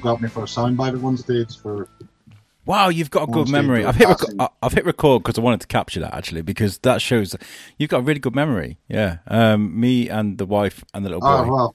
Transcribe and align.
got 0.00 0.20
me 0.20 0.28
for 0.28 0.40
a 0.42 0.46
soundbite 0.46 0.94
at 0.94 1.00
one 1.00 1.16
stage 1.16 1.58
for. 1.58 1.88
Wow, 2.66 2.88
you've 2.88 3.10
got 3.10 3.28
a 3.28 3.32
good 3.32 3.48
memory. 3.48 3.84
I've 3.84 3.96
hit, 3.96 4.06
rec- 4.06 4.50
I've 4.62 4.72
hit 4.72 4.84
record 4.84 5.22
because 5.22 5.38
I 5.38 5.40
wanted 5.42 5.62
to 5.62 5.66
capture 5.66 5.98
that 6.00 6.14
actually 6.14 6.42
because 6.42 6.78
that 6.78 7.00
shows 7.02 7.34
you've 7.78 7.90
got 7.90 7.98
a 7.98 8.02
really 8.02 8.20
good 8.20 8.34
memory. 8.36 8.78
Yeah, 8.88 9.18
um, 9.26 9.78
me 9.80 10.08
and 10.08 10.38
the 10.38 10.46
wife 10.46 10.84
and 10.94 11.04
the 11.04 11.08
little 11.10 11.26
Oh 11.26 11.44
boy. 11.44 11.50
well, 11.50 11.74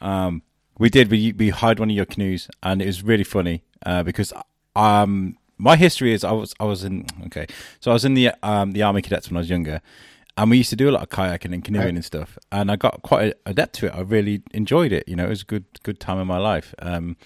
Um, 0.00 0.42
we 0.78 0.90
did. 0.90 1.10
We 1.10 1.32
we 1.32 1.50
hired 1.50 1.78
one 1.78 1.90
of 1.90 1.96
your 1.96 2.06
canoes, 2.06 2.48
and 2.62 2.82
it 2.82 2.86
was 2.86 3.02
really 3.02 3.24
funny 3.24 3.62
uh, 3.86 4.02
because 4.02 4.32
um, 4.76 5.36
my 5.58 5.76
history 5.76 6.12
is 6.12 6.24
I 6.24 6.32
was 6.32 6.54
I 6.60 6.64
was 6.64 6.84
in 6.84 7.06
okay, 7.26 7.46
so 7.80 7.90
I 7.90 7.94
was 7.94 8.04
in 8.04 8.14
the 8.14 8.32
um, 8.42 8.72
the 8.72 8.82
army 8.82 9.02
cadets 9.02 9.30
when 9.30 9.36
I 9.36 9.40
was 9.40 9.48
younger, 9.50 9.80
and 10.40 10.50
we 10.50 10.56
used 10.56 10.70
to 10.70 10.76
do 10.76 10.88
a 10.88 10.92
lot 10.92 11.02
of 11.02 11.10
kayaking 11.10 11.52
and 11.52 11.62
canoeing 11.62 11.86
Okay. 11.88 11.96
and 11.96 12.04
stuff, 12.04 12.38
and 12.50 12.70
I 12.70 12.76
got 12.76 13.02
quite 13.02 13.34
adept 13.44 13.74
to 13.76 13.86
it. 13.86 13.94
I 13.94 14.00
really 14.00 14.42
enjoyed 14.52 14.90
it. 14.90 15.04
You 15.06 15.14
know, 15.16 15.26
it 15.26 15.28
was 15.28 15.42
a 15.42 15.44
good 15.44 15.66
good 15.82 16.00
time 16.00 16.18
in 16.18 16.26
my 16.26 16.38
life. 16.38 16.74
Um, 16.80 17.16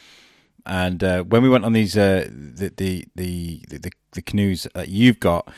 and 0.66 1.04
uh, 1.04 1.22
when 1.22 1.42
we 1.42 1.48
went 1.48 1.64
on 1.64 1.74
these 1.74 1.96
uh, 1.96 2.28
the, 2.30 2.72
the 2.76 3.06
the 3.14 3.64
the 3.70 3.92
the 4.12 4.22
canoes 4.22 4.66
that 4.74 4.88
you've 4.88 5.20
got, 5.20 5.48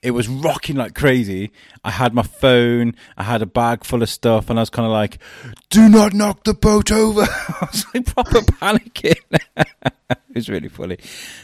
it 0.00 0.12
was 0.12 0.28
rocking 0.28 0.76
like 0.76 0.94
crazy. 0.94 1.50
I 1.82 1.90
had 1.90 2.14
my 2.14 2.22
phone, 2.22 2.94
I 3.16 3.24
had 3.24 3.42
a 3.42 3.46
bag 3.46 3.84
full 3.84 4.02
of 4.02 4.08
stuff, 4.08 4.48
and 4.48 4.58
I 4.58 4.62
was 4.62 4.70
kind 4.70 4.86
of 4.86 4.92
like, 4.92 5.18
"Do 5.70 5.88
not 5.88 6.14
knock 6.14 6.44
the 6.44 6.54
boat 6.54 6.92
over." 6.92 7.22
I 7.28 7.68
was 7.70 7.84
like 7.92 8.06
proper 8.06 8.40
panicking. 8.40 9.18
it 9.56 10.18
was 10.34 10.48
really 10.48 10.68
funny. 10.68 10.98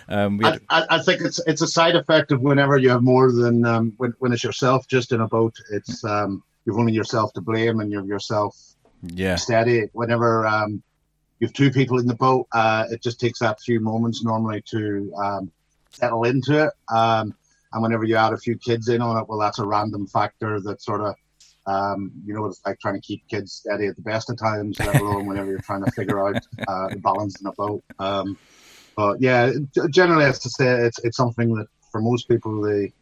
Um, 0.08 0.38
had, 0.38 0.60
I, 0.68 0.86
I 0.90 1.02
think 1.02 1.22
it's 1.22 1.40
it's 1.46 1.62
a 1.62 1.66
side 1.66 1.96
effect 1.96 2.30
of 2.30 2.40
whenever 2.42 2.76
you 2.78 2.90
have 2.90 3.02
more 3.02 3.32
than 3.32 3.64
um, 3.64 3.92
when 3.96 4.14
when 4.20 4.32
it's 4.32 4.44
yourself 4.44 4.86
just 4.86 5.10
in 5.10 5.20
a 5.20 5.26
boat. 5.28 5.56
It's 5.70 6.04
um, 6.04 6.42
you've 6.64 6.78
only 6.78 6.92
yourself 6.92 7.32
to 7.34 7.40
blame, 7.40 7.80
and 7.80 7.90
you're 7.90 8.04
yourself 8.04 8.56
yeah, 9.02 9.34
steady. 9.34 9.88
Whenever 9.92 10.46
um, 10.46 10.82
you 11.40 11.48
have 11.48 11.54
two 11.54 11.72
people 11.72 11.98
in 11.98 12.06
the 12.06 12.14
boat, 12.14 12.46
uh, 12.52 12.84
it 12.90 13.02
just 13.02 13.18
takes 13.18 13.40
that 13.40 13.60
few 13.60 13.80
moments 13.80 14.22
normally 14.22 14.62
to 14.70 15.12
um, 15.16 15.50
settle 15.90 16.22
into 16.22 16.66
it. 16.66 16.72
Um, 16.94 17.34
and 17.74 17.82
whenever 17.82 18.04
you 18.04 18.16
add 18.16 18.32
a 18.32 18.38
few 18.38 18.56
kids 18.56 18.88
in 18.88 19.02
on 19.02 19.18
it, 19.18 19.28
well, 19.28 19.38
that's 19.38 19.58
a 19.58 19.66
random 19.66 20.06
factor 20.06 20.60
that 20.60 20.80
sort 20.80 21.00
of, 21.00 21.14
um, 21.66 22.12
you 22.24 22.32
know, 22.32 22.46
it's 22.46 22.60
like 22.64 22.78
trying 22.78 22.94
to 22.94 23.00
keep 23.00 23.26
kids 23.28 23.52
steady 23.52 23.86
at 23.86 23.96
the 23.96 24.02
best 24.02 24.30
of 24.30 24.38
times, 24.38 24.78
let 24.78 25.00
alone 25.00 25.26
whenever 25.26 25.50
you're 25.50 25.58
trying 25.58 25.84
to 25.84 25.90
figure 25.90 26.24
out 26.24 26.36
uh, 26.68 26.88
the 26.88 27.00
balance 27.00 27.40
in 27.40 27.46
a 27.48 27.52
boat. 27.52 27.82
Um, 27.98 28.38
but 28.96 29.20
yeah, 29.20 29.50
generally, 29.90 30.24
as 30.24 30.38
to 30.40 30.50
say, 30.50 30.66
it's 30.66 31.00
it's 31.02 31.16
something 31.16 31.52
that 31.56 31.66
for 31.90 32.00
most 32.00 32.28
people 32.28 32.62
they 32.62 32.92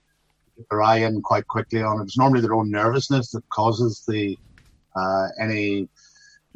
get 0.57 0.69
their 0.71 0.83
eye 0.83 0.99
in 0.99 1.21
quite 1.21 1.47
quickly 1.47 1.83
on. 1.83 2.01
It's 2.01 2.17
normally 2.17 2.41
their 2.41 2.55
own 2.55 2.71
nervousness 2.71 3.31
that 3.33 3.47
causes 3.51 4.03
the 4.09 4.39
uh, 4.97 5.29
any 5.39 5.87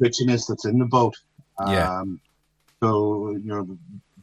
twitchiness 0.01 0.47
that's 0.47 0.65
in 0.65 0.79
the 0.79 0.85
boat. 0.85 1.13
Yeah. 1.67 1.99
Um, 1.99 2.19
so 2.81 3.31
you 3.31 3.45
know, 3.45 3.77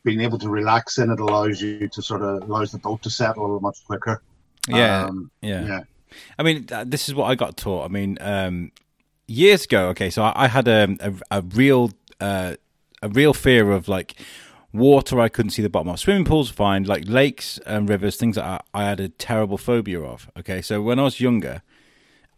being 0.04 0.20
able 0.20 0.38
to 0.38 0.48
relax 0.48 0.98
in 0.98 1.10
it 1.10 1.18
allows 1.18 1.60
you 1.60 1.88
to 1.88 2.02
sort 2.02 2.22
of 2.22 2.42
allows 2.42 2.72
the 2.72 2.78
boat 2.78 3.02
to 3.02 3.10
settle 3.10 3.58
much 3.60 3.84
quicker. 3.86 4.22
yeah, 4.68 5.04
Um, 5.06 5.30
yeah. 5.42 5.64
yeah. 5.66 5.80
I 6.38 6.42
mean, 6.44 6.66
this 6.86 7.08
is 7.08 7.14
what 7.14 7.24
I 7.24 7.34
got 7.34 7.56
taught. 7.56 7.86
I 7.86 7.88
mean, 7.88 8.18
um, 8.20 8.70
years 9.26 9.64
ago. 9.64 9.88
Okay, 9.88 10.10
so 10.10 10.22
I, 10.22 10.44
I 10.44 10.48
had 10.48 10.68
a, 10.68 10.96
a, 11.00 11.38
a 11.38 11.42
real 11.42 11.90
uh, 12.20 12.54
a 13.02 13.08
real 13.08 13.34
fear 13.34 13.72
of 13.72 13.88
like 13.88 14.14
water. 14.72 15.18
I 15.20 15.28
couldn't 15.28 15.50
see 15.50 15.62
the 15.62 15.68
bottom 15.70 15.88
of. 15.88 15.98
Swimming 15.98 16.24
pools 16.24 16.50
fine, 16.50 16.84
like 16.84 17.04
lakes 17.08 17.58
and 17.66 17.88
rivers, 17.88 18.16
things 18.16 18.36
that 18.36 18.44
I, 18.44 18.60
I 18.72 18.84
had 18.84 19.00
a 19.00 19.08
terrible 19.08 19.58
phobia 19.58 20.00
of. 20.00 20.30
Okay, 20.38 20.62
so 20.62 20.80
when 20.82 20.98
I 20.98 21.02
was 21.04 21.20
younger. 21.20 21.62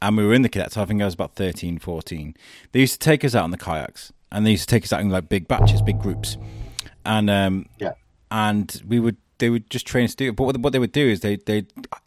And 0.02 0.14
we 0.18 0.26
were 0.26 0.34
in 0.34 0.42
the 0.42 0.50
cadets. 0.50 0.76
I 0.76 0.84
think 0.84 1.00
I 1.00 1.06
was 1.06 1.14
about 1.14 1.36
13, 1.36 1.78
14. 1.78 2.36
They 2.72 2.80
used 2.80 2.92
to 2.92 2.98
take 2.98 3.24
us 3.24 3.34
out 3.34 3.44
on 3.44 3.50
the 3.50 3.56
kayaks, 3.56 4.12
and 4.30 4.44
they 4.46 4.50
used 4.50 4.68
to 4.68 4.74
take 4.74 4.84
us 4.84 4.92
out 4.92 5.00
in 5.00 5.08
like 5.08 5.30
big 5.30 5.48
batches, 5.48 5.80
big 5.80 5.98
groups, 5.98 6.36
and 7.06 7.30
um, 7.30 7.66
Yeah. 7.78 7.92
and 8.30 8.82
we 8.86 8.98
would 9.00 9.16
they 9.38 9.50
would 9.50 9.68
just 9.68 9.86
train 9.86 10.04
us 10.04 10.12
to 10.14 10.24
do 10.24 10.28
it. 10.30 10.36
But 10.36 10.44
what, 10.44 10.56
what 10.58 10.72
they 10.72 10.78
would 10.78 10.92
do 10.92 11.06
is 11.06 11.20
they 11.20 11.36
they 11.36 11.66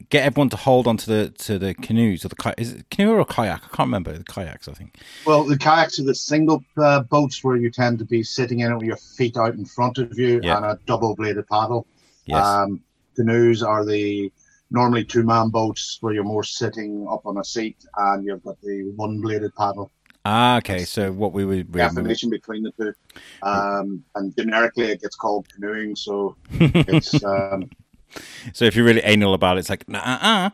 get 0.09 0.23
everyone 0.23 0.49
to 0.49 0.57
hold 0.57 0.87
onto 0.87 1.05
the 1.05 1.29
to 1.45 1.59
the 1.59 1.73
canoes 1.75 2.25
or 2.25 2.29
the 2.29 2.35
kayak. 2.35 2.59
Is 2.59 2.73
it 2.73 2.89
canoe 2.89 3.11
or 3.11 3.19
a 3.19 3.25
kayak? 3.25 3.61
I 3.65 3.75
can't 3.75 3.87
remember 3.87 4.11
the 4.17 4.23
kayaks. 4.23 4.67
I 4.67 4.73
think. 4.73 4.95
Well, 5.25 5.43
the 5.43 5.57
kayaks 5.57 5.99
are 5.99 6.03
the 6.03 6.15
single 6.15 6.63
uh, 6.77 7.01
boats 7.01 7.43
where 7.43 7.55
you 7.55 7.69
tend 7.69 7.99
to 7.99 8.05
be 8.05 8.23
sitting 8.23 8.59
in 8.59 8.71
it 8.71 8.75
with 8.75 8.85
your 8.87 8.97
feet 8.97 9.37
out 9.37 9.53
in 9.55 9.65
front 9.65 9.97
of 9.99 10.17
you 10.17 10.39
Yeah. 10.43 10.57
and 10.57 10.65
a 10.65 10.79
double 10.85 11.15
bladed 11.15 11.47
paddle. 11.47 11.85
Yes. 12.25 12.45
Um, 12.45 12.81
canoes 13.15 13.61
are 13.63 13.85
the 13.85 14.31
normally 14.71 15.03
two 15.03 15.23
man 15.23 15.49
boats 15.49 15.97
where 16.01 16.13
you're 16.13 16.23
more 16.23 16.43
sitting 16.43 17.07
up 17.09 17.25
on 17.25 17.37
a 17.37 17.43
seat 17.43 17.77
and 17.97 18.23
you've 18.25 18.43
got 18.43 18.59
the 18.61 18.91
one 18.95 19.19
bladed 19.21 19.53
paddle. 19.55 19.91
Ah, 20.25 20.57
okay. 20.57 20.85
So 20.85 21.11
what 21.11 21.33
we 21.33 21.45
would 21.45 21.73
we, 21.73 21.79
Definition 21.79 22.29
between 22.29 22.63
the 22.63 22.71
two. 22.71 22.93
Um, 23.43 24.03
and 24.15 24.35
generically 24.35 24.91
it 24.91 25.01
gets 25.01 25.15
called 25.15 25.47
canoeing, 25.53 25.95
so 25.95 26.35
it's 26.51 27.23
um, 27.23 27.69
so 28.53 28.65
if 28.65 28.75
you're 28.75 28.85
really 28.85 29.01
anal 29.01 29.33
about 29.33 29.57
it, 29.57 29.61
it's 29.61 29.69
like 29.69 29.87
nah, 29.87 29.99
uh, 29.99 30.49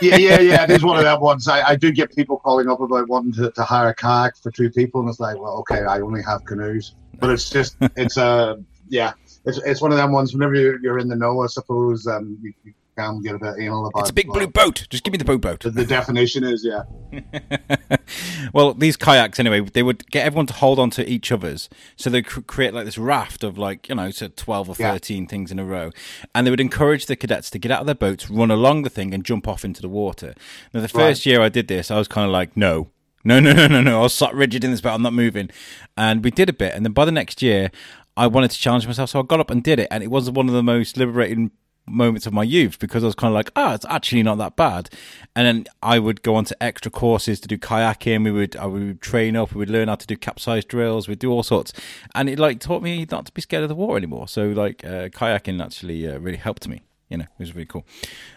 yeah, 0.00 0.16
yeah, 0.16 0.40
yeah. 0.40 0.64
It 0.64 0.70
is 0.70 0.84
one 0.84 0.96
of 0.96 1.04
them 1.04 1.20
ones. 1.20 1.48
I, 1.48 1.70
I 1.70 1.76
do 1.76 1.92
get 1.92 2.14
people 2.14 2.38
calling 2.38 2.68
up 2.68 2.80
about 2.80 3.08
wanting 3.08 3.32
to, 3.34 3.50
to 3.50 3.62
hire 3.62 3.88
a 3.88 3.94
kayak 3.94 4.36
for 4.36 4.50
two 4.50 4.70
people, 4.70 5.00
and 5.00 5.10
it's 5.10 5.20
like, 5.20 5.38
well, 5.38 5.58
okay, 5.58 5.82
I 5.82 6.00
only 6.00 6.22
have 6.22 6.44
canoes, 6.44 6.94
but 7.18 7.30
it's 7.30 7.50
just, 7.50 7.76
it's 7.96 8.16
a, 8.16 8.62
yeah, 8.88 9.12
it's, 9.44 9.58
it's 9.58 9.80
one 9.80 9.92
of 9.92 9.98
them 9.98 10.12
ones. 10.12 10.32
Whenever 10.32 10.54
you're, 10.54 10.80
you're 10.80 10.98
in 10.98 11.08
the 11.08 11.16
know, 11.16 11.42
I 11.42 11.46
suppose, 11.46 12.06
um, 12.06 12.38
you, 12.42 12.52
you 12.64 12.72
can 12.96 13.22
get 13.22 13.34
a 13.34 13.38
bit 13.38 13.54
anal 13.58 13.86
about. 13.86 14.00
it's 14.00 14.10
a 14.10 14.12
big 14.12 14.28
blue 14.28 14.46
boat. 14.46 14.86
Just 14.90 15.04
give 15.04 15.12
me 15.12 15.18
the 15.18 15.24
blue 15.24 15.38
boat. 15.38 15.60
The, 15.60 15.84
definition 15.84 16.44
is, 16.44 16.64
yeah, 16.64 16.82
well, 18.52 18.74
these 18.74 18.96
kayaks 18.96 19.38
anyway, 19.40 19.60
they 19.60 19.82
would 19.82 20.10
get 20.10 20.26
everyone 20.26 20.46
to 20.46 20.54
hold 20.54 20.78
on 20.78 20.90
to 20.90 21.08
each 21.08 21.32
other's, 21.32 21.68
so 21.96 22.10
they 22.10 22.22
cr- 22.22 22.40
create 22.40 22.74
like 22.74 22.84
this 22.84 22.98
raft 22.98 23.44
of 23.44 23.58
like 23.58 23.88
you 23.88 23.94
know, 23.94 24.10
so 24.10 24.28
twelve 24.28 24.68
or 24.68 24.76
Yeah. 24.78 24.92
thirteen 24.92 25.26
things 25.26 25.50
in 25.50 25.58
a 25.58 25.64
row, 25.64 25.90
and 26.34 26.46
they 26.46 26.50
would 26.50 26.60
encourage 26.60 27.06
the 27.06 27.16
cadets 27.16 27.50
to 27.50 27.58
get 27.58 27.70
out 27.70 27.80
of 27.80 27.86
their 27.86 27.94
boats, 27.94 28.30
run 28.30 28.50
along 28.50 28.82
the 28.82 28.90
thing, 28.90 29.14
and 29.14 29.24
jump 29.24 29.48
off 29.48 29.64
into 29.64 29.82
the 29.82 29.88
water. 29.88 30.34
Now, 30.72 30.80
the 30.80 30.88
first 30.88 31.26
year 31.26 31.40
I 31.40 31.48
did 31.48 31.68
this, 31.68 31.90
I 31.90 31.98
was 31.98 32.08
kind 32.08 32.26
of 32.26 32.32
like, 32.32 32.56
no. 32.56 32.90
No, 33.24 33.38
no, 33.38 33.52
no, 33.52 33.68
no, 33.68 33.80
no. 33.80 34.00
I 34.00 34.02
was 34.02 34.14
sat 34.14 34.34
rigid 34.34 34.64
in 34.64 34.72
this 34.72 34.80
boat. 34.80 34.94
I'm 34.94 35.02
not 35.02 35.12
moving. 35.12 35.48
And 35.96 36.24
we 36.24 36.32
did 36.32 36.48
a 36.48 36.52
bit. 36.52 36.74
And 36.74 36.84
then 36.84 36.92
by 36.92 37.04
the 37.04 37.12
next 37.12 37.40
year, 37.40 37.70
I 38.16 38.26
wanted 38.26 38.50
to 38.50 38.58
challenge 38.58 38.84
myself. 38.84 39.10
So 39.10 39.20
I 39.20 39.22
got 39.22 39.38
up 39.38 39.48
and 39.48 39.62
did 39.62 39.78
it. 39.78 39.86
And 39.92 40.02
it 40.02 40.10
was 40.10 40.28
one 40.28 40.48
of 40.48 40.54
the 40.54 40.62
most 40.64 40.96
liberating 40.96 41.52
moments 41.86 42.26
of 42.26 42.32
my 42.32 42.42
youth 42.42 42.78
because 42.78 43.02
I 43.02 43.06
was 43.06 43.14
kind 43.14 43.30
of 43.30 43.34
like, 43.34 43.50
ah, 43.56 43.74
it's 43.74 43.86
actually 43.88 44.22
not 44.22 44.38
that 44.38 44.56
bad. 44.56 44.88
And 45.34 45.46
then 45.46 45.66
I 45.82 45.98
would 45.98 46.22
go 46.22 46.34
on 46.34 46.44
to 46.46 46.62
extra 46.62 46.90
courses 46.90 47.40
to 47.40 47.48
do 47.48 47.58
kayaking. 47.58 48.24
We 48.24 48.30
would, 48.30 48.56
I 48.56 48.66
would 48.66 49.00
train 49.00 49.36
up. 49.36 49.54
We 49.54 49.58
would 49.60 49.70
learn 49.70 49.88
how 49.88 49.96
to 49.96 50.06
do 50.06 50.16
capsize 50.16 50.64
drills. 50.64 51.08
We'd 51.08 51.18
do 51.18 51.30
all 51.30 51.42
sorts, 51.42 51.72
and 52.14 52.28
it 52.28 52.38
like 52.38 52.60
taught 52.60 52.82
me 52.82 53.06
not 53.10 53.26
to 53.26 53.32
be 53.32 53.42
scared 53.42 53.62
of 53.62 53.68
the 53.68 53.74
water 53.74 53.96
anymore. 53.96 54.28
So 54.28 54.48
like 54.48 54.84
uh, 54.84 55.08
kayaking 55.08 55.62
actually 55.62 56.08
uh, 56.08 56.18
really 56.18 56.38
helped 56.38 56.68
me. 56.68 56.82
You 57.12 57.18
know, 57.18 57.24
it 57.24 57.38
was 57.38 57.54
really 57.54 57.66
cool. 57.66 57.84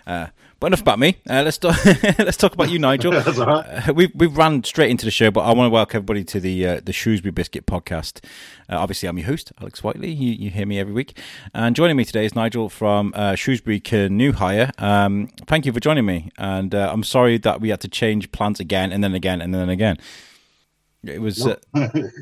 Uh, 0.06 0.28
but 0.60 0.68
enough 0.68 0.82
about 0.82 1.00
me. 1.00 1.16
Uh, 1.30 1.44
let's 1.44 1.58
talk. 1.58 1.78
let's 2.20 2.36
talk 2.36 2.54
about 2.54 2.70
you, 2.70 2.78
Nigel. 2.78 3.12
That's 3.24 3.40
all 3.40 3.46
right. 3.46 3.88
Uh, 3.88 3.94
we 3.94 4.12
we 4.14 4.28
ran 4.28 4.66
straight 4.66 4.92
into 4.92 5.06
the 5.06 5.12
show, 5.12 5.32
but 5.32 5.42
I 5.42 5.54
want 5.54 5.68
to 5.68 5.70
welcome 5.70 6.00
everybody 6.00 6.26
to 6.26 6.42
the 6.42 6.68
uh, 6.68 6.82
the 6.84 6.92
Shrewsbury 6.92 7.32
Biscuit 7.32 7.66
podcast. 7.66 8.22
Uh, 8.70 8.78
obviously, 8.78 9.08
I'm 9.08 9.18
your 9.18 9.28
host, 9.28 9.54
Alex 9.62 9.82
Whiteley. 9.82 10.12
You, 10.12 10.34
you 10.34 10.50
hear 10.50 10.66
me 10.66 10.78
every 10.78 10.92
week, 10.92 11.18
and 11.54 11.74
joining 11.74 11.96
me 11.96 12.04
today 12.04 12.26
is 12.26 12.36
Nigel 12.36 12.68
from 12.68 13.14
uh, 13.16 13.36
Shrewsbury 13.36 13.80
Canoe 13.80 14.34
Hire. 14.34 14.72
Um, 14.78 15.28
thank 15.48 15.66
you 15.66 15.72
for 15.72 15.80
joining 15.80 16.06
me, 16.06 16.32
and 16.38 16.76
uh, 16.76 16.90
I'm 16.92 17.04
sorry 17.04 17.38
that 17.38 17.62
we 17.62 17.70
had 17.70 17.80
to 17.80 17.88
change 17.88 18.34
plans 18.34 18.60
again 18.60 18.92
and 18.92 19.02
then 19.02 19.16
again 19.16 19.42
and 19.42 19.54
then 19.54 19.70
again. 19.70 19.98
It 21.08 21.22
was 21.22 21.46
uh, 21.46 21.56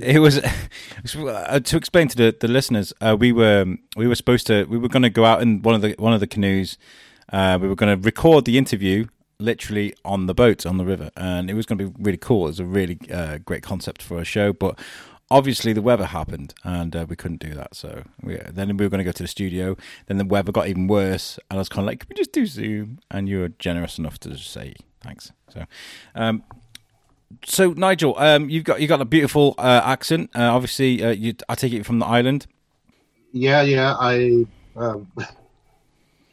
it 0.02 0.20
was 0.20 0.40
uh, 1.16 1.60
to 1.60 1.78
explain 1.78 2.08
to 2.10 2.16
the, 2.16 2.36
the 2.40 2.48
listeners. 2.48 2.94
Uh, 3.02 3.16
we 3.20 3.32
were 3.32 3.66
we 3.96 4.08
were 4.08 4.16
supposed 4.16 4.48
to 4.48 4.66
we 4.66 4.78
were 4.78 4.90
going 4.90 5.04
to 5.04 5.10
go 5.10 5.26
out 5.26 5.42
in 5.42 5.62
one 5.62 5.76
of 5.76 5.82
the 5.82 5.96
one 5.98 6.14
of 6.14 6.20
the 6.20 6.28
canoes. 6.28 6.78
Uh, 7.32 7.58
we 7.62 7.68
were 7.68 7.76
going 7.76 8.00
to 8.00 8.06
record 8.06 8.46
the 8.46 8.58
interview 8.58 9.08
literally 9.40 9.94
on 10.06 10.28
the 10.28 10.34
boat 10.34 10.66
on 10.66 10.78
the 10.78 10.86
river, 10.86 11.10
and 11.16 11.50
it 11.50 11.54
was 11.54 11.66
going 11.66 11.78
to 11.78 11.90
be 11.90 12.04
really 12.04 12.18
cool. 12.18 12.46
It 12.46 12.50
was 12.50 12.60
a 12.60 12.66
really 12.66 13.00
uh, 13.12 13.40
great 13.40 13.64
concept 13.64 14.02
for 14.02 14.20
a 14.20 14.26
show, 14.26 14.54
but 14.54 14.80
obviously 15.30 15.74
the 15.74 15.82
weather 15.82 16.06
happened, 16.06 16.54
and 16.64 16.96
uh, 16.96 17.06
we 17.08 17.16
couldn't 17.16 17.40
do 17.40 17.54
that. 17.54 17.76
So 17.76 18.04
we, 18.22 18.38
then 18.50 18.76
we 18.78 18.86
were 18.86 18.90
going 18.90 19.00
to 19.00 19.04
go 19.04 19.12
to 19.12 19.24
the 19.24 19.28
studio. 19.28 19.76
Then 20.08 20.18
the 20.18 20.26
weather 20.26 20.52
got 20.52 20.68
even 20.68 20.88
worse, 20.88 21.40
and 21.50 21.58
I 21.58 21.62
was 21.62 21.70
kind 21.70 21.86
of 21.86 21.88
like, 21.88 22.00
"Can 22.02 22.08
we 22.10 22.16
just 22.16 22.32
do 22.32 22.46
Zoom?" 22.46 23.00
And 23.12 23.28
you 23.28 23.40
were 23.40 23.50
generous 23.50 23.98
enough 23.98 24.20
to 24.22 24.30
just 24.30 24.52
say 24.52 24.76
thanks. 25.02 25.32
So. 25.54 25.66
Um, 26.16 26.44
so 27.46 27.74
Nigel, 27.74 28.18
um, 28.18 28.50
you've 28.50 28.64
got 28.64 28.82
you 28.82 28.88
got 28.88 29.02
a 29.02 29.06
beautiful 29.06 29.56
uh, 29.58 29.82
accent. 29.84 30.30
Uh, 30.36 30.54
obviously, 30.54 31.04
uh, 31.04 31.12
you 31.12 31.34
I 31.50 31.56
take 31.56 31.74
it 31.74 31.86
from 31.86 32.00
the 32.00 32.06
island. 32.06 32.48
yeah, 33.32 33.62
yeah. 33.62 33.96
I, 34.00 34.46
um, 34.76 35.12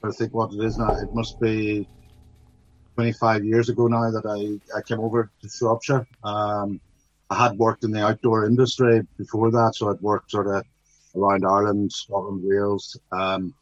I 0.03 0.11
think 0.11 0.35
what 0.35 0.53
it 0.53 0.65
is 0.65 0.79
now. 0.79 0.93
It 0.95 1.15
must 1.15 1.41
be 1.41 1.87
25 2.95 3.45
years 3.45 3.69
ago 3.69 3.87
now 3.87 4.11
that 4.11 4.27
I, 4.27 4.79
I 4.79 4.83
came 4.83 5.01
over 5.01 5.31
to 5.43 5.49
Shropshire. 5.49 6.07
Um, 6.25 6.81
I 7.31 7.49
had 7.49 7.59
worked 7.59 7.85
in 7.85 7.93
the 7.93 8.05
outdoor 8.05 8.47
industry 8.47 9.07
before 9.17 9.51
that, 9.51 9.75
so 9.75 9.91
I'd 9.91 10.01
worked 10.01 10.31
sort 10.31 10.49
of 10.49 10.65
around 11.17 11.45
Ireland, 11.45 11.93
Scotland, 11.93 12.43
Wales. 12.45 12.99
Um, 13.13 13.55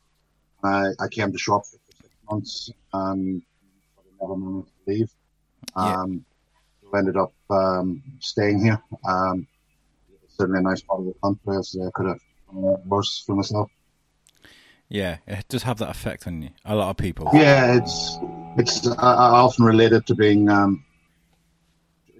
I, 0.64 0.88
I 1.00 1.08
came 1.08 1.32
to 1.32 1.38
Shropshire 1.38 1.78
for 1.86 1.96
six 2.02 2.14
months 2.30 2.70
and 2.92 3.42
never 4.20 4.36
managed 4.36 4.68
to 4.68 4.92
leave. 4.92 5.10
Yeah. 5.76 6.02
Ended 6.94 7.16
up 7.16 7.32
um, 7.50 8.02
staying 8.18 8.64
here. 8.64 8.82
Um, 9.06 9.46
certainly 10.28 10.60
a 10.60 10.62
nice 10.62 10.80
part 10.80 11.00
of 11.00 11.06
the 11.06 11.14
country. 11.22 11.86
I 11.86 11.90
could 11.94 12.06
have 12.06 12.20
worse 12.86 13.22
for 13.26 13.36
myself. 13.36 13.70
Yeah, 14.88 15.18
it 15.26 15.46
does 15.48 15.64
have 15.64 15.78
that 15.78 15.90
effect 15.90 16.26
on 16.26 16.42
you. 16.42 16.50
A 16.64 16.74
lot 16.74 16.90
of 16.90 16.96
people. 16.96 17.28
Yeah, 17.34 17.76
it's 17.76 18.18
it's 18.56 18.86
I, 18.86 19.14
I 19.14 19.40
often 19.40 19.66
related 19.66 20.06
to 20.06 20.14
being 20.14 20.48
um, 20.48 20.82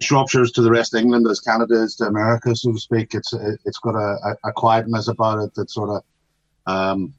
Shropshire's 0.01 0.53
to 0.53 0.63
the 0.63 0.71
rest 0.71 0.95
of 0.95 1.01
England 1.01 1.27
as 1.29 1.41
Canada 1.41 1.83
is 1.83 1.97
to 1.97 2.05
America, 2.05 2.55
so 2.55 2.73
to 2.73 2.79
speak. 2.79 3.15
It's 3.15 3.33
it's 3.33 3.79
got 3.79 3.95
a, 3.95 4.37
a 4.45 4.53
quietness 4.53 5.09
about 5.09 5.43
it 5.43 5.55
that 5.55 5.71
sort 5.71 5.91
of 5.91 6.03
um, 6.67 7.15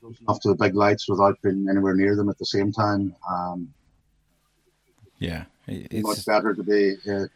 close 0.00 0.20
enough 0.20 0.40
to 0.40 0.48
the 0.48 0.54
big 0.54 0.74
lights 0.74 1.08
without 1.08 1.40
being 1.42 1.66
anywhere 1.70 1.94
near 1.94 2.14
them 2.14 2.28
at 2.28 2.38
the 2.38 2.46
same 2.46 2.70
time. 2.70 3.14
Um, 3.30 3.72
yeah, 5.18 5.44
it's 5.68 6.06
much 6.06 6.26
better 6.26 6.54
to 6.54 6.62
be. 6.62 6.96
Uh, 7.08 7.26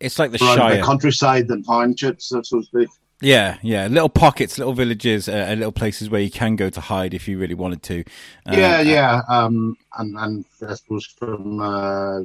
it's 0.00 0.18
like 0.18 0.30
the 0.30 0.38
Shire, 0.38 0.76
the 0.76 0.82
countryside 0.82 1.48
than 1.48 1.62
townships, 1.62 2.26
so 2.26 2.40
to 2.40 2.62
speak. 2.62 2.88
Yeah, 3.22 3.56
yeah, 3.62 3.86
little 3.86 4.10
pockets, 4.10 4.58
little 4.58 4.74
villages, 4.74 5.26
uh, 5.26 5.32
and 5.32 5.60
little 5.60 5.72
places 5.72 6.10
where 6.10 6.20
you 6.20 6.30
can 6.30 6.54
go 6.54 6.68
to 6.68 6.80
hide 6.82 7.14
if 7.14 7.26
you 7.26 7.38
really 7.38 7.54
wanted 7.54 7.82
to. 7.84 8.00
Uh, 8.46 8.56
yeah, 8.56 8.80
yeah, 8.82 9.22
um, 9.28 9.76
and 9.96 10.18
and 10.18 10.44
I 10.68 10.74
suppose 10.74 11.06
from 11.06 11.60
uh, 11.60 12.20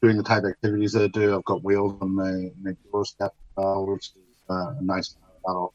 doing 0.00 0.16
the 0.16 0.22
type 0.22 0.44
of 0.44 0.50
activities 0.50 0.92
that 0.92 1.02
I 1.02 1.08
do, 1.08 1.34
I've 1.34 1.44
got 1.44 1.64
Wales 1.64 1.98
on 2.00 2.14
my, 2.14 2.50
my 2.62 2.76
doorstep, 2.92 3.34
uh, 3.56 3.74
which 3.80 4.10
is 4.14 4.36
uh, 4.48 4.74
a 4.78 4.82
nice 4.82 5.16
that, 5.44 5.68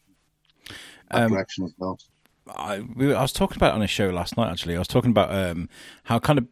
that 1.11 1.23
um, 1.23 1.31
direction 1.31 1.65
as 1.65 1.73
well. 1.77 1.99
I, 2.55 2.81
we, 2.95 3.13
I 3.13 3.21
was 3.21 3.33
talking 3.33 3.57
about 3.57 3.73
on 3.73 3.81
a 3.81 3.87
show 3.87 4.09
last 4.09 4.37
night. 4.37 4.51
Actually, 4.51 4.75
I 4.75 4.79
was 4.79 4.87
talking 4.87 5.11
about 5.11 5.33
um, 5.33 5.69
how 6.03 6.19
kind 6.19 6.39
of 6.39 6.47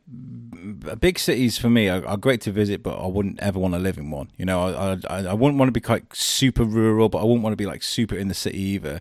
big 0.99 1.17
cities 1.17 1.57
for 1.57 1.69
me 1.69 1.89
are, 1.89 2.05
are, 2.05 2.17
great 2.17 2.41
to 2.41 2.51
visit, 2.51 2.83
but 2.83 2.97
I 2.97 3.07
wouldn't 3.07 3.39
ever 3.39 3.59
want 3.59 3.73
to 3.73 3.79
live 3.79 3.97
in 3.97 4.11
one. 4.11 4.31
You 4.37 4.45
know, 4.45 4.61
I, 4.61 4.97
I, 5.09 5.25
I 5.27 5.33
wouldn't 5.33 5.57
want 5.57 5.67
to 5.67 5.73
be 5.73 5.81
quite 5.81 6.15
super 6.15 6.63
rural, 6.63 7.09
but 7.09 7.19
I 7.19 7.23
wouldn't 7.23 7.43
want 7.43 7.53
to 7.53 7.57
be 7.57 7.65
like 7.65 7.83
super 7.83 8.15
in 8.15 8.27
the 8.27 8.33
city 8.33 8.59
either. 8.59 8.99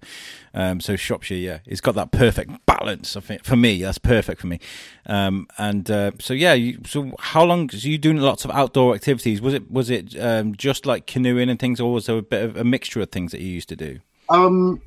Um, 0.55 0.81
so 0.81 0.97
Shropshire, 0.97 1.37
yeah, 1.37 1.59
it's 1.67 1.81
got 1.81 1.95
that 1.95 2.13
perfect 2.13 2.65
balance. 2.67 3.17
I 3.17 3.21
think 3.21 3.45
for 3.45 3.57
me, 3.57 3.83
that's 3.83 3.99
perfect 3.99 4.41
for 4.41 4.47
me. 4.47 4.61
Um, 5.07 5.47
and 5.59 5.91
uh, 5.91 6.13
so 6.19 6.35
yeah, 6.35 6.55
you, 6.55 6.81
so 6.87 7.13
how 7.19 7.45
long? 7.45 7.71
So 7.71 7.89
you 7.89 7.99
doing 7.99 8.19
lots 8.19 8.45
of 8.45 8.51
outdoor 8.51 8.95
activities? 8.95 9.41
Was 9.41 9.55
it 9.55 9.71
was 9.71 9.91
it 9.91 10.19
um, 10.21 10.55
just 10.55 10.87
like 10.87 11.07
canoeing 11.07 11.49
and 11.49 11.59
things, 11.59 11.81
or 11.81 11.93
was 11.93 12.07
there 12.07 12.19
a 12.19 12.23
bit 12.23 12.43
of 12.43 12.57
a 12.57 12.65
mixture 12.65 13.01
of 13.01 13.11
things 13.11 13.33
that 13.33 13.41
you 13.41 13.49
used 13.49 13.69
to 13.69 13.77
do? 13.77 14.01
Um 14.29 14.81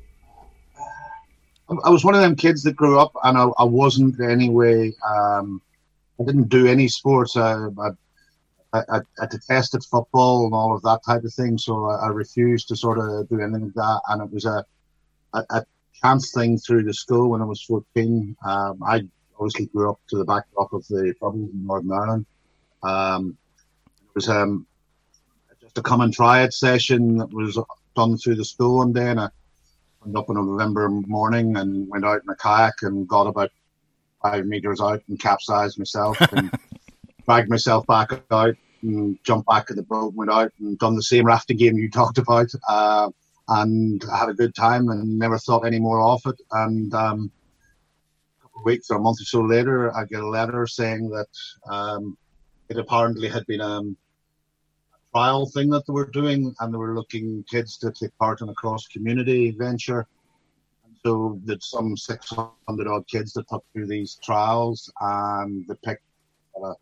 I 1.68 1.88
was 1.88 2.04
one 2.04 2.14
of 2.14 2.20
them 2.20 2.36
kids 2.36 2.62
that 2.64 2.76
grew 2.76 2.98
up, 2.98 3.12
and 3.22 3.38
I, 3.38 3.46
I 3.58 3.64
wasn't 3.64 4.20
anyway. 4.20 4.92
Um, 5.06 5.62
I 6.20 6.24
didn't 6.24 6.48
do 6.48 6.66
any 6.66 6.88
sports. 6.88 7.36
I, 7.36 7.68
I, 7.78 7.90
I, 8.72 9.00
I, 9.20 9.26
detested 9.26 9.82
football 9.84 10.44
and 10.44 10.54
all 10.54 10.74
of 10.74 10.82
that 10.82 11.00
type 11.04 11.24
of 11.24 11.32
thing, 11.32 11.56
so 11.56 11.86
I, 11.86 12.08
refused 12.08 12.68
to 12.68 12.76
sort 12.76 12.98
of 12.98 13.28
do 13.28 13.40
anything 13.40 13.64
like 13.66 13.74
that. 13.74 14.00
And 14.08 14.22
it 14.22 14.32
was 14.32 14.44
a, 14.44 14.64
a, 15.32 15.44
a 15.50 15.64
chance 15.94 16.32
thing 16.32 16.58
through 16.58 16.84
the 16.84 16.92
school 16.92 17.30
when 17.30 17.40
I 17.40 17.46
was 17.46 17.62
14. 17.62 18.36
Um, 18.44 18.82
I 18.82 19.02
obviously 19.38 19.66
grew 19.66 19.90
up 19.90 20.00
to 20.08 20.18
the 20.18 20.24
backdrop 20.24 20.72
of 20.72 20.86
the 20.88 21.14
problems 21.18 21.50
in 21.52 21.66
Northern 21.66 21.92
Ireland. 21.92 22.26
Um, 22.82 23.38
it 24.02 24.14
was 24.14 24.28
um, 24.28 24.66
just 25.60 25.78
a 25.78 25.82
come 25.82 26.02
and 26.02 26.12
try 26.12 26.42
it 26.42 26.52
session 26.52 27.16
that 27.18 27.32
was 27.32 27.58
done 27.96 28.18
through 28.18 28.34
the 28.36 28.44
school 28.44 28.78
one 28.78 28.92
day, 28.92 29.10
and 29.10 29.20
I 29.20 29.28
went 30.04 30.16
up 30.16 30.30
on 30.30 30.36
a 30.36 30.42
November 30.42 30.88
morning 30.88 31.56
and 31.56 31.88
went 31.88 32.04
out 32.04 32.22
in 32.22 32.28
a 32.28 32.36
kayak 32.36 32.74
and 32.82 33.08
got 33.08 33.26
about 33.26 33.50
five 34.22 34.46
meters 34.46 34.80
out 34.80 35.02
and 35.08 35.20
capsized 35.20 35.78
myself 35.78 36.20
and 36.32 36.50
dragged 37.24 37.50
myself 37.50 37.86
back 37.86 38.10
out 38.30 38.54
and 38.82 39.18
jumped 39.24 39.48
back 39.48 39.70
in 39.70 39.76
the 39.76 39.82
boat, 39.82 40.08
and 40.08 40.16
went 40.16 40.30
out 40.30 40.52
and 40.60 40.78
done 40.78 40.94
the 40.94 41.02
same 41.02 41.26
rafting 41.26 41.56
game 41.56 41.76
you 41.76 41.90
talked 41.92 42.18
about. 42.18 42.50
Uh, 42.68 43.10
and 43.48 44.02
I 44.10 44.18
had 44.18 44.28
a 44.30 44.34
good 44.34 44.54
time 44.54 44.88
and 44.88 45.18
never 45.18 45.38
thought 45.38 45.66
any 45.66 45.78
more 45.78 46.00
of 46.00 46.22
it. 46.26 46.40
And 46.52 46.92
um, 46.94 47.30
a 48.38 48.42
couple 48.42 48.60
of 48.60 48.64
weeks 48.64 48.90
or 48.90 48.96
a 48.96 49.00
month 49.00 49.20
or 49.20 49.24
so 49.24 49.40
later, 49.40 49.94
I 49.94 50.04
get 50.04 50.20
a 50.20 50.28
letter 50.28 50.66
saying 50.66 51.10
that 51.10 51.26
um, 51.70 52.16
it 52.68 52.78
apparently 52.78 53.28
had 53.28 53.46
been 53.46 53.60
um, 53.60 53.96
trial 55.14 55.46
thing 55.46 55.70
that 55.70 55.86
they 55.86 55.92
were 55.92 56.10
doing, 56.10 56.54
and 56.58 56.74
they 56.74 56.78
were 56.78 56.94
looking 56.94 57.44
kids 57.48 57.78
to 57.78 57.92
take 57.92 58.16
part 58.18 58.40
in 58.40 58.48
a 58.48 58.54
cross 58.54 58.88
community 58.88 59.52
venture. 59.52 60.06
So 61.04 61.38
there's 61.44 61.70
some 61.70 61.96
600 61.96 62.88
odd 62.88 63.06
kids 63.06 63.32
that 63.34 63.48
took 63.48 63.64
through 63.72 63.86
these 63.86 64.18
trials, 64.24 64.90
and 65.00 65.64
they 65.68 65.74
picked 65.84 66.02
uh, 66.56 66.74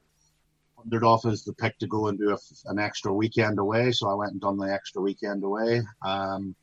100 0.77 1.05
off 1.05 1.27
as 1.27 1.45
the 1.45 1.53
pick 1.55 1.77
to 1.79 1.87
go 1.87 2.07
and 2.07 2.19
do 2.19 2.31
a, 2.31 2.39
an 2.71 2.79
extra 2.79 3.13
weekend 3.13 3.59
away. 3.59 3.93
So 3.93 4.09
I 4.09 4.15
went 4.15 4.33
and 4.33 4.41
done 4.41 4.57
the 4.57 4.73
extra 4.73 5.03
weekend 5.03 5.45
away. 5.45 5.83
Um, 6.03 6.55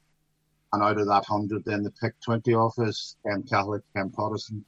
and 0.74 0.84
out 0.84 0.98
of 0.98 1.08
that 1.08 1.26
100, 1.28 1.66
then 1.66 1.84
they 1.84 1.90
picked 2.02 2.24
20 2.24 2.54
off 2.54 2.80
as 2.80 3.16
Ken 3.26 3.44
Catholic, 3.44 3.84
Ken 3.96 4.10
Protestant, 4.10 4.64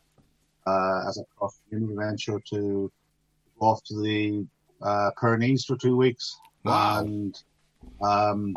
uh, 0.67 1.05
as 1.07 1.17
a 1.17 1.23
cross 1.35 1.59
community 1.69 1.95
venture 1.97 2.39
to 2.51 2.91
go 3.59 3.65
off 3.65 3.83
to 3.85 4.01
the 4.01 4.45
uh, 4.83 5.11
Pyrenees 5.19 5.65
for 5.65 5.77
two 5.77 5.95
weeks 5.95 6.37
Wow. 6.63 6.99
And 6.99 7.43
um, 8.01 8.55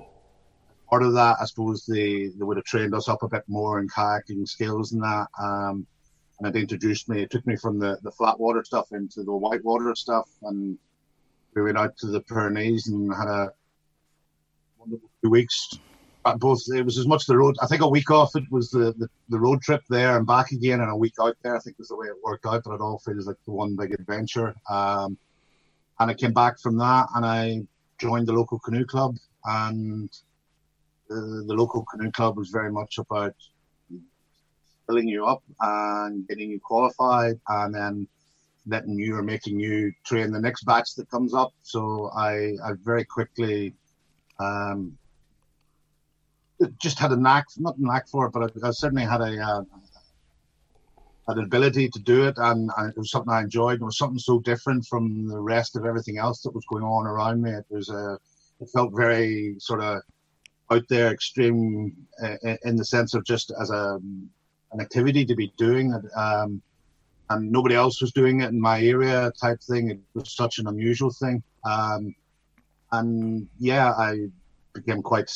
part 0.88 1.02
of 1.02 1.14
that, 1.14 1.36
I 1.40 1.44
suppose 1.44 1.84
they, 1.86 2.28
they 2.28 2.44
would 2.44 2.56
have 2.56 2.66
trained 2.66 2.94
us 2.94 3.08
up 3.08 3.22
a 3.22 3.28
bit 3.28 3.44
more 3.48 3.80
in 3.80 3.88
kayaking 3.88 4.46
skills 4.48 4.92
and 4.92 5.02
that. 5.02 5.28
Um, 5.40 5.86
and 6.40 6.54
it 6.54 6.60
introduced 6.60 7.08
me, 7.08 7.22
it 7.22 7.30
took 7.30 7.46
me 7.46 7.56
from 7.56 7.78
the, 7.78 7.98
the 8.02 8.10
flat 8.10 8.38
water 8.38 8.62
stuff 8.64 8.92
into 8.92 9.22
the 9.22 9.34
white 9.34 9.64
water 9.64 9.94
stuff. 9.94 10.28
And 10.42 10.78
we 11.54 11.62
went 11.62 11.78
out 11.78 11.96
to 11.98 12.08
the 12.08 12.20
Pyrenees 12.20 12.88
and 12.88 13.14
had 13.14 13.28
a 13.28 13.52
wonderful 14.78 15.10
two 15.22 15.30
weeks. 15.30 15.78
Both, 16.38 16.62
it 16.74 16.82
was 16.82 16.96
as 16.98 17.06
much 17.06 17.26
the 17.26 17.36
road, 17.36 17.54
I 17.60 17.66
think 17.66 17.82
a 17.82 17.88
week 17.88 18.10
off 18.10 18.34
it 18.34 18.44
was 18.50 18.70
the, 18.70 18.94
the, 18.96 19.08
the 19.28 19.38
road 19.38 19.60
trip 19.60 19.82
there 19.90 20.16
and 20.16 20.26
back 20.26 20.52
again, 20.52 20.80
and 20.80 20.90
a 20.90 20.96
week 20.96 21.12
out 21.20 21.36
there, 21.42 21.54
I 21.54 21.58
think 21.58 21.78
was 21.78 21.88
the 21.88 21.96
way 21.96 22.06
it 22.06 22.16
worked 22.24 22.46
out. 22.46 22.62
But 22.64 22.74
it 22.74 22.80
all 22.80 22.98
feels 22.98 23.26
like 23.26 23.36
the 23.44 23.52
one 23.52 23.76
big 23.76 23.92
adventure. 23.92 24.54
Um, 24.70 25.18
and 26.00 26.10
I 26.10 26.14
came 26.14 26.32
back 26.32 26.58
from 26.58 26.78
that 26.78 27.08
and 27.14 27.24
I 27.24 27.66
joined 27.98 28.26
the 28.26 28.32
local 28.32 28.58
canoe 28.58 28.84
club, 28.84 29.16
and 29.44 30.10
the, 31.08 31.44
the 31.46 31.54
local 31.54 31.84
canoe 31.84 32.10
club 32.10 32.36
was 32.36 32.50
very 32.50 32.72
much 32.72 32.98
about 32.98 33.34
filling 34.86 35.08
you 35.08 35.24
up 35.26 35.42
and 35.60 36.26
getting 36.28 36.50
you 36.50 36.60
qualified, 36.60 37.40
and 37.48 37.74
then 37.74 38.08
letting 38.66 38.98
you 38.98 39.14
or 39.16 39.22
making 39.22 39.60
you 39.60 39.92
train 40.04 40.32
the 40.32 40.40
next 40.40 40.64
batch 40.64 40.94
that 40.94 41.10
comes 41.10 41.34
up. 41.34 41.52
So 41.62 42.10
I, 42.16 42.54
I 42.64 42.72
very 42.82 43.04
quickly 43.04 43.74
um, 44.38 44.96
just 46.80 46.98
had 46.98 47.12
a 47.12 47.16
knack, 47.16 47.46
not 47.58 47.76
a 47.76 47.82
knack 47.82 48.08
for 48.08 48.26
it, 48.26 48.32
but 48.32 48.42
I, 48.44 48.68
I 48.68 48.70
certainly 48.70 49.04
had 49.04 49.20
a, 49.20 49.38
uh, 49.38 49.62
had 51.28 51.38
ability 51.38 51.88
to 51.88 51.98
do 52.00 52.26
it, 52.26 52.36
and, 52.36 52.70
and, 52.76 52.90
it 52.90 52.98
was 52.98 53.10
something 53.10 53.32
I 53.32 53.42
enjoyed. 53.42 53.80
It 53.80 53.84
was 53.84 53.98
something 53.98 54.18
so 54.18 54.40
different 54.40 54.86
from 54.86 55.26
the 55.26 55.40
rest 55.40 55.76
of 55.76 55.86
everything 55.86 56.18
else 56.18 56.42
that 56.42 56.54
was 56.54 56.64
going 56.66 56.84
on 56.84 57.06
around 57.06 57.42
me. 57.42 57.50
It 57.50 57.66
was 57.70 57.88
a, 57.88 58.18
it 58.60 58.68
felt 58.70 58.92
very 58.94 59.56
sort 59.58 59.82
of 59.82 60.02
out 60.70 60.84
there, 60.88 61.12
extreme 61.12 61.94
uh, 62.22 62.36
in 62.64 62.76
the 62.76 62.84
sense 62.84 63.14
of 63.14 63.24
just 63.24 63.52
as 63.60 63.70
a 63.70 64.00
an 64.72 64.80
activity 64.80 65.24
to 65.24 65.36
be 65.36 65.52
doing, 65.56 65.94
um, 66.16 66.60
and 67.30 67.50
nobody 67.50 67.74
else 67.74 68.00
was 68.00 68.12
doing 68.12 68.40
it 68.40 68.48
in 68.48 68.60
my 68.60 68.82
area 68.82 69.32
type 69.40 69.60
thing. 69.62 69.90
It 69.90 70.00
was 70.14 70.34
such 70.34 70.58
an 70.58 70.66
unusual 70.66 71.10
thing, 71.10 71.42
um, 71.64 72.14
and 72.92 73.48
yeah, 73.58 73.92
I 73.92 74.26
became 74.72 75.00
quite 75.00 75.32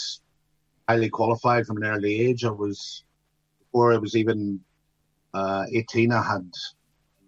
highly 0.88 1.08
qualified 1.08 1.66
from 1.66 1.76
an 1.78 1.84
early 1.84 2.20
age. 2.20 2.44
I 2.44 2.50
was 2.50 3.04
before 3.60 3.92
I 3.92 3.98
was 3.98 4.16
even 4.16 4.60
uh, 5.38 5.64
18, 5.72 6.12
I 6.12 6.22
had 6.22 6.50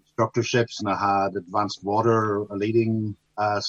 instructorships 0.03 0.81
and 0.81 0.89
I 0.89 0.97
had 0.97 1.37
advanced 1.37 1.85
water 1.85 2.45
leading 2.51 3.17
uh, 3.37 3.61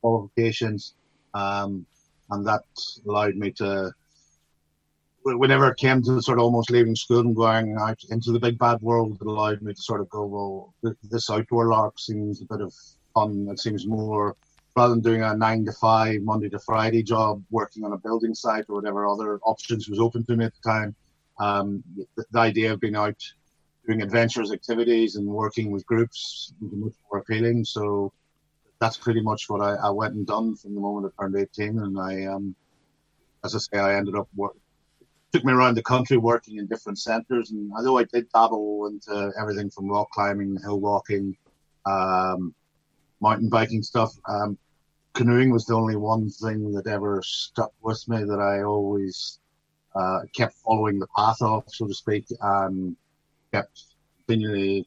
qualifications. 0.00 0.94
Um, 1.34 1.86
and 2.30 2.46
that 2.46 2.62
allowed 3.08 3.36
me 3.36 3.50
to, 3.52 3.92
whenever 5.24 5.68
it 5.68 5.76
came 5.76 6.02
to 6.02 6.22
sort 6.22 6.38
of 6.38 6.44
almost 6.44 6.70
leaving 6.70 6.96
school 6.96 7.20
and 7.20 7.36
going 7.36 7.76
out 7.78 8.00
into 8.10 8.30
the 8.32 8.40
big 8.40 8.58
bad 8.58 8.80
world, 8.80 9.18
it 9.20 9.26
allowed 9.26 9.62
me 9.62 9.74
to 9.74 9.82
sort 9.82 10.00
of 10.00 10.08
go, 10.08 10.24
well, 10.24 10.74
this 11.02 11.30
outdoor 11.30 11.68
lark 11.68 11.98
seems 11.98 12.40
a 12.40 12.46
bit 12.46 12.60
of 12.60 12.72
fun. 13.14 13.48
It 13.50 13.58
seems 13.58 13.86
more, 13.86 14.36
rather 14.76 14.94
than 14.94 15.02
doing 15.02 15.22
a 15.22 15.36
nine 15.36 15.64
to 15.66 15.72
five, 15.72 16.22
Monday 16.22 16.48
to 16.50 16.58
Friday 16.60 17.02
job, 17.02 17.42
working 17.50 17.84
on 17.84 17.92
a 17.92 17.98
building 17.98 18.34
site 18.34 18.66
or 18.68 18.76
whatever 18.76 19.06
other 19.06 19.38
options 19.44 19.88
was 19.88 20.00
open 20.00 20.24
to 20.26 20.36
me 20.36 20.44
at 20.44 20.52
the 20.54 20.70
time. 20.70 20.94
Um, 21.38 21.82
the, 22.16 22.24
the 22.30 22.38
idea 22.38 22.72
of 22.72 22.80
being 22.80 22.96
out 22.96 23.20
doing 23.86 24.02
adventurous 24.02 24.52
activities 24.52 25.16
and 25.16 25.26
working 25.26 25.70
with 25.70 25.86
groups 25.86 26.52
was 26.60 26.72
much 26.72 26.94
more 27.10 27.20
appealing. 27.20 27.64
So 27.64 28.12
that's 28.80 28.96
pretty 28.96 29.20
much 29.20 29.48
what 29.48 29.60
I, 29.60 29.74
I, 29.74 29.90
went 29.90 30.14
and 30.14 30.26
done 30.26 30.56
from 30.56 30.74
the 30.74 30.80
moment 30.80 31.12
I 31.18 31.22
turned 31.22 31.36
18. 31.36 31.78
And 31.78 31.98
I, 31.98 32.24
um, 32.24 32.54
as 33.44 33.54
I 33.54 33.58
say, 33.58 33.78
I 33.78 33.96
ended 33.96 34.16
up 34.16 34.28
work, 34.34 34.56
took 35.32 35.44
me 35.44 35.52
around 35.52 35.76
the 35.76 35.82
country 35.82 36.16
working 36.16 36.58
in 36.58 36.66
different 36.66 36.98
centres. 36.98 37.50
And 37.50 37.70
although 37.76 37.98
I 37.98 38.04
did 38.04 38.28
dabble 38.32 38.86
into 38.86 39.32
everything 39.38 39.70
from 39.70 39.88
rock 39.88 40.10
climbing, 40.12 40.58
hill 40.62 40.80
walking, 40.80 41.36
um, 41.86 42.54
mountain 43.20 43.48
biking 43.48 43.82
stuff, 43.82 44.12
um, 44.28 44.58
canoeing 45.12 45.50
was 45.50 45.66
the 45.66 45.74
only 45.74 45.96
one 45.96 46.28
thing 46.28 46.72
that 46.72 46.86
ever 46.86 47.22
stuck 47.24 47.72
with 47.82 48.06
me 48.08 48.24
that 48.24 48.40
I 48.40 48.62
always 48.62 49.38
uh, 49.94 50.20
kept 50.34 50.54
following 50.54 50.98
the 50.98 51.06
path 51.16 51.40
of, 51.40 51.64
so 51.68 51.86
to 51.86 51.94
speak, 51.94 52.26
and 52.40 52.96
kept 53.54 53.84
continually 54.26 54.86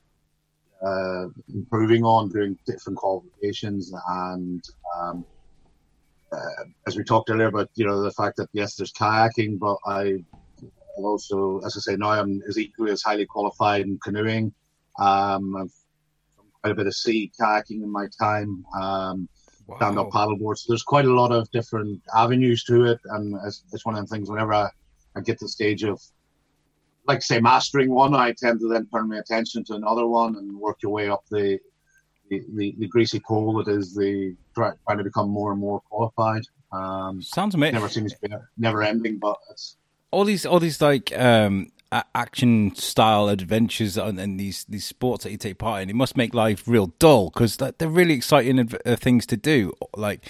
uh, 0.86 1.26
improving 1.54 2.04
on 2.04 2.30
doing 2.30 2.58
different 2.66 2.98
qualifications 2.98 3.94
and 4.10 4.64
um, 4.96 5.26
uh, 6.32 6.64
as 6.86 6.98
we 6.98 7.04
talked 7.04 7.30
earlier 7.30 7.48
about 7.48 7.70
you 7.76 7.86
know 7.86 8.02
the 8.02 8.12
fact 8.12 8.36
that 8.38 8.50
yes 8.54 8.76
there's 8.76 8.94
kayaking 8.94 9.58
but 9.58 9.78
I 9.86 10.24
also 10.98 11.60
as 11.66 11.76
I 11.78 11.80
say 11.80 11.96
now 11.96 12.12
I'm 12.12 12.42
as 12.48 12.58
equally 12.58 12.92
as 12.92 13.04
highly 13.04 13.26
qualified 13.26 13.82
in 13.82 14.00
canoeing. 14.00 14.54
Um, 15.00 15.56
I've 15.56 15.74
done 16.36 16.48
quite 16.62 16.72
a 16.72 16.76
bit 16.76 16.88
of 16.88 16.96
sea 16.96 17.32
kayaking 17.40 17.84
in 17.84 17.92
my 17.92 18.08
time 18.20 18.66
um, 18.80 19.30
wow. 19.68 19.78
stand 19.78 20.00
up 20.00 20.10
paddleboard. 20.10 20.58
So 20.58 20.66
there's 20.70 20.84
quite 20.84 21.06
a 21.06 21.14
lot 21.14 21.32
of 21.32 21.50
different 21.52 22.02
avenues 22.16 22.64
to 22.66 22.86
it. 22.86 23.00
And 23.06 23.38
it's, 23.46 23.64
it's 23.74 23.86
one 23.86 23.96
of 23.96 24.02
the 24.02 24.08
things 24.08 24.30
whenever 24.30 24.54
I, 24.54 24.70
I 25.16 25.22
get 25.22 25.38
to 25.40 25.46
the 25.46 25.50
stage 25.50 25.84
of 25.84 26.02
like 27.08 27.22
say 27.22 27.40
mastering 27.40 27.90
one, 27.90 28.14
I 28.14 28.34
tend 28.34 28.60
to 28.60 28.68
then 28.68 28.88
turn 28.94 29.10
my 29.10 29.18
attention 29.18 29.64
to 29.66 29.76
another 29.76 30.08
one 30.08 30.36
and 30.36 30.58
work 30.58 30.78
your 30.82 30.92
way 30.92 31.10
up 31.10 31.24
the 31.30 31.60
the, 32.30 32.44
the, 32.56 32.76
the 32.80 32.88
greasy 32.88 33.22
pole 33.26 33.64
that 33.64 33.72
is 33.72 33.96
the 33.96 34.36
trying 34.54 34.98
to 34.98 35.04
become 35.04 35.30
more 35.30 35.52
and 35.52 35.62
more 35.62 35.80
qualified. 35.90 36.44
Um, 36.74 37.22
Sounds 37.22 37.56
amazing. 37.56 37.76
Never 37.76 37.90
seems 37.90 38.14
to 38.14 38.20
be 38.22 38.36
never 38.58 38.84
ending, 38.84 39.18
but 39.18 39.38
it's 39.52 39.78
all 40.12 40.26
these 40.26 40.46
all 40.46 40.60
these 40.60 40.82
like 40.82 41.18
um, 41.18 41.72
action 41.92 42.76
style 42.76 43.30
adventures 43.30 43.98
and, 43.98 44.20
and, 44.20 44.40
these 44.40 44.66
these 44.66 44.86
sports 44.86 45.24
that 45.24 45.32
you 45.32 45.38
take 45.38 45.58
part 45.58 45.84
in. 45.84 45.90
It 45.90 45.96
must 45.96 46.18
make 46.18 46.34
life 46.34 46.68
real 46.68 46.88
dull 47.00 47.30
because 47.30 47.58
they're 47.58 47.88
really 47.88 48.14
exciting 48.14 48.60
uh, 48.86 48.96
things 48.98 49.26
to 49.28 49.38
do. 49.38 49.74
Like 49.96 50.26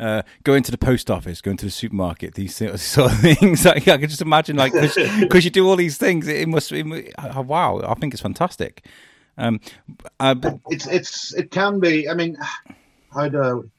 uh, 0.00 0.22
going 0.44 0.62
to 0.62 0.70
the 0.70 0.78
post 0.78 1.10
office, 1.10 1.40
going 1.40 1.58
to 1.58 1.66
the 1.66 1.70
supermarket, 1.70 2.34
these 2.34 2.56
sort 2.56 2.72
of 2.72 2.80
things. 3.20 3.64
Like, 3.64 3.86
I 3.86 3.98
can 3.98 4.08
just 4.08 4.22
imagine, 4.22 4.56
like, 4.56 4.72
because 4.72 5.44
you 5.44 5.50
do 5.50 5.68
all 5.68 5.76
these 5.76 5.98
things, 5.98 6.26
it 6.26 6.48
must. 6.48 6.72
It, 6.72 7.14
uh, 7.18 7.42
wow, 7.42 7.80
I 7.86 7.94
think 7.94 8.14
it's 8.14 8.22
fantastic. 8.22 8.86
Um, 9.36 9.60
uh, 10.18 10.34
it's 10.68 10.86
it's 10.86 11.34
it 11.34 11.50
can 11.50 11.80
be. 11.80 12.08
I 12.08 12.14
mean, 12.14 12.36
how 13.14 13.28
do 13.28 13.70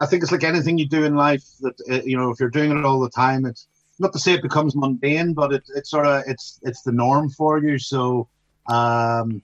I 0.00 0.06
think 0.06 0.22
it's 0.22 0.32
like 0.32 0.44
anything 0.44 0.78
you 0.78 0.88
do 0.88 1.04
in 1.04 1.16
life 1.16 1.44
that 1.60 1.80
uh, 1.90 2.02
you 2.04 2.16
know 2.16 2.30
if 2.30 2.38
you're 2.38 2.50
doing 2.50 2.76
it 2.76 2.84
all 2.84 3.00
the 3.00 3.10
time, 3.10 3.44
it's 3.44 3.66
not 3.98 4.12
to 4.12 4.18
say 4.18 4.34
it 4.34 4.42
becomes 4.42 4.76
mundane, 4.76 5.34
but 5.34 5.52
it, 5.52 5.64
it's 5.74 5.90
sort 5.90 6.06
of 6.06 6.22
it's 6.26 6.60
it's 6.62 6.82
the 6.82 6.92
norm 6.92 7.30
for 7.30 7.58
you. 7.58 7.78
So, 7.78 8.28
um, 8.68 9.42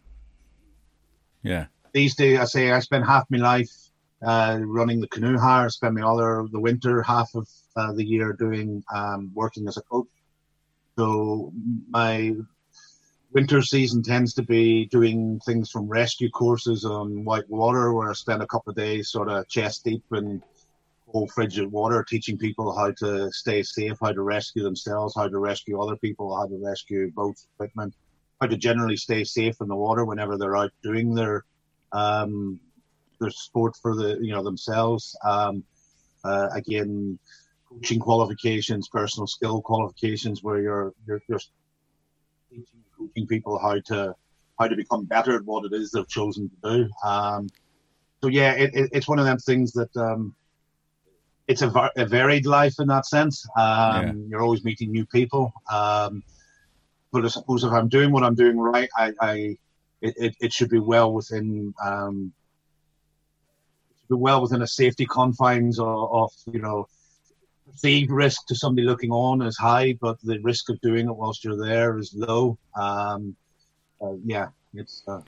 yeah. 1.43 1.67
These 1.93 2.17
days, 2.17 2.39
I 2.39 2.45
say 2.45 2.71
I 2.73 2.81
spend 2.81 3.05
half 3.05 3.31
my 3.31 3.39
life 3.39 3.84
uh, 4.25 4.59
running 4.63 5.01
the 5.01 5.09
canoe 5.09 5.39
hire, 5.39 5.69
spend 5.69 5.95
my 5.95 6.03
other 6.03 6.47
the 6.51 6.61
winter 6.61 7.03
half 7.03 7.31
of 7.35 7.49
uh, 7.77 7.93
the 7.93 8.05
year 8.05 8.33
doing 8.33 8.83
um, 8.95 9.31
working 9.35 9.69
as 9.69 9.77
a 9.77 9.83
coach. 9.83 10.09
So 10.97 11.53
my 11.91 12.33
winter 13.33 13.63
season 13.63 14.03
tends 14.03 14.33
to 14.35 14.43
be 14.43 14.87
doing 14.87 15.41
things 15.45 15.71
from 15.71 15.89
rescue 15.89 16.31
courses 16.31 16.85
on 16.85 17.25
white 17.25 17.49
water, 17.51 17.93
where 17.93 18.11
I 18.11 18.13
spend 18.15 18.43
a 18.43 18.47
couple 18.47 18.71
of 18.71 18.77
days 18.77 19.11
sort 19.11 19.29
of 19.29 19.49
chest 19.49 19.85
deep 19.85 20.05
in 20.13 20.43
cold 21.11 21.31
frigid 21.33 21.71
water, 21.71 22.05
teaching 22.09 22.39
people 22.39 22.77
how 22.77 22.93
to 22.93 23.31
stay 23.33 23.63
safe, 23.63 23.97
how 24.01 24.13
to 24.13 24.23
rescue 24.23 24.63
themselves, 24.63 25.15
how 25.17 25.29
to 25.29 25.39
rescue 25.39 25.81
other 25.81 25.97
people, 25.97 26.37
how 26.37 26.47
to 26.47 26.59
rescue 26.65 27.11
boat 27.13 27.37
equipment, 27.55 27.95
how 28.41 28.47
to 28.47 28.57
generally 28.57 28.97
stay 28.97 29.25
safe 29.25 29.57
in 29.61 29.69
the 29.69 29.77
water 29.77 30.05
whenever 30.05 30.39
they're 30.39 30.57
out 30.57 30.73
doing 30.83 31.15
their 31.15 31.45
um, 31.93 32.61
their 33.21 33.31
sport 33.31 33.77
for 33.81 33.95
the 33.95 34.19
you 34.21 34.33
know 34.33 34.43
themselves. 34.43 35.17
Um, 35.25 35.65
uh, 36.25 36.49
again, 36.55 37.19
coaching 37.69 38.01
qualifications, 38.01 38.89
personal 38.89 39.27
skill 39.27 39.61
qualifications, 39.61 40.43
where 40.43 40.61
you're 40.61 40.93
you're, 41.07 41.23
you're 41.29 41.41
teaching 42.51 42.81
coaching 42.97 43.27
people 43.27 43.59
how 43.59 43.79
to 43.87 44.15
how 44.59 44.69
to 44.69 44.77
become 44.77 45.05
better 45.05 45.37
at 45.37 45.45
what 45.45 45.65
it 45.65 45.73
is 45.73 45.91
they've 45.91 46.09
chosen 46.09 46.49
to 46.49 46.57
do. 46.77 47.09
Um, 47.09 47.49
so 48.23 48.29
yeah, 48.29 48.53
it, 48.53 48.71
it, 48.75 48.91
it's 48.93 49.09
one 49.09 49.19
of 49.19 49.27
them 49.27 49.39
things 49.39 49.73
that 49.73 49.95
um, 49.97 50.35
it's 51.47 51.63
a, 51.63 51.91
a, 51.97 52.07
varied 52.07 52.47
life 52.47 52.75
in 52.79 52.87
that 52.89 53.07
sense. 53.07 53.47
Um, 53.57 54.07
yeah. 54.07 54.13
You're 54.29 54.43
always 54.43 54.65
meeting 54.65 54.91
new 54.91 55.05
people. 55.07 55.53
Um, 55.71 56.23
but 57.13 57.25
I 57.25 57.29
suppose 57.29 57.65
if 57.65 57.73
I'm 57.73 57.89
doing 57.89 58.11
what 58.11 58.25
I'm 58.25 58.35
doing 58.35 58.59
right, 58.59 58.89
I, 58.97 59.13
I 59.21 59.57
it, 60.01 60.37
it, 60.41 60.53
should 60.53 60.69
be 60.69 60.81
well 60.81 61.13
within 61.13 61.73
um, 61.83 62.33
well 64.17 64.43
within 64.43 64.63
a 64.63 64.67
safety 64.67 65.07
confines 65.07 65.79
of, 65.79 66.13
of 66.13 66.33
you 66.53 66.61
know 66.61 66.87
perceived 67.71 68.11
risk 68.11 68.47
to 68.47 68.55
somebody 68.55 68.87
looking 68.87 69.11
on 69.11 69.43
is 69.43 69.57
high, 69.57 69.97
but 70.01 70.17
the 70.23 70.39
risk 70.41 70.71
of 70.71 70.81
doing 70.81 71.09
it 71.09 71.17
whilst 71.17 71.45
you're 71.45 71.57
there 71.57 71.99
is 71.99 72.15
low. 72.15 72.59
Um, 72.77 73.37
uh, 74.01 74.13
yeah, 74.25 74.49
it's 74.75 75.03
uh, 75.07 75.21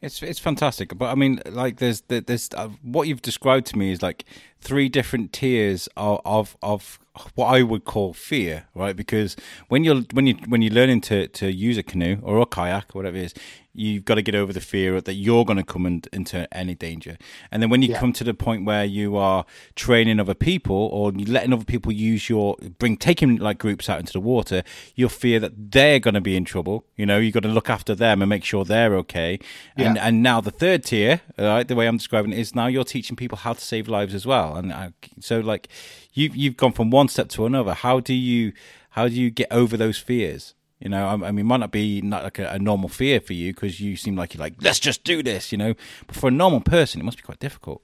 it's 0.00 0.22
it's 0.22 0.38
fantastic. 0.38 0.96
But 0.96 1.10
I 1.10 1.14
mean, 1.14 1.40
like, 1.46 1.78
there's 1.78 2.02
there's 2.08 2.48
uh, 2.54 2.68
what 2.82 3.08
you've 3.08 3.22
described 3.22 3.66
to 3.68 3.78
me 3.78 3.92
is 3.92 4.02
like 4.02 4.24
three 4.64 4.88
different 4.88 5.32
tiers 5.32 5.88
of, 5.96 6.20
of 6.24 6.56
of 6.64 6.98
what 7.36 7.46
I 7.46 7.62
would 7.62 7.84
call 7.84 8.12
fear, 8.12 8.66
right? 8.74 8.96
Because 8.96 9.36
when 9.68 9.84
you're 9.84 10.02
when 10.12 10.26
you 10.26 10.34
when 10.48 10.62
you're 10.62 10.72
learning 10.72 11.02
to 11.02 11.28
to 11.28 11.52
use 11.52 11.78
a 11.78 11.82
canoe 11.82 12.16
or 12.22 12.40
a 12.40 12.46
kayak, 12.46 12.94
or 12.94 12.98
whatever 12.98 13.16
it 13.16 13.24
is, 13.24 13.34
you've 13.72 14.04
got 14.04 14.14
to 14.14 14.22
get 14.22 14.34
over 14.34 14.52
the 14.52 14.60
fear 14.60 15.00
that 15.00 15.14
you're 15.14 15.44
going 15.44 15.56
to 15.56 15.64
come 15.64 15.84
in, 15.84 16.02
into 16.12 16.52
any 16.56 16.74
danger. 16.74 17.18
And 17.50 17.62
then 17.62 17.70
when 17.70 17.82
you 17.82 17.90
yeah. 17.90 17.98
come 17.98 18.12
to 18.14 18.24
the 18.24 18.34
point 18.34 18.64
where 18.64 18.84
you 18.84 19.16
are 19.16 19.44
training 19.74 20.20
other 20.20 20.34
people 20.34 20.76
or 20.76 21.10
letting 21.12 21.52
other 21.52 21.64
people 21.64 21.92
use 21.92 22.28
your 22.28 22.56
bring 22.78 22.96
taking 22.96 23.36
like 23.36 23.58
groups 23.58 23.88
out 23.88 24.00
into 24.00 24.12
the 24.12 24.20
water, 24.20 24.62
you'll 24.94 25.08
fear 25.08 25.38
that 25.40 25.72
they're 25.72 26.00
going 26.00 26.14
to 26.14 26.20
be 26.20 26.36
in 26.36 26.44
trouble. 26.44 26.84
You 26.96 27.06
know, 27.06 27.18
you've 27.18 27.34
got 27.34 27.42
to 27.44 27.48
look 27.48 27.70
after 27.70 27.94
them 27.94 28.22
and 28.22 28.28
make 28.28 28.44
sure 28.44 28.64
they're 28.64 28.96
okay. 28.96 29.38
Yeah. 29.76 29.88
And 29.88 29.98
and 29.98 30.22
now 30.22 30.40
the 30.40 30.50
third 30.50 30.84
tier, 30.84 31.20
right, 31.38 31.66
the 31.66 31.76
way 31.76 31.86
I'm 31.86 31.98
describing 31.98 32.32
it 32.32 32.38
is 32.38 32.54
now 32.54 32.66
you're 32.66 32.84
teaching 32.84 33.16
people 33.16 33.38
how 33.38 33.52
to 33.52 33.60
save 33.60 33.88
lives 33.88 34.14
as 34.14 34.26
well. 34.26 34.53
And 34.54 34.72
I, 34.72 34.92
so 35.20 35.40
like 35.40 35.68
you've 36.12 36.36
you've 36.36 36.56
gone 36.56 36.72
from 36.72 36.90
one 36.90 37.08
step 37.08 37.28
to 37.30 37.46
another. 37.46 37.74
How 37.74 38.00
do 38.00 38.14
you 38.14 38.52
how 38.90 39.08
do 39.08 39.14
you 39.14 39.30
get 39.30 39.48
over 39.50 39.76
those 39.76 39.98
fears? 39.98 40.54
You 40.80 40.90
know, 40.90 41.06
I, 41.06 41.28
I 41.28 41.32
mean, 41.32 41.46
might 41.46 41.60
not 41.60 41.70
be 41.70 42.02
not 42.02 42.24
like 42.24 42.38
a, 42.38 42.48
a 42.50 42.58
normal 42.58 42.88
fear 42.88 43.20
for 43.20 43.32
you 43.32 43.54
because 43.54 43.80
you 43.80 43.96
seem 43.96 44.16
like 44.16 44.34
you're 44.34 44.40
like, 44.40 44.54
let's 44.60 44.78
just 44.78 45.02
do 45.04 45.22
this, 45.22 45.50
you 45.50 45.58
know. 45.58 45.74
But 46.06 46.16
for 46.16 46.28
a 46.28 46.32
normal 46.32 46.60
person, 46.60 47.00
it 47.00 47.04
must 47.04 47.16
be 47.16 47.22
quite 47.22 47.38
difficult. 47.38 47.82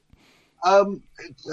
Um, 0.64 1.02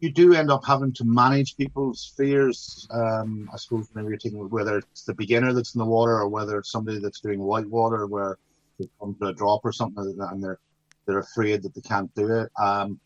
you 0.00 0.12
do 0.12 0.34
end 0.34 0.50
up 0.50 0.64
having 0.66 0.92
to 0.94 1.04
manage 1.04 1.56
people's 1.56 2.12
fears. 2.16 2.86
Um, 2.90 3.48
I 3.52 3.56
suppose 3.56 3.88
maybe 3.94 4.08
you're 4.08 4.18
taking 4.18 4.48
whether 4.50 4.78
it's 4.78 5.04
the 5.04 5.14
beginner 5.14 5.52
that's 5.52 5.74
in 5.74 5.78
the 5.78 5.86
water 5.86 6.12
or 6.12 6.28
whether 6.28 6.58
it's 6.58 6.70
somebody 6.70 6.98
that's 6.98 7.20
doing 7.20 7.40
white 7.40 7.66
water 7.66 8.06
where 8.06 8.38
they 8.78 8.88
come 9.00 9.16
to 9.20 9.28
a 9.28 9.32
drop 9.32 9.62
or 9.64 9.72
something 9.72 10.16
and 10.20 10.44
they're 10.44 10.58
they're 11.06 11.18
afraid 11.18 11.62
that 11.62 11.74
they 11.74 11.80
can't 11.80 12.12
do 12.14 12.40
it. 12.40 12.50
Um, 12.60 13.00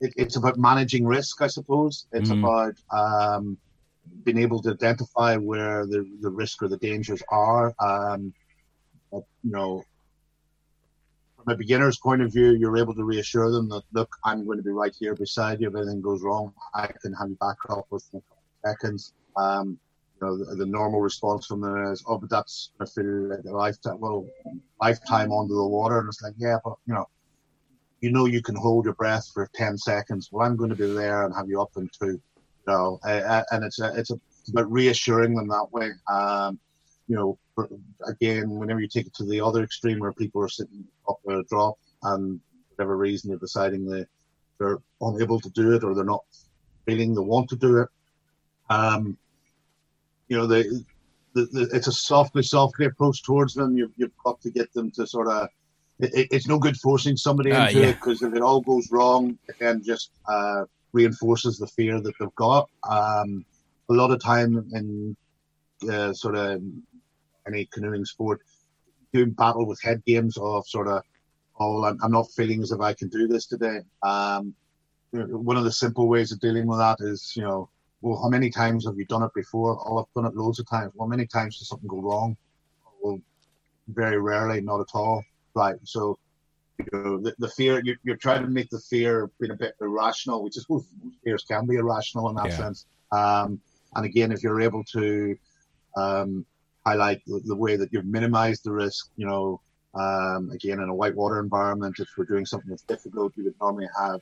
it 0.00 0.12
it's 0.16 0.36
about 0.36 0.58
managing 0.58 1.06
risk, 1.06 1.42
I 1.42 1.46
suppose. 1.46 2.06
It's 2.12 2.30
mm. 2.30 2.40
about 2.40 2.74
um, 2.90 3.56
being 4.24 4.38
able 4.38 4.60
to 4.62 4.70
identify 4.70 5.36
where 5.36 5.86
the, 5.86 6.08
the 6.20 6.30
risk 6.30 6.62
or 6.62 6.68
the 6.68 6.76
dangers 6.76 7.22
are. 7.30 7.74
Um, 7.80 8.34
but, 9.10 9.24
you 9.42 9.50
know, 9.50 9.84
from 11.36 11.54
a 11.54 11.56
beginner's 11.56 11.98
point 11.98 12.22
of 12.22 12.32
view, 12.32 12.52
you're 12.52 12.76
able 12.76 12.94
to 12.94 13.04
reassure 13.04 13.50
them 13.50 13.68
that, 13.68 13.82
look, 13.92 14.16
I'm 14.24 14.44
going 14.44 14.58
to 14.58 14.64
be 14.64 14.70
right 14.70 14.94
here 14.98 15.14
beside 15.14 15.60
you. 15.60 15.68
If 15.68 15.76
anything 15.76 16.00
goes 16.00 16.22
wrong, 16.22 16.52
I 16.74 16.86
can 16.86 17.12
hand 17.12 17.30
you 17.30 17.36
back 17.36 17.56
up 17.68 17.86
within 17.90 18.22
seconds. 18.64 19.12
Um, 19.36 19.78
know, 20.22 20.38
the, 20.38 20.56
the, 20.56 20.66
normal 20.66 21.00
response 21.00 21.46
from 21.46 21.60
them 21.60 21.92
is, 21.92 22.02
oh, 22.06 22.18
but 22.18 22.30
that's 22.30 22.70
to 22.80 22.86
feel 22.86 23.28
like 23.30 23.44
a 23.44 23.50
lifetime, 23.50 24.00
well, 24.00 24.26
lifetime 24.80 25.32
under 25.32 25.54
the 25.54 25.66
water. 25.66 25.98
And 25.98 26.08
it's 26.08 26.22
like, 26.22 26.34
yeah, 26.36 26.58
but, 26.64 26.74
you 26.86 26.94
know, 26.94 27.08
you 28.00 28.10
know 28.10 28.26
you 28.26 28.42
can 28.42 28.56
hold 28.56 28.84
your 28.84 28.94
breath 28.94 29.28
for 29.32 29.48
10 29.54 29.78
seconds. 29.78 30.28
Well, 30.32 30.46
I'm 30.46 30.56
going 30.56 30.70
to 30.70 30.76
be 30.76 30.92
there 30.92 31.24
and 31.24 31.34
have 31.34 31.48
you 31.48 31.60
up 31.60 31.70
in 31.76 31.88
two. 31.98 32.20
You 32.66 32.72
know, 32.72 33.00
and 33.04 33.64
it's 33.64 33.80
a, 33.80 33.92
it's, 33.96 34.10
a, 34.10 34.20
about 34.50 34.70
reassuring 34.70 35.34
them 35.34 35.48
that 35.48 35.68
way. 35.72 35.90
Um, 36.08 36.58
you 37.08 37.16
know, 37.16 37.38
again, 38.06 38.50
whenever 38.50 38.80
you 38.80 38.88
take 38.88 39.06
it 39.06 39.14
to 39.14 39.24
the 39.24 39.40
other 39.40 39.62
extreme 39.62 39.98
where 39.98 40.12
people 40.12 40.42
are 40.42 40.48
sitting 40.48 40.84
up 41.08 41.18
a 41.28 41.42
drop 41.44 41.78
and 42.04 42.40
whatever 42.70 42.96
reason 42.96 43.30
they're 43.30 43.38
deciding 43.38 43.84
they 43.84 44.04
they're 44.58 44.78
unable 45.00 45.40
to 45.40 45.50
do 45.50 45.74
it 45.74 45.82
or 45.84 45.94
they're 45.94 46.04
not 46.04 46.24
feeling 46.86 47.14
they 47.14 47.20
want 47.20 47.48
to 47.50 47.56
do 47.56 47.78
it, 47.78 47.88
um, 48.70 49.16
you 50.32 50.38
know, 50.38 50.46
they, 50.46 50.62
the, 51.34 51.44
the, 51.52 51.68
it's 51.74 51.88
a 51.88 51.92
softly, 51.92 52.42
softly 52.42 52.86
approach 52.86 53.22
towards 53.22 53.52
them. 53.52 53.76
You've, 53.76 53.92
you've 53.98 54.16
got 54.24 54.40
to 54.40 54.50
get 54.50 54.72
them 54.72 54.90
to 54.92 55.06
sort 55.06 55.28
of. 55.28 55.50
It, 56.00 56.28
it's 56.30 56.48
no 56.48 56.58
good 56.58 56.78
forcing 56.78 57.18
somebody 57.18 57.52
uh, 57.52 57.66
into 57.66 57.80
yeah. 57.80 57.88
it 57.88 57.96
because 57.96 58.22
if 58.22 58.32
it 58.32 58.40
all 58.40 58.62
goes 58.62 58.90
wrong, 58.90 59.38
it 59.46 59.56
then 59.60 59.82
just 59.84 60.12
uh, 60.26 60.64
reinforces 60.94 61.58
the 61.58 61.66
fear 61.66 62.00
that 62.00 62.14
they've 62.18 62.34
got. 62.34 62.70
Um, 62.88 63.44
a 63.90 63.92
lot 63.92 64.10
of 64.10 64.22
time 64.22 64.56
in 64.72 65.14
uh, 65.92 66.14
sort 66.14 66.34
of 66.34 66.62
any 67.46 67.66
canoeing 67.66 68.06
sport, 68.06 68.40
doing 69.12 69.32
battle 69.32 69.66
with 69.66 69.82
head 69.82 70.02
games 70.06 70.38
of 70.38 70.66
sort 70.66 70.88
of, 70.88 71.02
oh, 71.60 71.84
I'm, 71.84 71.98
I'm 72.02 72.12
not 72.12 72.32
feeling 72.32 72.62
as 72.62 72.72
if 72.72 72.80
I 72.80 72.94
can 72.94 73.08
do 73.08 73.28
this 73.28 73.44
today. 73.44 73.80
Um, 74.02 74.54
one 75.10 75.58
of 75.58 75.64
the 75.64 75.72
simple 75.72 76.08
ways 76.08 76.32
of 76.32 76.40
dealing 76.40 76.66
with 76.66 76.78
that 76.78 76.96
is, 77.00 77.34
you 77.36 77.42
know, 77.42 77.68
well, 78.02 78.20
how 78.20 78.28
many 78.28 78.50
times 78.50 78.84
have 78.84 78.98
you 78.98 79.04
done 79.06 79.22
it 79.22 79.32
before? 79.34 79.80
Oh, 79.86 79.98
I've 79.98 80.12
done 80.14 80.30
it 80.30 80.36
loads 80.36 80.58
of 80.58 80.68
times. 80.68 80.92
Well, 80.94 81.08
many 81.08 81.26
times 81.26 81.58
does 81.58 81.68
something 81.68 81.88
go 81.88 82.00
wrong? 82.00 82.36
Well, 83.00 83.20
very 83.88 84.20
rarely, 84.20 84.60
not 84.60 84.80
at 84.80 84.88
all. 84.92 85.22
Right. 85.54 85.76
So, 85.84 86.18
you 86.78 86.86
know, 86.92 87.18
the, 87.18 87.34
the 87.38 87.48
fear, 87.48 87.80
you, 87.84 87.96
are 88.12 88.16
trying 88.16 88.42
to 88.42 88.48
make 88.48 88.70
the 88.70 88.80
fear 88.80 89.30
being 89.38 89.52
a 89.52 89.56
bit 89.56 89.74
irrational, 89.80 90.42
which 90.42 90.56
is 90.56 90.66
most 90.68 90.88
fears 91.22 91.44
can 91.44 91.64
be 91.64 91.76
irrational 91.76 92.28
in 92.28 92.34
that 92.36 92.50
yeah. 92.50 92.56
sense. 92.56 92.86
Um, 93.12 93.60
and 93.94 94.04
again, 94.04 94.32
if 94.32 94.42
you're 94.42 94.60
able 94.60 94.82
to 94.92 95.36
um, 95.96 96.44
highlight 96.84 97.22
the, 97.26 97.40
the, 97.44 97.54
way 97.54 97.76
that 97.76 97.92
you've 97.92 98.06
minimized 98.06 98.64
the 98.64 98.72
risk, 98.72 99.10
you 99.16 99.26
know, 99.26 99.60
um, 99.94 100.50
again, 100.50 100.80
in 100.80 100.88
a 100.88 100.94
whitewater 100.94 101.38
environment, 101.38 101.96
if 102.00 102.08
we're 102.16 102.24
doing 102.24 102.46
something 102.46 102.70
that's 102.70 102.82
difficult, 102.82 103.32
you 103.36 103.44
would 103.44 103.54
normally 103.60 103.88
have 103.96 104.20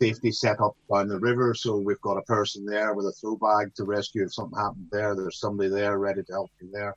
safety 0.00 0.30
set 0.30 0.60
up 0.60 0.76
down 0.92 1.08
the 1.08 1.18
river. 1.18 1.54
So 1.54 1.76
we've 1.76 2.00
got 2.00 2.18
a 2.18 2.22
person 2.22 2.64
there 2.64 2.94
with 2.94 3.06
a 3.06 3.12
throw 3.12 3.36
bag 3.36 3.74
to 3.76 3.84
rescue 3.84 4.24
if 4.24 4.34
something 4.34 4.58
happened 4.58 4.88
there. 4.90 5.14
There's 5.14 5.40
somebody 5.40 5.70
there 5.70 5.98
ready 5.98 6.22
to 6.22 6.32
help 6.32 6.50
you 6.60 6.70
there. 6.72 6.94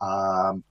Um, 0.00 0.62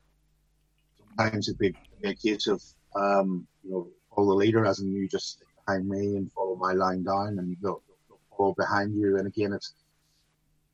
sometimes 1.17 1.47
it'd 1.47 1.59
be 1.59 1.75
a 2.03 2.13
case 2.13 2.47
of, 2.47 2.61
um, 2.95 3.47
you 3.63 3.71
know, 3.71 3.87
follow 4.15 4.29
the 4.29 4.35
leader, 4.35 4.65
as 4.65 4.79
in 4.79 4.91
you 4.91 5.07
just 5.07 5.29
stick 5.29 5.47
behind 5.65 5.87
me 5.87 6.17
and 6.17 6.31
follow 6.33 6.55
my 6.55 6.73
line 6.73 7.03
down 7.03 7.39
and 7.39 7.57
they'll, 7.61 7.81
they'll 8.09 8.19
follow 8.37 8.53
behind 8.57 8.95
you. 8.95 9.17
And 9.17 9.27
again, 9.27 9.53
it's, 9.53 9.73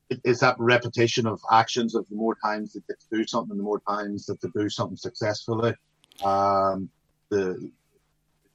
it's 0.10 0.40
that 0.40 0.56
repetition 0.58 1.28
of 1.28 1.40
actions 1.52 1.94
of 1.94 2.08
the 2.10 2.16
more 2.16 2.36
times 2.44 2.74
that 2.74 2.84
they 2.88 3.18
do 3.18 3.28
something, 3.28 3.58
the 3.58 3.64
more 3.64 3.82
times 3.88 4.26
that 4.26 4.42
they 4.42 4.50
do 4.56 4.70
something 4.70 4.98
successfully. 4.98 5.74
Um, 6.24 6.90
the 7.30 7.70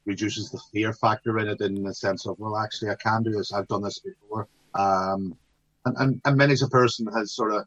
reduces 0.04 0.50
the 0.50 0.60
fear 0.72 0.92
factor 0.92 1.38
in 1.38 1.48
it 1.48 1.60
in 1.60 1.82
the 1.82 1.94
sense 1.94 2.26
of, 2.26 2.38
well, 2.38 2.56
actually, 2.56 2.90
I 2.90 2.96
can 2.96 3.22
do 3.22 3.30
this. 3.30 3.52
I've 3.52 3.68
done 3.68 3.82
this 3.82 4.00
before. 4.00 4.48
Um, 4.74 5.36
and, 5.84 5.96
and, 5.98 6.20
and 6.24 6.36
many 6.36 6.54
a 6.62 6.68
person 6.68 7.06
has 7.14 7.32
sort 7.32 7.52
of 7.52 7.64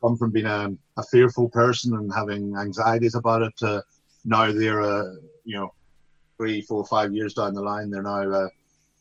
come 0.00 0.16
from 0.16 0.30
being 0.30 0.46
a, 0.46 0.70
a 0.96 1.02
fearful 1.02 1.48
person 1.48 1.94
and 1.96 2.12
having 2.14 2.56
anxieties 2.56 3.14
about 3.14 3.42
it 3.42 3.56
to 3.58 3.82
now 4.24 4.52
they're, 4.52 4.80
a, 4.80 5.16
you 5.44 5.56
know, 5.56 5.72
three, 6.36 6.60
four, 6.60 6.84
five 6.84 7.12
years 7.12 7.34
down 7.34 7.54
the 7.54 7.62
line, 7.62 7.90
they're 7.90 8.02
now 8.02 8.30
uh, 8.30 8.48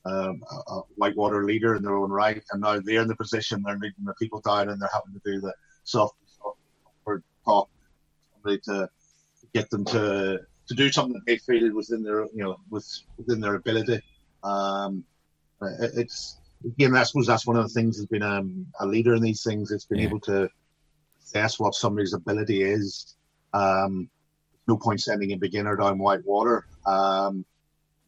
um, 0.05 0.43
a, 0.51 0.55
a, 0.71 0.77
a 0.77 0.81
whitewater 0.95 1.43
leader 1.43 1.75
in 1.75 1.83
their 1.83 1.95
own 1.95 2.11
right. 2.11 2.43
And 2.51 2.61
now 2.61 2.79
they're 2.79 3.01
in 3.01 3.07
the 3.07 3.15
position, 3.15 3.63
they're 3.65 3.75
leading 3.75 4.05
the 4.05 4.13
people 4.15 4.41
down 4.41 4.69
and 4.69 4.81
they're 4.81 4.89
having 4.93 5.13
to 5.13 5.21
do 5.25 5.41
the 5.41 5.53
soft, 5.83 6.15
soft 6.27 6.59
talk, 7.43 7.69
uh, 7.69 8.31
somebody 8.33 8.61
to 8.65 8.89
get 9.53 9.69
them 9.69 9.85
to 9.85 10.39
to 10.67 10.73
do 10.73 10.91
something 10.91 11.13
that 11.13 11.25
they 11.25 11.37
feel 11.37 11.73
within 11.73 12.03
their 12.03 12.23
you 12.25 12.43
know 12.43 12.57
with 12.69 12.87
within 13.17 13.39
their 13.39 13.55
ability. 13.55 14.01
Um, 14.43 15.03
it's 15.61 16.37
again, 16.65 16.95
I 16.95 17.03
suppose 17.03 17.27
that's 17.27 17.47
one 17.47 17.57
of 17.57 17.63
the 17.63 17.73
things 17.73 17.97
that's 17.97 18.09
been 18.09 18.23
um, 18.23 18.65
a 18.79 18.85
leader 18.85 19.15
in 19.15 19.21
these 19.21 19.43
things. 19.43 19.71
It's 19.71 19.85
been 19.85 19.99
yeah. 19.99 20.07
able 20.07 20.19
to 20.21 20.49
assess 21.21 21.59
what 21.59 21.75
somebody's 21.75 22.13
ability 22.13 22.63
is. 22.63 23.15
Um, 23.53 24.09
no 24.67 24.77
point 24.77 25.01
sending 25.01 25.31
a 25.31 25.37
beginner 25.37 25.75
down 25.75 25.99
white 25.99 26.25
water. 26.25 26.65
Um, 26.85 27.45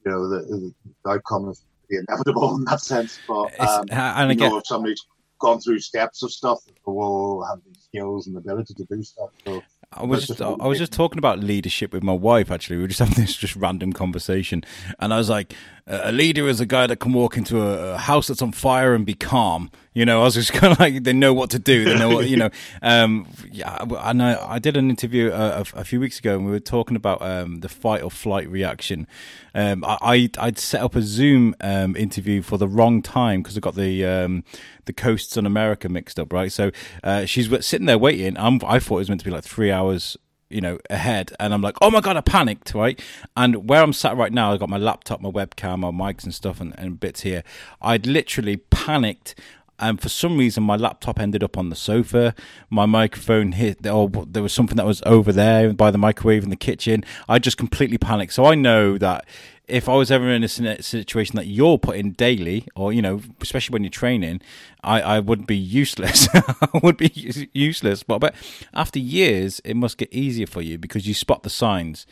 you 0.05 0.11
know, 0.11 0.27
the, 0.27 0.73
the 1.03 1.09
outcome 1.09 1.49
is 1.49 1.63
inevitable 1.89 2.55
in 2.57 2.65
that 2.65 2.81
sense. 2.81 3.19
But 3.27 3.59
um, 3.59 3.85
and 3.91 4.31
again, 4.31 4.51
know, 4.51 4.57
if 4.57 4.67
somebody's 4.67 5.05
gone 5.39 5.59
through 5.59 5.79
steps 5.79 6.23
of 6.23 6.31
stuff, 6.31 6.59
they 6.65 6.73
will 6.85 7.45
have 7.45 7.59
the 7.63 7.79
skills 7.79 8.27
and 8.27 8.37
ability 8.37 8.73
to 8.73 8.85
do 8.85 9.03
stuff. 9.03 9.29
So 9.45 9.61
I 9.93 10.03
was 10.03 10.27
just, 10.27 10.41
I 10.41 10.67
was 10.67 10.77
just 10.77 10.91
talking 10.91 11.17
about 11.17 11.39
leadership 11.39 11.93
with 11.93 12.03
my 12.03 12.13
wife. 12.13 12.51
Actually, 12.51 12.77
we 12.77 12.81
were 12.83 12.87
just 12.89 12.99
having 13.07 13.15
this 13.15 13.35
just 13.35 13.55
random 13.55 13.93
conversation, 13.93 14.63
and 14.99 15.13
I 15.13 15.17
was 15.17 15.29
like, 15.29 15.53
"A 15.87 16.11
leader 16.11 16.47
is 16.47 16.59
a 16.59 16.65
guy 16.65 16.87
that 16.87 16.99
can 16.99 17.13
walk 17.13 17.37
into 17.37 17.61
a, 17.61 17.97
house 17.97 18.27
that's 18.27 18.41
on 18.41 18.51
fire 18.51 18.93
and 18.93 19.05
be 19.05 19.13
calm." 19.13 19.71
You 19.97 20.05
know, 20.05 20.21
I 20.21 20.25
was 20.25 20.35
just 20.35 20.53
kind 20.53 20.71
of 20.71 20.79
like, 20.79 21.03
they 21.03 21.11
know 21.13 21.33
what 21.33 21.49
to 21.49 21.59
do. 21.59 21.83
They 21.85 21.97
know 21.97 22.09
what 22.09 22.29
you 22.29 22.37
know. 22.37 22.51
Um, 22.81 23.27
yeah, 23.51 23.83
and 24.01 24.21
I, 24.21 24.53
I 24.53 24.59
did 24.59 24.77
an 24.77 24.89
interview 24.89 25.31
a, 25.31 25.63
a, 25.73 25.83
few 25.83 25.99
weeks 25.99 26.19
ago, 26.19 26.35
and 26.35 26.45
we 26.45 26.51
were 26.51 26.59
talking 26.59 26.95
about 26.95 27.21
um, 27.21 27.61
the 27.61 27.69
fight 27.69 28.03
or 28.03 28.11
flight 28.11 28.47
reaction. 28.49 29.07
Um, 29.55 29.83
I, 29.83 30.29
I'd 30.37 30.59
set 30.59 30.81
up 30.81 30.95
a 30.95 31.01
Zoom 31.01 31.55
um, 31.59 31.95
interview 31.95 32.41
for 32.41 32.57
the 32.57 32.67
wrong 32.67 33.01
time 33.01 33.41
because 33.41 33.57
I 33.57 33.61
got 33.61 33.75
the 33.75 34.05
um, 34.05 34.43
the 34.85 34.93
coasts 34.93 35.37
on 35.37 35.45
America 35.45 35.89
mixed 35.89 36.19
up. 36.19 36.31
Right, 36.31 36.51
so 36.51 36.71
uh, 37.03 37.25
she's 37.25 37.49
sitting 37.65 37.87
there 37.87 37.97
waiting. 37.97 38.37
I'm, 38.37 38.59
I 38.65 38.79
thought 38.79 38.97
it 38.97 38.99
was 38.99 39.09
meant 39.09 39.21
to 39.21 39.25
be 39.25 39.31
like 39.31 39.43
three 39.43 39.71
hours 39.71 40.17
you 40.49 40.61
know 40.61 40.79
ahead 40.89 41.33
and 41.41 41.53
i'm 41.53 41.61
like 41.61 41.75
oh 41.81 41.91
my 41.91 41.99
god 41.99 42.15
i 42.15 42.21
panicked 42.21 42.73
right 42.73 43.01
and 43.35 43.69
where 43.69 43.83
i'm 43.83 43.91
sat 43.91 44.15
right 44.15 44.31
now 44.31 44.53
i've 44.53 44.61
got 44.61 44.69
my 44.69 44.77
laptop 44.77 45.19
my 45.19 45.29
webcam 45.29 45.79
my 45.79 45.91
mics 45.91 46.23
and 46.23 46.33
stuff 46.33 46.61
and, 46.61 46.73
and 46.77 47.01
bits 47.01 47.23
here 47.23 47.43
i'd 47.81 48.07
literally 48.07 48.55
panicked 48.55 49.35
and 49.79 50.01
for 50.01 50.09
some 50.09 50.37
reason 50.37 50.63
my 50.63 50.75
laptop 50.75 51.19
ended 51.19 51.43
up 51.43 51.57
on 51.57 51.69
the 51.69 51.75
sofa 51.75 52.33
my 52.69 52.85
microphone 52.85 53.53
hit 53.53 53.85
or 53.85 54.09
there 54.27 54.43
was 54.43 54.53
something 54.53 54.77
that 54.77 54.85
was 54.85 55.01
over 55.05 55.31
there 55.31 55.73
by 55.73 55.91
the 55.91 55.97
microwave 55.97 56.43
in 56.43 56.49
the 56.49 56.55
kitchen 56.55 57.03
i 57.27 57.39
just 57.39 57.57
completely 57.57 57.97
panicked 57.97 58.33
so 58.33 58.45
i 58.45 58.55
know 58.55 58.97
that 58.97 59.25
if 59.67 59.89
I 59.89 59.95
was 59.95 60.09
ever 60.11 60.29
in 60.29 60.43
a 60.43 60.47
situation 60.47 61.35
that 61.35 61.45
you're 61.45 61.77
put 61.77 61.97
in 61.97 62.13
daily, 62.13 62.65
or 62.75 62.93
you 62.93 63.01
know, 63.01 63.21
especially 63.41 63.73
when 63.73 63.83
you're 63.83 63.89
training, 63.89 64.41
I, 64.83 65.01
I 65.01 65.19
would 65.19 65.45
be 65.45 65.57
useless. 65.57 66.27
I 66.33 66.79
would 66.81 66.97
be 66.97 67.11
useless. 67.53 68.03
But 68.03 68.19
but 68.19 68.33
after 68.73 68.99
years, 68.99 69.61
it 69.65 69.75
must 69.75 69.97
get 69.97 70.11
easier 70.13 70.47
for 70.47 70.61
you 70.61 70.77
because 70.77 71.07
you 71.07 71.13
spot 71.13 71.43
the 71.43 71.49
signs. 71.49 72.07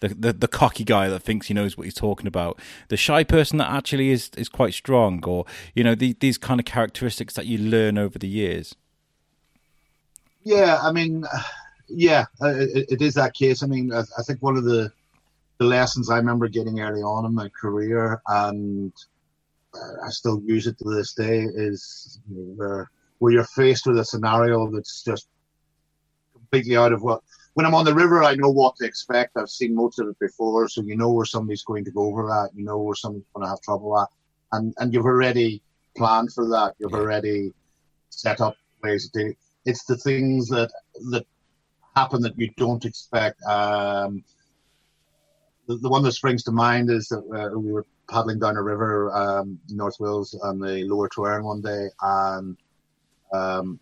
The, 0.00 0.08
the, 0.08 0.32
the 0.32 0.48
cocky 0.48 0.82
guy 0.82 1.08
that 1.08 1.20
thinks 1.20 1.48
he 1.48 1.54
knows 1.54 1.76
what 1.76 1.84
he's 1.84 1.94
talking 1.94 2.26
about, 2.26 2.58
the 2.88 2.96
shy 2.96 3.22
person 3.22 3.58
that 3.58 3.70
actually 3.70 4.10
is 4.10 4.30
is 4.36 4.48
quite 4.48 4.72
strong, 4.72 5.22
or 5.26 5.44
you 5.74 5.84
know 5.84 5.94
the, 5.94 6.16
these 6.20 6.38
kind 6.38 6.58
of 6.58 6.64
characteristics 6.64 7.34
that 7.34 7.44
you 7.44 7.58
learn 7.58 7.98
over 7.98 8.18
the 8.18 8.26
years. 8.28 8.74
Yeah, 10.42 10.78
I 10.82 10.90
mean, 10.90 11.26
yeah, 11.86 12.24
it, 12.40 12.86
it 12.92 13.02
is 13.02 13.12
that 13.14 13.34
case. 13.34 13.62
I 13.62 13.66
mean, 13.66 13.92
I, 13.92 14.00
I 14.18 14.22
think 14.22 14.42
one 14.42 14.56
of 14.56 14.64
the 14.64 14.90
the 15.58 15.66
lessons 15.66 16.08
I 16.08 16.16
remember 16.16 16.48
getting 16.48 16.80
early 16.80 17.02
on 17.02 17.26
in 17.26 17.34
my 17.34 17.50
career, 17.50 18.22
and 18.26 18.94
uh, 19.74 20.06
I 20.06 20.08
still 20.08 20.40
use 20.46 20.66
it 20.66 20.78
to 20.78 20.94
this 20.94 21.12
day, 21.12 21.40
is 21.40 22.20
where 22.26 22.90
where 23.18 23.32
you're 23.32 23.44
faced 23.44 23.86
with 23.86 23.98
a 23.98 24.04
scenario 24.04 24.70
that's 24.70 25.04
just 25.04 25.28
completely 26.32 26.78
out 26.78 26.94
of 26.94 27.02
what. 27.02 27.22
When 27.60 27.66
I'm 27.66 27.74
on 27.74 27.84
the 27.84 27.94
river, 27.94 28.24
I 28.24 28.36
know 28.36 28.48
what 28.48 28.76
to 28.76 28.86
expect. 28.86 29.36
I've 29.36 29.50
seen 29.50 29.74
most 29.74 29.98
of 29.98 30.08
it 30.08 30.18
before, 30.18 30.66
so 30.66 30.80
you 30.80 30.96
know 30.96 31.10
where 31.10 31.26
somebody's 31.26 31.62
going 31.62 31.84
to 31.84 31.90
go 31.90 32.04
over 32.04 32.22
that. 32.22 32.52
You 32.54 32.64
know 32.64 32.78
where 32.78 32.94
somebody's 32.94 33.26
going 33.34 33.44
to 33.44 33.50
have 33.50 33.60
trouble 33.60 34.00
at, 34.00 34.08
and 34.52 34.72
and 34.78 34.94
you've 34.94 35.04
already 35.04 35.62
planned 35.94 36.32
for 36.32 36.48
that. 36.48 36.72
You've 36.78 36.94
already 36.94 37.52
set 38.08 38.40
up 38.40 38.56
ways 38.82 39.10
to. 39.10 39.34
It's 39.66 39.84
the 39.84 39.98
things 39.98 40.48
that 40.48 40.72
that 41.10 41.26
happen 41.94 42.22
that 42.22 42.38
you 42.38 42.48
don't 42.56 42.82
expect. 42.86 43.42
Um, 43.42 44.24
the, 45.66 45.76
the 45.76 45.90
one 45.90 46.02
that 46.04 46.12
springs 46.12 46.42
to 46.44 46.52
mind 46.52 46.88
is 46.88 47.08
that 47.08 47.18
uh, 47.18 47.58
we 47.58 47.72
were 47.72 47.84
paddling 48.08 48.38
down 48.38 48.56
a 48.56 48.62
river 48.62 49.14
um, 49.14 49.58
in 49.68 49.76
North 49.76 50.00
Wales 50.00 50.34
on 50.42 50.60
the 50.60 50.84
Lower 50.84 51.10
Tryweryn 51.10 51.44
one 51.44 51.60
day 51.60 51.88
and 52.00 52.56
um, 53.34 53.78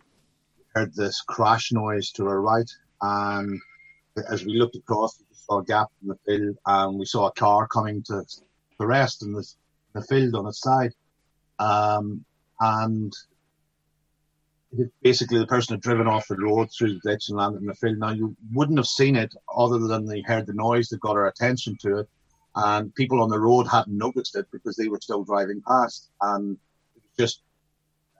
heard 0.75 0.93
this 0.95 1.21
crash 1.21 1.71
noise 1.71 2.11
to 2.11 2.27
our 2.27 2.41
right. 2.41 2.69
And 3.01 3.61
as 4.29 4.45
we 4.45 4.57
looked 4.57 4.75
across, 4.75 5.19
we 5.19 5.35
saw 5.35 5.59
a 5.59 5.63
gap 5.63 5.87
in 6.01 6.09
the 6.09 6.17
field 6.25 6.57
and 6.65 6.99
we 6.99 7.05
saw 7.05 7.27
a 7.27 7.31
car 7.31 7.67
coming 7.67 8.03
to 8.03 8.23
the 8.79 8.87
rest 8.87 9.23
in 9.23 9.33
the, 9.33 9.47
the 9.93 10.01
field 10.03 10.35
on 10.35 10.47
its 10.47 10.61
side. 10.61 10.93
Um, 11.59 12.25
and 12.59 13.13
basically 15.01 15.39
the 15.39 15.47
person 15.47 15.73
had 15.73 15.81
driven 15.81 16.07
off 16.07 16.27
the 16.27 16.35
road 16.35 16.69
through 16.71 16.93
the 16.93 17.11
ditch 17.11 17.29
and 17.29 17.37
landed 17.37 17.61
in 17.61 17.67
the 17.67 17.73
field. 17.73 17.97
Now 17.97 18.11
you 18.11 18.35
wouldn't 18.53 18.77
have 18.77 18.87
seen 18.87 19.15
it 19.15 19.33
other 19.53 19.79
than 19.79 20.05
they 20.05 20.21
heard 20.21 20.45
the 20.45 20.53
noise 20.53 20.89
that 20.89 20.99
got 20.99 21.15
our 21.15 21.27
attention 21.27 21.77
to 21.81 21.99
it, 21.99 22.09
and 22.55 22.93
people 22.95 23.21
on 23.21 23.29
the 23.29 23.39
road 23.39 23.67
hadn't 23.67 23.97
noticed 23.97 24.35
it 24.35 24.47
because 24.51 24.75
they 24.75 24.87
were 24.87 25.01
still 25.01 25.23
driving 25.23 25.61
past, 25.67 26.09
and 26.21 26.57
it 26.95 27.01
was 27.03 27.11
just 27.17 27.41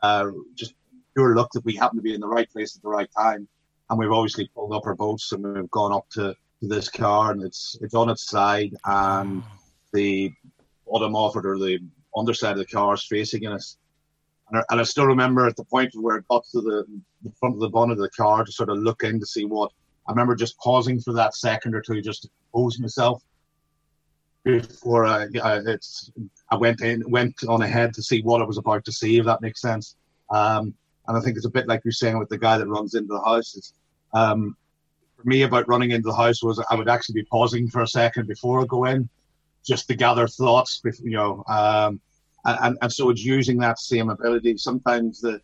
uh, 0.01 0.31
just 0.55 0.73
pure 1.13 1.35
luck 1.35 1.51
that 1.53 1.65
we 1.65 1.75
happened 1.75 1.99
to 1.99 2.03
be 2.03 2.13
in 2.13 2.21
the 2.21 2.27
right 2.27 2.49
place 2.51 2.75
at 2.75 2.81
the 2.81 2.89
right 2.89 3.09
time, 3.15 3.47
and 3.89 3.99
we've 3.99 4.11
obviously 4.11 4.49
pulled 4.53 4.73
up 4.73 4.85
our 4.85 4.95
boats 4.95 5.31
and 5.31 5.43
we've 5.43 5.71
gone 5.71 5.93
up 5.93 6.07
to, 6.11 6.35
to 6.61 6.67
this 6.67 6.89
car 6.89 7.31
and 7.31 7.43
it's 7.43 7.77
it's 7.81 7.95
on 7.95 8.09
its 8.09 8.29
side 8.29 8.73
and 8.85 9.43
the 9.93 10.31
bottom 10.87 11.15
of 11.15 11.35
it 11.35 11.45
or 11.45 11.57
the 11.57 11.79
underside 12.15 12.53
of 12.53 12.57
the 12.57 12.65
car 12.65 12.93
is 12.93 13.03
facing 13.03 13.47
us 13.47 13.77
and 14.49 14.59
I, 14.59 14.63
and 14.69 14.79
I 14.79 14.83
still 14.83 15.05
remember 15.05 15.45
at 15.45 15.55
the 15.55 15.63
point 15.63 15.91
where 15.95 16.17
it 16.17 16.27
got 16.27 16.43
to 16.51 16.61
the, 16.61 16.85
the 17.23 17.31
front 17.39 17.55
of 17.55 17.61
the 17.61 17.69
bonnet 17.69 17.93
of 17.93 17.99
the 17.99 18.09
car 18.09 18.43
to 18.43 18.51
sort 18.51 18.69
of 18.69 18.77
look 18.77 19.03
in 19.03 19.19
to 19.19 19.25
see 19.25 19.45
what. 19.45 19.71
I 20.07 20.11
remember 20.11 20.35
just 20.35 20.57
pausing 20.57 20.99
for 20.99 21.13
that 21.13 21.35
second 21.35 21.75
or 21.75 21.81
two 21.81 22.01
just 22.01 22.23
to 22.23 22.29
compose 22.51 22.79
myself 22.79 23.21
before 24.43 25.05
I, 25.05 25.27
I, 25.43 25.59
it's 25.67 26.11
I 26.49 26.55
went 26.55 26.81
in 26.81 27.03
went 27.11 27.35
on 27.47 27.61
ahead 27.61 27.93
to 27.93 28.01
see 28.01 28.21
what 28.21 28.41
I 28.41 28.45
was 28.45 28.57
about 28.57 28.85
to 28.85 28.91
see 28.91 29.19
if 29.19 29.25
that 29.25 29.41
makes 29.41 29.61
sense. 29.61 29.97
Um, 30.31 30.73
and 31.07 31.15
I 31.15 31.19
think 31.19 31.37
it's 31.37 31.45
a 31.45 31.51
bit 31.51 31.67
like 31.67 31.81
you're 31.85 31.91
saying 31.91 32.17
with 32.17 32.29
the 32.29 32.39
guy 32.39 32.57
that 32.57 32.67
runs 32.67 32.95
into 32.95 33.13
the 33.13 33.21
house. 33.21 33.55
It's, 33.55 33.73
um, 34.13 34.55
for 35.17 35.27
me 35.27 35.43
about 35.43 35.67
running 35.67 35.91
into 35.91 36.07
the 36.07 36.15
house 36.15 36.41
was 36.43 36.63
I 36.69 36.75
would 36.75 36.89
actually 36.89 37.21
be 37.21 37.25
pausing 37.25 37.67
for 37.69 37.81
a 37.81 37.87
second 37.87 38.27
before 38.27 38.61
I 38.61 38.65
go 38.65 38.85
in, 38.85 39.09
just 39.65 39.87
to 39.87 39.95
gather 39.95 40.27
thoughts. 40.27 40.81
You 41.03 41.11
know, 41.11 41.43
um, 41.47 41.99
and, 42.45 42.77
and 42.81 42.91
so 42.91 43.09
it's 43.09 43.23
using 43.23 43.57
that 43.59 43.79
same 43.79 44.09
ability. 44.09 44.57
Sometimes 44.57 45.21
the 45.21 45.41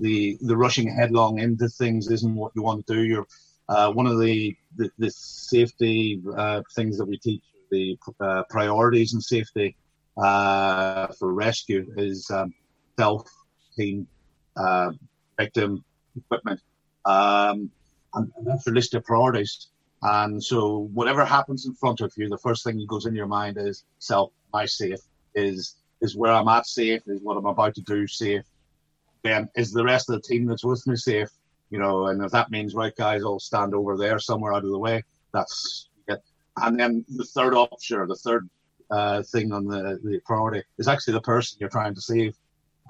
the 0.00 0.36
the 0.40 0.56
rushing 0.56 0.88
headlong 0.88 1.38
into 1.38 1.68
things 1.68 2.10
isn't 2.10 2.34
what 2.34 2.52
you 2.54 2.62
want 2.62 2.86
to 2.86 2.94
do. 2.94 3.02
You're 3.02 3.26
uh, 3.68 3.92
one 3.92 4.06
of 4.06 4.20
the 4.20 4.54
the, 4.76 4.90
the 4.98 5.10
safety 5.10 6.20
uh, 6.36 6.62
things 6.74 6.98
that 6.98 7.06
we 7.06 7.18
teach 7.18 7.42
the 7.70 7.98
uh, 8.20 8.42
priorities 8.50 9.14
and 9.14 9.22
safety 9.22 9.76
uh, 10.16 11.08
for 11.18 11.32
rescue 11.32 11.86
is 11.96 12.30
um, 12.30 12.52
self, 12.98 13.28
team, 13.76 14.06
uh, 14.56 14.90
victim, 15.38 15.84
equipment, 16.16 16.60
um, 17.04 17.70
and, 18.14 18.30
and 18.36 18.46
that's 18.46 18.66
your 18.66 18.74
list 18.74 18.94
of 18.94 19.04
priorities. 19.04 19.68
And 20.02 20.42
so, 20.42 20.90
whatever 20.92 21.24
happens 21.24 21.66
in 21.66 21.74
front 21.74 22.00
of 22.00 22.12
you, 22.16 22.28
the 22.28 22.38
first 22.38 22.64
thing 22.64 22.76
that 22.78 22.88
goes 22.88 23.06
in 23.06 23.14
your 23.14 23.26
mind 23.26 23.56
is 23.58 23.84
self. 23.98 24.32
My 24.52 24.66
safe 24.66 25.00
is 25.34 25.76
is 26.00 26.16
where 26.16 26.32
I'm 26.32 26.48
at 26.48 26.66
safe. 26.66 27.02
Is 27.06 27.22
what 27.22 27.36
I'm 27.36 27.46
about 27.46 27.74
to 27.76 27.80
do 27.82 28.06
safe. 28.06 28.44
Then 29.22 29.48
is 29.56 29.72
the 29.72 29.84
rest 29.84 30.10
of 30.10 30.16
the 30.16 30.28
team 30.28 30.46
that's 30.46 30.64
with 30.64 30.86
me 30.86 30.96
safe? 30.96 31.30
You 31.70 31.78
know, 31.78 32.08
and 32.08 32.22
if 32.22 32.30
that 32.32 32.50
means 32.50 32.74
right 32.74 32.94
guys, 32.94 33.22
I'll 33.24 33.40
stand 33.40 33.74
over 33.74 33.96
there 33.96 34.18
somewhere 34.18 34.52
out 34.52 34.64
of 34.64 34.70
the 34.70 34.78
way. 34.78 35.02
That's 35.32 35.88
it. 36.06 36.22
And 36.58 36.78
then 36.78 37.04
the 37.08 37.24
third 37.24 37.54
option, 37.54 38.06
the 38.06 38.14
third 38.14 38.48
uh, 38.90 39.22
thing 39.22 39.52
on 39.52 39.66
the, 39.66 39.98
the 40.04 40.20
priority 40.26 40.62
is 40.78 40.86
actually 40.86 41.14
the 41.14 41.22
person 41.22 41.56
you're 41.58 41.70
trying 41.70 41.94
to 41.94 42.00
save. 42.00 42.36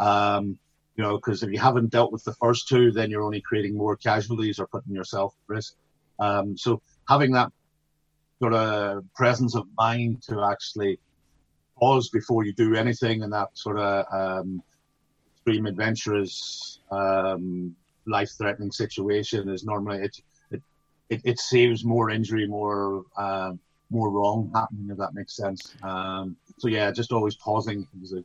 Um, 0.00 0.58
you 0.96 1.02
know, 1.02 1.16
because 1.16 1.42
if 1.42 1.50
you 1.50 1.58
haven't 1.58 1.90
dealt 1.90 2.12
with 2.12 2.24
the 2.24 2.34
first 2.34 2.68
two, 2.68 2.92
then 2.92 3.10
you're 3.10 3.22
only 3.22 3.40
creating 3.40 3.76
more 3.76 3.96
casualties 3.96 4.58
or 4.58 4.66
putting 4.66 4.94
yourself 4.94 5.34
at 5.34 5.54
risk. 5.54 5.74
Um, 6.20 6.56
so 6.56 6.80
having 7.08 7.32
that 7.32 7.52
sort 8.40 8.54
of 8.54 9.04
presence 9.14 9.56
of 9.56 9.66
mind 9.76 10.22
to 10.22 10.42
actually 10.42 10.98
pause 11.78 12.08
before 12.10 12.44
you 12.44 12.52
do 12.52 12.74
anything 12.74 13.22
and 13.22 13.32
that 13.32 13.48
sort 13.54 13.78
of 13.78 14.06
um, 14.12 14.62
extreme 15.34 15.66
adventurous 15.66 16.78
um, 16.90 17.74
life-threatening 18.06 18.70
situation 18.70 19.48
is 19.48 19.64
normally 19.64 19.98
it 19.98 20.20
it, 20.50 20.62
it, 21.08 21.20
it 21.24 21.38
saves 21.38 21.84
more 21.84 22.10
injury 22.10 22.46
more 22.46 23.04
uh, 23.16 23.52
more 23.90 24.10
wrong 24.10 24.50
happening 24.54 24.88
if 24.90 24.98
that 24.98 25.14
makes 25.14 25.36
sense 25.36 25.74
um, 25.82 26.36
so 26.58 26.68
yeah 26.68 26.90
just 26.90 27.12
always 27.12 27.34
pausing 27.36 27.86
is 28.02 28.12
a 28.12 28.24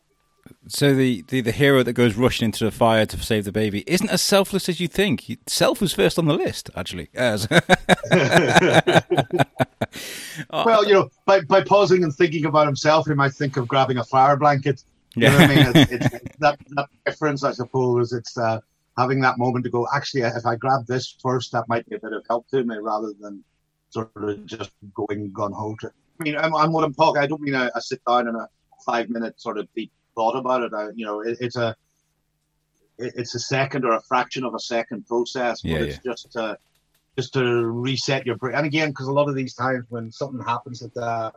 so 0.67 0.93
the, 0.93 1.23
the, 1.27 1.41
the 1.41 1.51
hero 1.51 1.83
that 1.83 1.93
goes 1.93 2.15
rushing 2.15 2.45
into 2.45 2.63
the 2.63 2.71
fire 2.71 3.05
to 3.05 3.17
save 3.17 3.45
the 3.45 3.51
baby 3.51 3.83
isn't 3.87 4.09
as 4.09 4.21
selfless 4.21 4.69
as 4.69 4.79
you 4.79 4.87
think. 4.87 5.37
Self 5.47 5.81
was 5.81 5.93
first 5.93 6.19
on 6.19 6.25
the 6.25 6.33
list, 6.33 6.69
actually. 6.75 7.09
As 7.13 7.47
well, 10.51 10.85
you 10.85 10.93
know, 10.93 11.09
by, 11.25 11.41
by 11.41 11.63
pausing 11.63 12.03
and 12.03 12.13
thinking 12.13 12.45
about 12.45 12.67
himself, 12.67 13.07
he 13.07 13.13
might 13.13 13.33
think 13.33 13.57
of 13.57 13.67
grabbing 13.67 13.97
a 13.97 14.03
fire 14.03 14.37
blanket. 14.37 14.83
You 15.15 15.23
yeah. 15.23 15.31
know 15.31 15.37
what 15.39 15.49
I 15.49 15.55
mean? 15.55 15.71
It's, 15.75 15.91
it's, 15.91 16.37
that, 16.39 16.59
that 16.69 16.87
difference, 17.05 17.43
I 17.43 17.51
suppose. 17.51 18.13
It's 18.13 18.37
uh, 18.37 18.59
having 18.97 19.19
that 19.21 19.37
moment 19.37 19.65
to 19.65 19.71
go, 19.71 19.87
actually, 19.93 20.21
if 20.21 20.45
I 20.45 20.55
grab 20.55 20.85
this 20.87 21.15
first, 21.21 21.51
that 21.51 21.67
might 21.67 21.87
be 21.89 21.95
a 21.95 21.99
bit 21.99 22.13
of 22.13 22.23
help 22.29 22.47
to 22.49 22.63
me 22.63 22.77
rather 22.77 23.11
than 23.19 23.43
sort 23.89 24.11
of 24.15 24.45
just 24.45 24.71
going 24.93 25.31
gun 25.31 25.51
ho. 25.51 25.75
I 25.83 26.23
mean, 26.23 26.37
I'm, 26.37 26.55
I'm 26.55 26.71
what 26.71 26.83
I'm 26.83 26.93
talking. 26.93 27.21
I 27.21 27.27
don't 27.27 27.41
mean 27.41 27.55
I, 27.55 27.69
I 27.75 27.79
sit 27.79 28.01
down 28.05 28.27
and 28.27 28.37
a 28.37 28.47
five 28.85 29.09
minute 29.09 29.39
sort 29.39 29.57
of 29.57 29.67
deep 29.75 29.91
thought 30.15 30.35
about 30.37 30.63
it. 30.63 30.73
I, 30.73 30.89
you 30.95 31.05
know, 31.05 31.21
it, 31.21 31.37
it's 31.39 31.55
a 31.55 31.75
it's 32.97 33.33
a 33.35 33.39
second 33.39 33.85
or 33.85 33.93
a 33.93 34.01
fraction 34.01 34.43
of 34.43 34.53
a 34.53 34.59
second 34.59 35.07
process, 35.07 35.61
but 35.61 35.71
yeah, 35.71 35.77
it's 35.79 35.99
yeah. 36.03 36.11
just 36.11 36.31
to 36.33 36.57
just 37.17 37.33
to 37.33 37.43
reset 37.67 38.25
your 38.25 38.35
brain. 38.35 38.55
And 38.55 38.65
again, 38.65 38.89
because 38.89 39.07
a 39.07 39.13
lot 39.13 39.29
of 39.29 39.35
these 39.35 39.53
times 39.53 39.85
when 39.89 40.11
something 40.11 40.45
happens 40.45 40.79
that 40.79 40.95
uh, 41.01 41.31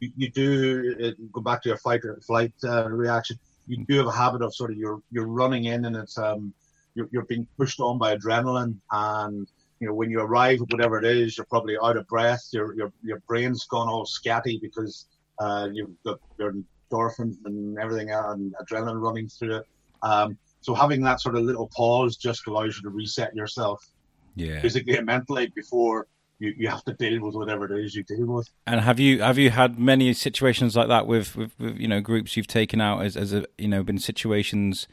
you, 0.00 0.10
you, 0.16 0.30
do 0.30 0.94
it, 0.98 1.32
go 1.32 1.40
back 1.40 1.62
to 1.62 1.68
your 1.68 1.78
fight 1.78 2.04
or 2.04 2.18
flight 2.26 2.52
uh, 2.64 2.88
reaction, 2.88 3.38
you 3.66 3.84
do 3.86 3.98
have 3.98 4.06
a 4.06 4.12
habit 4.12 4.42
of 4.42 4.54
sort 4.54 4.70
of 4.70 4.76
you're 4.76 5.00
you're 5.10 5.26
running 5.26 5.64
in 5.64 5.84
and 5.84 5.96
it's 5.96 6.18
um 6.18 6.52
you're, 6.94 7.08
you're 7.12 7.24
being 7.24 7.46
pushed 7.58 7.80
on 7.80 7.98
by 7.98 8.16
adrenaline 8.16 8.76
and 8.92 9.48
you 9.80 9.86
know 9.86 9.94
when 9.94 10.10
you 10.10 10.20
arrive 10.20 10.60
at 10.62 10.72
whatever 10.72 10.98
it 10.98 11.04
is 11.04 11.36
you're 11.36 11.46
probably 11.46 11.76
out 11.82 11.96
of 11.96 12.06
breath 12.06 12.46
your 12.52 12.74
your 12.74 12.92
your 13.02 13.20
brain's 13.26 13.66
gone 13.66 13.88
all 13.88 14.06
scatty 14.06 14.60
because 14.60 15.06
uh, 15.38 15.68
you've 15.72 15.90
got 16.04 16.18
your 16.38 16.54
endorphins 16.90 17.36
and 17.44 17.78
everything 17.78 18.10
and 18.10 18.54
adrenaline 18.60 19.00
running 19.00 19.28
through 19.28 19.56
it. 19.56 19.66
Um, 20.02 20.38
so 20.60 20.74
having 20.74 21.02
that 21.02 21.20
sort 21.20 21.36
of 21.36 21.44
little 21.44 21.68
pause 21.74 22.16
just 22.16 22.46
allows 22.46 22.76
you 22.76 22.82
to 22.82 22.90
reset 22.90 23.34
yourself, 23.34 23.88
yeah, 24.34 24.60
physically 24.60 24.96
and 24.96 25.06
mentally 25.06 25.52
before 25.54 26.06
you, 26.38 26.54
you 26.56 26.68
have 26.68 26.84
to 26.84 26.92
deal 26.94 27.22
with 27.22 27.34
whatever 27.34 27.64
it 27.72 27.84
is 27.84 27.94
you 27.94 28.02
deal 28.02 28.26
with. 28.26 28.48
And 28.66 28.80
have 28.80 29.00
you 29.00 29.22
have 29.22 29.38
you 29.38 29.50
had 29.50 29.78
many 29.78 30.12
situations 30.12 30.76
like 30.76 30.88
that 30.88 31.06
with, 31.06 31.36
with, 31.36 31.58
with 31.58 31.78
you 31.78 31.88
know 31.88 32.00
groups 32.00 32.36
you've 32.36 32.46
taken 32.46 32.80
out 32.80 33.02
as 33.02 33.16
as 33.16 33.32
a, 33.32 33.46
you 33.58 33.68
know 33.68 33.82
been 33.82 33.98
situations 33.98 34.88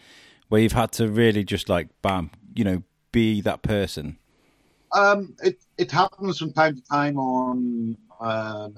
where 0.50 0.62
you've 0.62 0.74
had 0.74 0.92
to 0.94 1.08
really 1.08 1.44
just 1.44 1.70
like 1.70 1.90
bam 2.02 2.30
you 2.56 2.64
know 2.64 2.84
be 3.12 3.42
that 3.42 3.62
person. 3.62 4.18
Um, 4.92 5.36
it 5.44 5.60
it 5.78 5.92
happens 5.92 6.38
from 6.38 6.54
time 6.54 6.76
to 6.76 6.82
time 6.84 7.18
on. 7.18 7.98
Uh, 8.20 8.70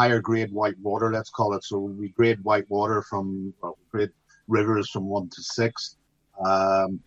higher 0.00 0.20
grade 0.20 0.50
white 0.50 0.78
water, 0.80 1.12
let's 1.12 1.28
call 1.28 1.52
it. 1.52 1.62
So 1.62 1.78
we 1.78 2.08
grade 2.08 2.42
white 2.42 2.64
water 2.70 3.02
from 3.02 3.52
well, 3.60 3.76
grade 3.90 4.08
rivers 4.48 4.88
from 4.88 5.04
one 5.06 5.28
to 5.28 5.42
six. 5.42 5.96
Um, 6.42 7.00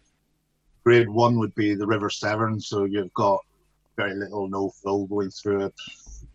grade 0.83 1.09
one 1.09 1.39
would 1.39 1.55
be 1.55 1.73
the 1.73 1.87
River 1.87 2.11
Severn, 2.11 2.59
so 2.59 2.83
you've 2.83 3.13
got 3.15 3.39
very 3.97 4.13
little, 4.13 4.47
no 4.47 4.69
flow 4.69 5.07
going 5.07 5.31
through 5.31 5.65
it. 5.65 5.73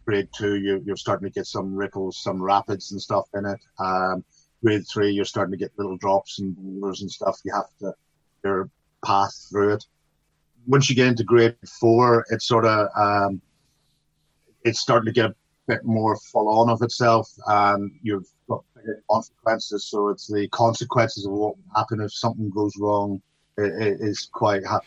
Grade 0.04 0.28
two, 0.36 0.56
you, 0.56 0.82
you're 0.84 0.96
starting 0.96 1.28
to 1.28 1.32
get 1.32 1.46
some 1.46 1.76
ripples, 1.76 2.18
some 2.18 2.42
rapids 2.42 2.90
and 2.90 3.00
stuff 3.00 3.26
in 3.34 3.44
it. 3.46 3.60
Um, 3.78 4.24
grade 4.64 4.84
three, 4.92 5.12
you're 5.12 5.32
starting 5.34 5.52
to 5.52 5.62
get 5.64 5.70
little 5.78 5.96
drops 5.98 6.40
and 6.40 6.56
boulders 6.56 7.02
and 7.02 7.10
stuff. 7.10 7.38
You 7.44 7.52
have 7.54 7.70
to 7.82 7.94
your 8.42 8.68
path 9.04 9.34
through 9.48 9.74
it. 9.74 9.84
Once 10.66 10.90
you 10.90 10.96
get 10.96 11.06
into 11.06 11.22
grade 11.22 11.54
four, 11.80 12.26
it's 12.30 12.48
sort 12.48 12.64
of 12.64 12.88
um, 12.96 13.40
it's 14.64 14.80
starting 14.80 15.06
to 15.06 15.20
get 15.20 15.30
bit 15.68 15.84
more 15.84 16.16
full 16.16 16.48
on 16.48 16.70
of 16.70 16.82
itself, 16.82 17.30
and 17.46 17.92
you've 18.02 18.26
got 18.48 18.64
consequences. 19.10 19.86
So 19.86 20.08
it's 20.08 20.26
the 20.26 20.48
consequences 20.48 21.26
of 21.26 21.32
what 21.32 21.56
will 21.56 21.74
happen 21.76 22.00
if 22.00 22.12
something 22.12 22.50
goes 22.50 22.72
wrong 22.78 23.22
it, 23.58 23.82
it 23.82 24.00
is 24.00 24.28
quite 24.32 24.64
ha- 24.64 24.80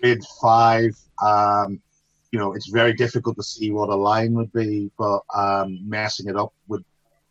grade 0.00 0.22
five. 0.40 0.96
Um, 1.22 1.80
you 2.32 2.38
know, 2.38 2.52
it's 2.52 2.68
very 2.68 2.92
difficult 2.92 3.36
to 3.36 3.42
see 3.42 3.70
what 3.70 3.88
a 3.88 3.94
line 3.94 4.34
would 4.34 4.52
be, 4.52 4.90
but 4.98 5.20
um, 5.34 5.78
messing 5.88 6.28
it 6.28 6.36
up 6.36 6.52
would 6.66 6.84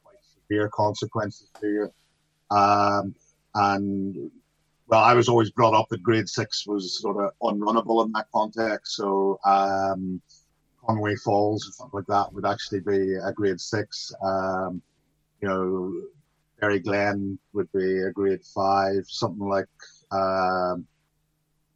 quite 0.04 0.16
severe 0.24 0.70
consequences 0.70 1.50
to 1.60 1.68
you. 1.68 2.56
Um, 2.56 3.14
and 3.56 4.32
well, 4.88 5.04
I 5.04 5.14
was 5.14 5.28
always 5.28 5.52
brought 5.52 5.74
up 5.74 5.90
that 5.90 6.04
grade 6.04 6.30
six 6.30 6.66
was 6.66 7.02
sort 7.02 7.18
of 7.18 7.32
unrunnable 7.42 8.06
in 8.06 8.12
that 8.14 8.28
context. 8.34 8.96
So 8.96 9.40
um, 9.46 10.22
Conway 10.86 11.16
Falls 11.16 11.76
something 11.78 12.00
like 12.00 12.08
that 12.08 12.34
would 12.34 12.46
actually 12.46 12.82
be 12.82 13.16
a 13.16 13.32
grade 13.32 13.60
six. 13.60 14.14
Um, 14.24 14.82
you 15.42 15.48
know, 15.48 15.94
Fairy 16.60 16.80
Glen 16.80 17.38
would 17.54 17.72
be 17.74 18.00
a 18.00 18.12
grade 18.12 18.44
five, 18.44 19.06
something 19.08 19.48
like, 19.48 19.68
um, 20.12 20.86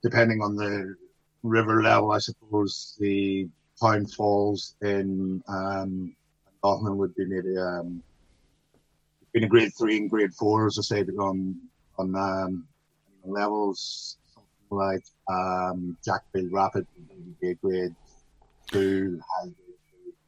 depending 0.02 0.42
on 0.42 0.56
the 0.56 0.96
river 1.44 1.82
level, 1.82 2.12
I 2.12 2.20
suppose 2.20 2.96
the 3.00 3.48
Town 3.82 4.06
Falls 4.06 4.76
in 4.82 5.44
um, 5.48 6.16
would 6.64 7.16
be 7.16 7.26
maybe 7.26 7.58
um, 7.58 8.02
between 9.20 9.44
a 9.44 9.48
grade 9.48 9.72
three 9.78 9.98
and 9.98 10.10
grade 10.10 10.34
four, 10.34 10.68
as 10.68 10.78
I 10.80 10.82
say, 10.82 11.02
on 11.20 11.56
on 11.98 12.16
um, 12.16 12.68
levels. 13.24 14.18
Something 14.34 14.48
like 14.70 15.04
um, 15.30 15.98
Jackfield 16.06 16.50
Rapid 16.52 16.88
would 16.98 17.40
be 17.40 17.52
a 17.52 17.56
grade 17.56 17.96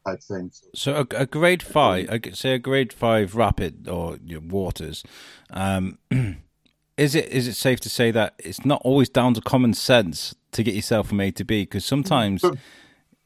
type 0.06 0.22
things. 0.22 0.64
So 0.74 0.96
a, 0.96 1.16
a 1.16 1.26
grade 1.26 1.64
five, 1.64 2.10
I 2.10 2.30
say 2.32 2.54
a 2.54 2.60
grade 2.60 2.94
five 2.94 3.36
rapid 3.36 3.88
or 3.88 4.18
you 4.24 4.40
know, 4.40 4.48
waters. 4.48 5.04
Um, 5.50 5.98
is 6.98 7.16
it 7.16 7.28
is 7.30 7.48
it 7.48 7.56
safe 7.56 7.80
to 7.82 7.90
say 7.90 8.12
that 8.12 8.36
it's 8.40 8.66
not 8.66 8.82
always 8.84 9.10
down 9.10 9.34
to 9.36 9.42
common 9.42 9.74
sense 9.74 10.36
to 10.52 10.64
get 10.64 10.76
yourself 10.76 11.10
from 11.10 11.22
A 11.22 11.32
to 11.32 11.44
B 11.44 11.64
because 11.64 11.86
sometimes 11.86 12.44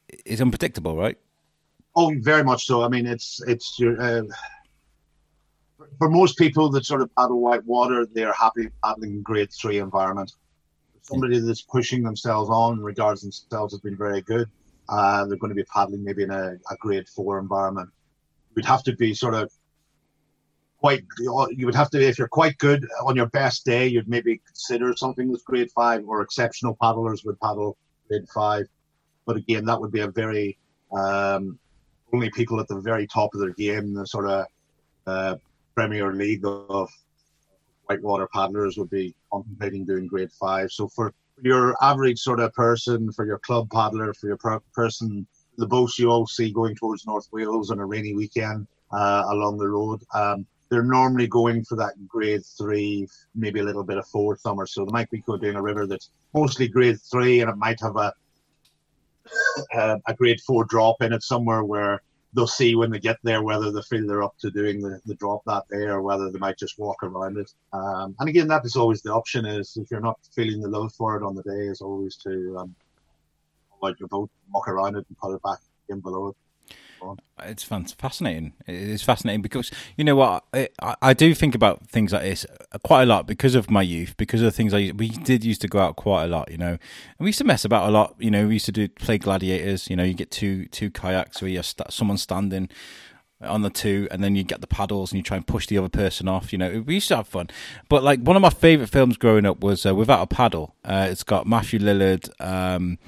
it's 0.08 0.40
unpredictable, 0.40 0.96
right? 0.96 1.18
Oh, 1.96 2.12
very 2.20 2.44
much 2.44 2.66
so. 2.66 2.82
I 2.82 2.88
mean, 2.88 3.06
it's 3.06 3.40
it's 3.46 3.78
your. 3.78 4.00
Uh, 4.00 4.22
for 5.98 6.08
most 6.08 6.38
people 6.38 6.70
that 6.70 6.84
sort 6.84 7.02
of 7.02 7.14
paddle 7.14 7.40
white 7.40 7.64
water, 7.66 8.06
they're 8.06 8.32
happy 8.32 8.68
paddling 8.82 9.22
grade 9.22 9.50
three 9.52 9.78
environment. 9.78 10.32
Somebody 11.02 11.38
that's 11.38 11.60
pushing 11.60 12.02
themselves 12.02 12.48
on 12.48 12.80
regards 12.80 13.20
themselves 13.20 13.74
has 13.74 13.80
been 13.80 13.96
very 13.96 14.22
good 14.22 14.48
uh, 14.88 15.24
they're 15.26 15.38
going 15.38 15.50
to 15.50 15.54
be 15.54 15.64
paddling 15.64 16.04
maybe 16.04 16.22
in 16.22 16.30
a, 16.30 16.54
a 16.70 16.76
grade 16.78 17.08
four 17.08 17.38
environment. 17.38 17.90
You'd 18.56 18.66
have 18.66 18.82
to 18.84 18.94
be 18.94 19.14
sort 19.14 19.34
of 19.34 19.52
quite, 20.78 21.02
you 21.18 21.64
would 21.64 21.74
have 21.74 21.90
to, 21.90 22.00
if 22.00 22.18
you're 22.18 22.28
quite 22.28 22.58
good 22.58 22.86
on 23.06 23.16
your 23.16 23.26
best 23.26 23.64
day, 23.64 23.86
you'd 23.86 24.08
maybe 24.08 24.40
consider 24.46 24.94
something 24.94 25.30
with 25.30 25.44
grade 25.44 25.70
five 25.70 26.04
or 26.06 26.20
exceptional 26.20 26.76
paddlers 26.80 27.24
would 27.24 27.40
paddle 27.40 27.76
grade 28.08 28.28
five. 28.34 28.66
But 29.26 29.36
again, 29.36 29.64
that 29.64 29.80
would 29.80 29.92
be 29.92 30.00
a 30.00 30.10
very, 30.10 30.58
um, 30.92 31.58
only 32.12 32.30
people 32.30 32.60
at 32.60 32.68
the 32.68 32.80
very 32.80 33.06
top 33.06 33.34
of 33.34 33.40
their 33.40 33.54
game, 33.54 33.94
the 33.94 34.06
sort 34.06 34.28
of 34.28 34.46
uh, 35.06 35.36
Premier 35.74 36.12
League 36.12 36.44
of 36.44 36.90
whitewater 37.86 38.28
paddlers 38.32 38.76
would 38.76 38.90
be 38.90 39.14
contemplating 39.32 39.84
doing 39.84 40.06
grade 40.06 40.32
five. 40.32 40.70
So 40.70 40.88
for 40.88 41.14
your 41.42 41.76
average 41.82 42.18
sort 42.18 42.40
of 42.40 42.52
person, 42.54 43.12
for 43.12 43.26
your 43.26 43.38
club 43.38 43.70
paddler, 43.70 44.14
for 44.14 44.26
your 44.28 44.36
per- 44.36 44.60
person, 44.72 45.26
the 45.56 45.66
boats 45.66 45.98
you 45.98 46.10
all 46.10 46.26
see 46.26 46.50
going 46.50 46.74
towards 46.74 47.06
North 47.06 47.28
Wales 47.32 47.70
on 47.70 47.78
a 47.78 47.86
rainy 47.86 48.14
weekend 48.14 48.66
uh, 48.92 49.24
along 49.28 49.58
the 49.58 49.68
road, 49.68 50.02
um, 50.14 50.46
they're 50.70 50.82
normally 50.82 51.26
going 51.26 51.64
for 51.64 51.76
that 51.76 51.92
grade 52.08 52.42
three, 52.58 53.06
maybe 53.34 53.60
a 53.60 53.62
little 53.62 53.84
bit 53.84 53.98
of 53.98 54.06
four 54.08 54.36
summer. 54.36 54.66
So 54.66 54.84
they 54.84 54.92
might 54.92 55.10
be 55.10 55.22
doing 55.40 55.56
a 55.56 55.62
river 55.62 55.86
that's 55.86 56.10
mostly 56.32 56.68
grade 56.68 56.98
three, 57.10 57.40
and 57.40 57.50
it 57.50 57.56
might 57.56 57.80
have 57.80 57.96
a 57.96 58.12
uh, 59.74 59.98
a 60.06 60.14
grade 60.14 60.40
four 60.40 60.64
drop 60.64 60.96
in 61.00 61.12
it 61.12 61.22
somewhere 61.22 61.64
where 61.64 62.02
they'll 62.34 62.46
see 62.46 62.74
when 62.74 62.90
they 62.90 62.98
get 62.98 63.18
there 63.22 63.42
whether 63.42 63.70
they 63.70 63.82
feel 63.82 64.06
they're 64.06 64.22
up 64.22 64.36
to 64.38 64.50
doing 64.50 64.80
the, 64.80 65.00
the 65.06 65.14
drop 65.14 65.42
that 65.46 65.64
day 65.70 65.84
or 65.84 66.02
whether 66.02 66.30
they 66.30 66.38
might 66.38 66.58
just 66.58 66.78
walk 66.78 67.02
around 67.02 67.38
it. 67.38 67.52
Um, 67.72 68.14
and 68.18 68.28
again, 68.28 68.48
that 68.48 68.64
is 68.64 68.76
always 68.76 69.02
the 69.02 69.12
option 69.12 69.46
is 69.46 69.76
if 69.76 69.90
you're 69.90 70.00
not 70.00 70.18
feeling 70.34 70.60
the 70.60 70.68
love 70.68 70.92
for 70.92 71.16
it 71.16 71.24
on 71.24 71.34
the 71.34 71.42
day, 71.42 71.68
is 71.68 71.80
always 71.80 72.16
to 72.16 72.58
um, 72.58 72.74
out 73.84 74.00
your 74.00 74.08
boat, 74.08 74.30
walk 74.52 74.68
around 74.68 74.96
it, 74.96 75.06
and 75.08 75.18
put 75.18 75.34
it 75.34 75.42
back 75.42 75.58
in 75.88 76.00
below 76.00 76.28
it. 76.28 76.36
It's 77.42 77.62
fascinating. 77.62 78.52
It's 78.66 79.02
fascinating 79.02 79.42
because 79.42 79.70
you 79.96 80.04
know 80.04 80.16
what 80.16 80.44
I, 80.52 80.68
I, 81.02 81.12
do 81.14 81.34
think 81.34 81.54
about 81.54 81.88
things 81.88 82.12
like 82.12 82.22
this 82.22 82.46
quite 82.84 83.02
a 83.02 83.06
lot 83.06 83.26
because 83.26 83.54
of 83.54 83.70
my 83.70 83.82
youth, 83.82 84.16
because 84.16 84.40
of 84.40 84.46
the 84.46 84.50
things 84.50 84.72
I 84.72 84.92
we 84.96 85.08
did 85.08 85.44
used 85.44 85.60
to 85.62 85.68
go 85.68 85.80
out 85.80 85.96
quite 85.96 86.24
a 86.24 86.28
lot, 86.28 86.50
you 86.50 86.56
know, 86.56 86.68
and 86.68 86.80
we 87.18 87.26
used 87.26 87.38
to 87.38 87.44
mess 87.44 87.64
about 87.64 87.88
a 87.88 87.90
lot. 87.90 88.14
You 88.18 88.30
know, 88.30 88.46
we 88.46 88.54
used 88.54 88.66
to 88.66 88.72
do 88.72 88.88
play 88.88 89.18
gladiators. 89.18 89.90
You 89.90 89.96
know, 89.96 90.04
you 90.04 90.14
get 90.14 90.30
two 90.30 90.66
two 90.66 90.90
kayaks 90.90 91.42
where 91.42 91.50
you're 91.50 91.62
st- 91.62 91.92
someone 91.92 92.18
standing 92.18 92.70
on 93.40 93.62
the 93.62 93.70
two, 93.70 94.08
and 94.10 94.22
then 94.22 94.36
you 94.36 94.42
get 94.42 94.60
the 94.60 94.66
paddles 94.66 95.12
and 95.12 95.18
you 95.18 95.22
try 95.22 95.36
and 95.36 95.46
push 95.46 95.66
the 95.66 95.78
other 95.78 95.88
person 95.88 96.28
off. 96.28 96.52
You 96.52 96.58
know, 96.58 96.84
we 96.86 96.94
used 96.94 97.08
to 97.08 97.16
have 97.16 97.28
fun. 97.28 97.48
But 97.88 98.02
like 98.02 98.20
one 98.20 98.36
of 98.36 98.42
my 98.42 98.50
favorite 98.50 98.88
films 98.88 99.16
growing 99.16 99.46
up 99.46 99.60
was 99.60 99.84
uh, 99.84 99.94
Without 99.94 100.22
a 100.22 100.26
Paddle. 100.26 100.74
Uh, 100.84 101.08
it's 101.10 101.24
got 101.24 101.46
Matthew 101.46 101.80
Lillard. 101.80 102.28
Um, 102.40 102.98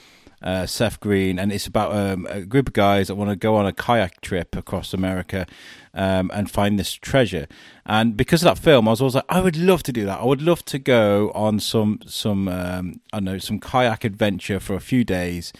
uh, 0.46 0.64
Seth 0.64 1.00
Green, 1.00 1.40
and 1.40 1.52
it's 1.52 1.66
about 1.66 1.92
um, 1.92 2.24
a 2.30 2.42
group 2.42 2.68
of 2.68 2.72
guys 2.72 3.08
that 3.08 3.16
want 3.16 3.30
to 3.30 3.36
go 3.36 3.56
on 3.56 3.66
a 3.66 3.72
kayak 3.72 4.20
trip 4.20 4.54
across 4.54 4.94
America 4.94 5.44
um, 5.92 6.30
and 6.32 6.48
find 6.48 6.78
this 6.78 6.92
treasure. 6.92 7.48
And 7.84 8.16
because 8.16 8.44
of 8.44 8.54
that 8.54 8.62
film, 8.62 8.86
I 8.86 8.92
was 8.92 9.00
always 9.00 9.16
like, 9.16 9.24
I 9.28 9.40
would 9.40 9.56
love 9.56 9.82
to 9.82 9.92
do 9.92 10.06
that. 10.06 10.20
I 10.20 10.24
would 10.24 10.40
love 10.40 10.64
to 10.66 10.78
go 10.78 11.32
on 11.34 11.58
some 11.58 11.98
some 12.06 12.46
um, 12.46 13.00
I 13.12 13.18
know 13.18 13.38
some 13.38 13.58
kayak 13.58 14.04
adventure 14.04 14.60
for 14.60 14.74
a 14.74 14.80
few 14.80 15.02
days, 15.02 15.52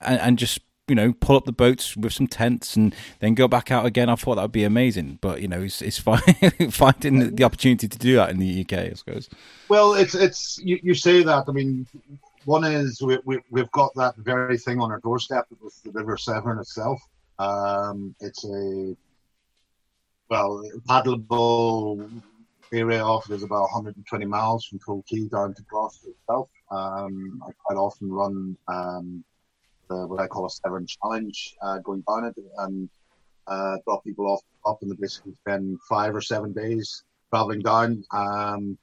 and, 0.00 0.18
and 0.18 0.38
just 0.38 0.60
you 0.88 0.96
know, 0.96 1.12
pull 1.12 1.36
up 1.36 1.44
the 1.44 1.52
boats 1.52 1.96
with 1.96 2.12
some 2.12 2.26
tents 2.26 2.74
and 2.74 2.92
then 3.20 3.34
go 3.34 3.46
back 3.46 3.70
out 3.70 3.86
again. 3.86 4.08
I 4.08 4.16
thought 4.16 4.34
that 4.36 4.42
would 4.42 4.52
be 4.52 4.64
amazing, 4.64 5.18
but 5.20 5.40
you 5.40 5.46
know, 5.46 5.62
it's, 5.62 5.80
it's 5.80 5.98
finding 6.70 7.36
the 7.36 7.44
opportunity 7.44 7.86
to 7.86 7.98
do 7.98 8.16
that 8.16 8.30
in 8.30 8.38
the 8.38 8.62
UK, 8.62 8.72
I 8.72 8.92
suppose. 8.94 9.28
Well, 9.68 9.94
it's 9.94 10.16
it's 10.16 10.58
you, 10.64 10.80
you 10.82 10.94
say 10.94 11.22
that. 11.22 11.44
I 11.46 11.52
mean, 11.52 11.86
one 12.50 12.64
is 12.64 13.00
we, 13.00 13.16
we, 13.24 13.38
we've 13.50 13.70
got 13.70 13.94
that 13.94 14.16
very 14.16 14.58
thing 14.58 14.80
on 14.80 14.90
our 14.90 14.98
doorstep 14.98 15.46
with 15.62 15.80
the 15.84 15.92
River 15.92 16.16
Severn 16.16 16.58
itself. 16.58 17.00
Um, 17.38 18.12
it's 18.18 18.44
a 18.44 18.96
well 20.28 20.60
paddleable 20.88 22.10
area 22.72 23.02
off 23.02 23.30
it 23.30 23.34
is 23.34 23.44
about 23.44 23.62
120 23.62 24.24
miles 24.26 24.64
from 24.64 24.80
Pool 24.80 25.04
Quay 25.08 25.28
down 25.28 25.54
to 25.54 25.62
Gloucester 25.70 26.08
itself. 26.08 26.50
Um, 26.72 27.40
I 27.46 27.52
quite 27.64 27.78
often 27.78 28.10
run 28.10 28.56
um, 28.66 29.24
the, 29.88 30.08
what 30.08 30.20
I 30.20 30.26
call 30.26 30.46
a 30.46 30.50
Severn 30.50 30.86
Challenge, 30.86 31.54
uh, 31.62 31.78
going 31.78 32.02
down 32.08 32.24
it 32.24 32.34
and 32.58 32.88
uh, 33.46 33.76
drop 33.84 34.02
people 34.02 34.26
off 34.26 34.42
up 34.66 34.82
and 34.82 34.90
they 34.90 34.96
basically 34.96 35.34
spend 35.34 35.78
five 35.88 36.16
or 36.16 36.20
seven 36.20 36.52
days 36.52 37.04
traveling 37.32 37.60
down. 37.60 38.02
Um, 38.10 38.76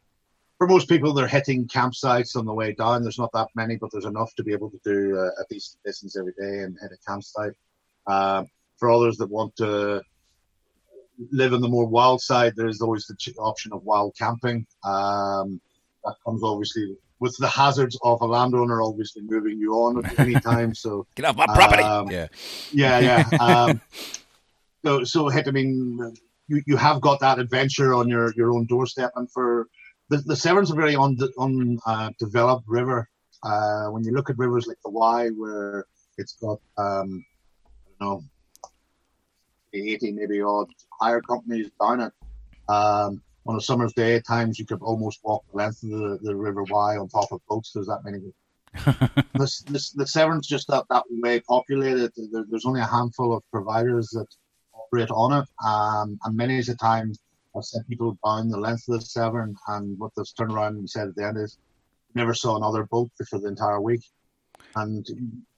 for 0.58 0.68
most 0.68 0.90
people, 0.90 1.14
they're 1.14 1.28
hitting 1.28 1.68
campsites 1.68 2.36
on 2.36 2.46
the 2.46 2.54
way 2.54 2.74
down. 2.74 3.04
There's 3.04 3.20
not 3.20 3.32
that 3.34 3.50
many, 3.56 3.76
but 3.76 3.92
there's 3.92 4.06
enough 4.06 4.34
to 4.36 4.44
be 4.44 4.54
able 4.54 4.72
to 4.72 4.80
do 4.84 5.18
uh, 5.18 5.30
at 5.40 5.52
least 5.52 5.76
a 5.76 5.84
decent 5.84 5.84
distance 5.84 6.18
every 6.18 6.34
day 6.34 6.64
and 6.64 6.78
hit 6.82 6.92
a 6.92 6.98
campsite. 7.08 7.54
Uh, 8.08 8.44
for 8.78 8.90
others 8.90 9.18
that 9.18 9.30
want 9.30 9.56
to 9.58 10.02
live 11.32 11.54
on 11.54 11.62
the 11.62 11.68
more 11.68 11.86
wild 11.86 12.22
side, 12.22 12.54
there's 12.56 12.82
always 12.82 13.06
the 13.06 13.34
option 13.38 13.72
of 13.72 13.84
wild 13.84 14.16
camping. 14.18 14.66
Um, 14.84 15.62
that 16.04 16.16
comes 16.26 16.42
obviously 16.44 16.96
with 17.20 17.36
the 17.38 17.48
hazards 17.48 17.98
of 18.04 18.22
a 18.22 18.26
landowner 18.26 18.82
obviously 18.82 19.24
moving 19.24 19.60
you 19.60 19.74
on 19.74 20.06
at 20.06 20.20
any 20.20 20.36
time. 20.36 20.74
So 20.74 21.06
get 21.16 21.26
off 21.26 21.36
my 21.36 21.46
property. 21.48 21.84
Um, 21.84 22.10
yeah, 22.10 22.28
yeah, 22.72 23.00
yeah. 23.32 23.38
Um, 23.40 23.82
so, 24.84 25.04
so 25.04 25.30
hit. 25.30 25.48
I 25.48 25.52
mean, 25.52 26.16
you, 26.48 26.64
you 26.66 26.78
have 26.78 27.02
got 27.02 27.20
that 27.20 27.40
adventure 27.40 27.94
on 27.94 28.08
your, 28.08 28.34
your 28.36 28.52
own 28.52 28.66
doorstep, 28.66 29.12
and 29.16 29.30
for 29.32 29.68
the, 30.10 30.18
the 30.18 30.36
Severn's 30.36 30.72
a 30.72 30.76
very 30.76 30.96
undeveloped 30.96 31.86
uh, 31.86 32.60
river. 32.68 33.10
Uh, 33.44 33.88
when 33.88 34.04
you 34.04 34.12
look 34.12 34.30
at 34.30 34.38
rivers 34.38 34.68
like 34.68 34.78
the 34.84 34.90
Wye, 34.90 35.30
where 35.30 35.86
it's 36.18 36.34
got, 36.34 36.60
um, 36.78 37.26
I 37.66 38.06
don't 38.06 38.10
know, 38.10 38.24
80 39.74 40.14
maybe 40.14 40.42
odd 40.42 40.70
hire 41.00 41.22
companies 41.22 41.70
down 41.80 42.02
it. 42.02 42.14
Um, 42.70 43.22
on 43.46 43.56
a 43.56 43.62
summer's 43.62 43.94
day, 43.94 44.16
at 44.16 44.26
times 44.26 44.60
you 44.60 44.66
could 44.66 44.82
almost 44.82 45.20
walk 45.24 45.44
the 45.52 45.58
length 45.58 45.84
of 45.84 45.90
the, 45.90 46.20
the 46.22 46.36
River 46.36 46.64
Wye 46.64 46.98
on 46.98 47.08
top 47.08 47.32
of 47.32 47.40
boats. 47.48 47.72
There's 47.74 47.88
that 47.88 48.04
many. 48.04 48.20
this, 49.36 49.62
this, 49.70 49.92
the 49.92 50.06
Severn's 50.06 50.48
just 50.48 50.68
that, 50.68 50.86
that 50.90 51.04
way 51.10 51.40
populated. 51.42 52.12
There, 52.32 52.46
there's 52.50 52.66
only 52.66 52.82
a 52.82 52.86
handful 52.86 53.36
of 53.36 53.44
providers 53.52 54.10
that 54.10 54.28
operate 54.74 55.12
on 55.12 55.42
it, 55.42 55.48
um, 55.66 56.20
and 56.24 56.36
many 56.36 56.60
of 56.60 56.66
the 56.66 56.76
time 56.76 57.14
I've 57.58 57.66
sent 57.66 57.88
people 57.88 58.18
down 58.24 58.50
the 58.50 58.60
length 58.60 58.88
of 58.88 59.00
the 59.00 59.06
Severn, 59.06 59.56
and 59.68 59.98
what 60.00 60.12
they've 60.16 60.26
turned 60.38 60.52
around 60.52 60.78
and 60.78 60.90
said 60.90 61.08
at 61.10 61.16
the 61.16 61.26
end 61.26 61.38
is, 61.38 61.58
never 62.14 62.34
saw 62.34 62.56
another 62.56 62.84
boat 62.86 63.10
for 63.30 63.40
the 63.40 63.48
entire 63.48 63.82
week. 63.82 64.02
And 64.76 65.06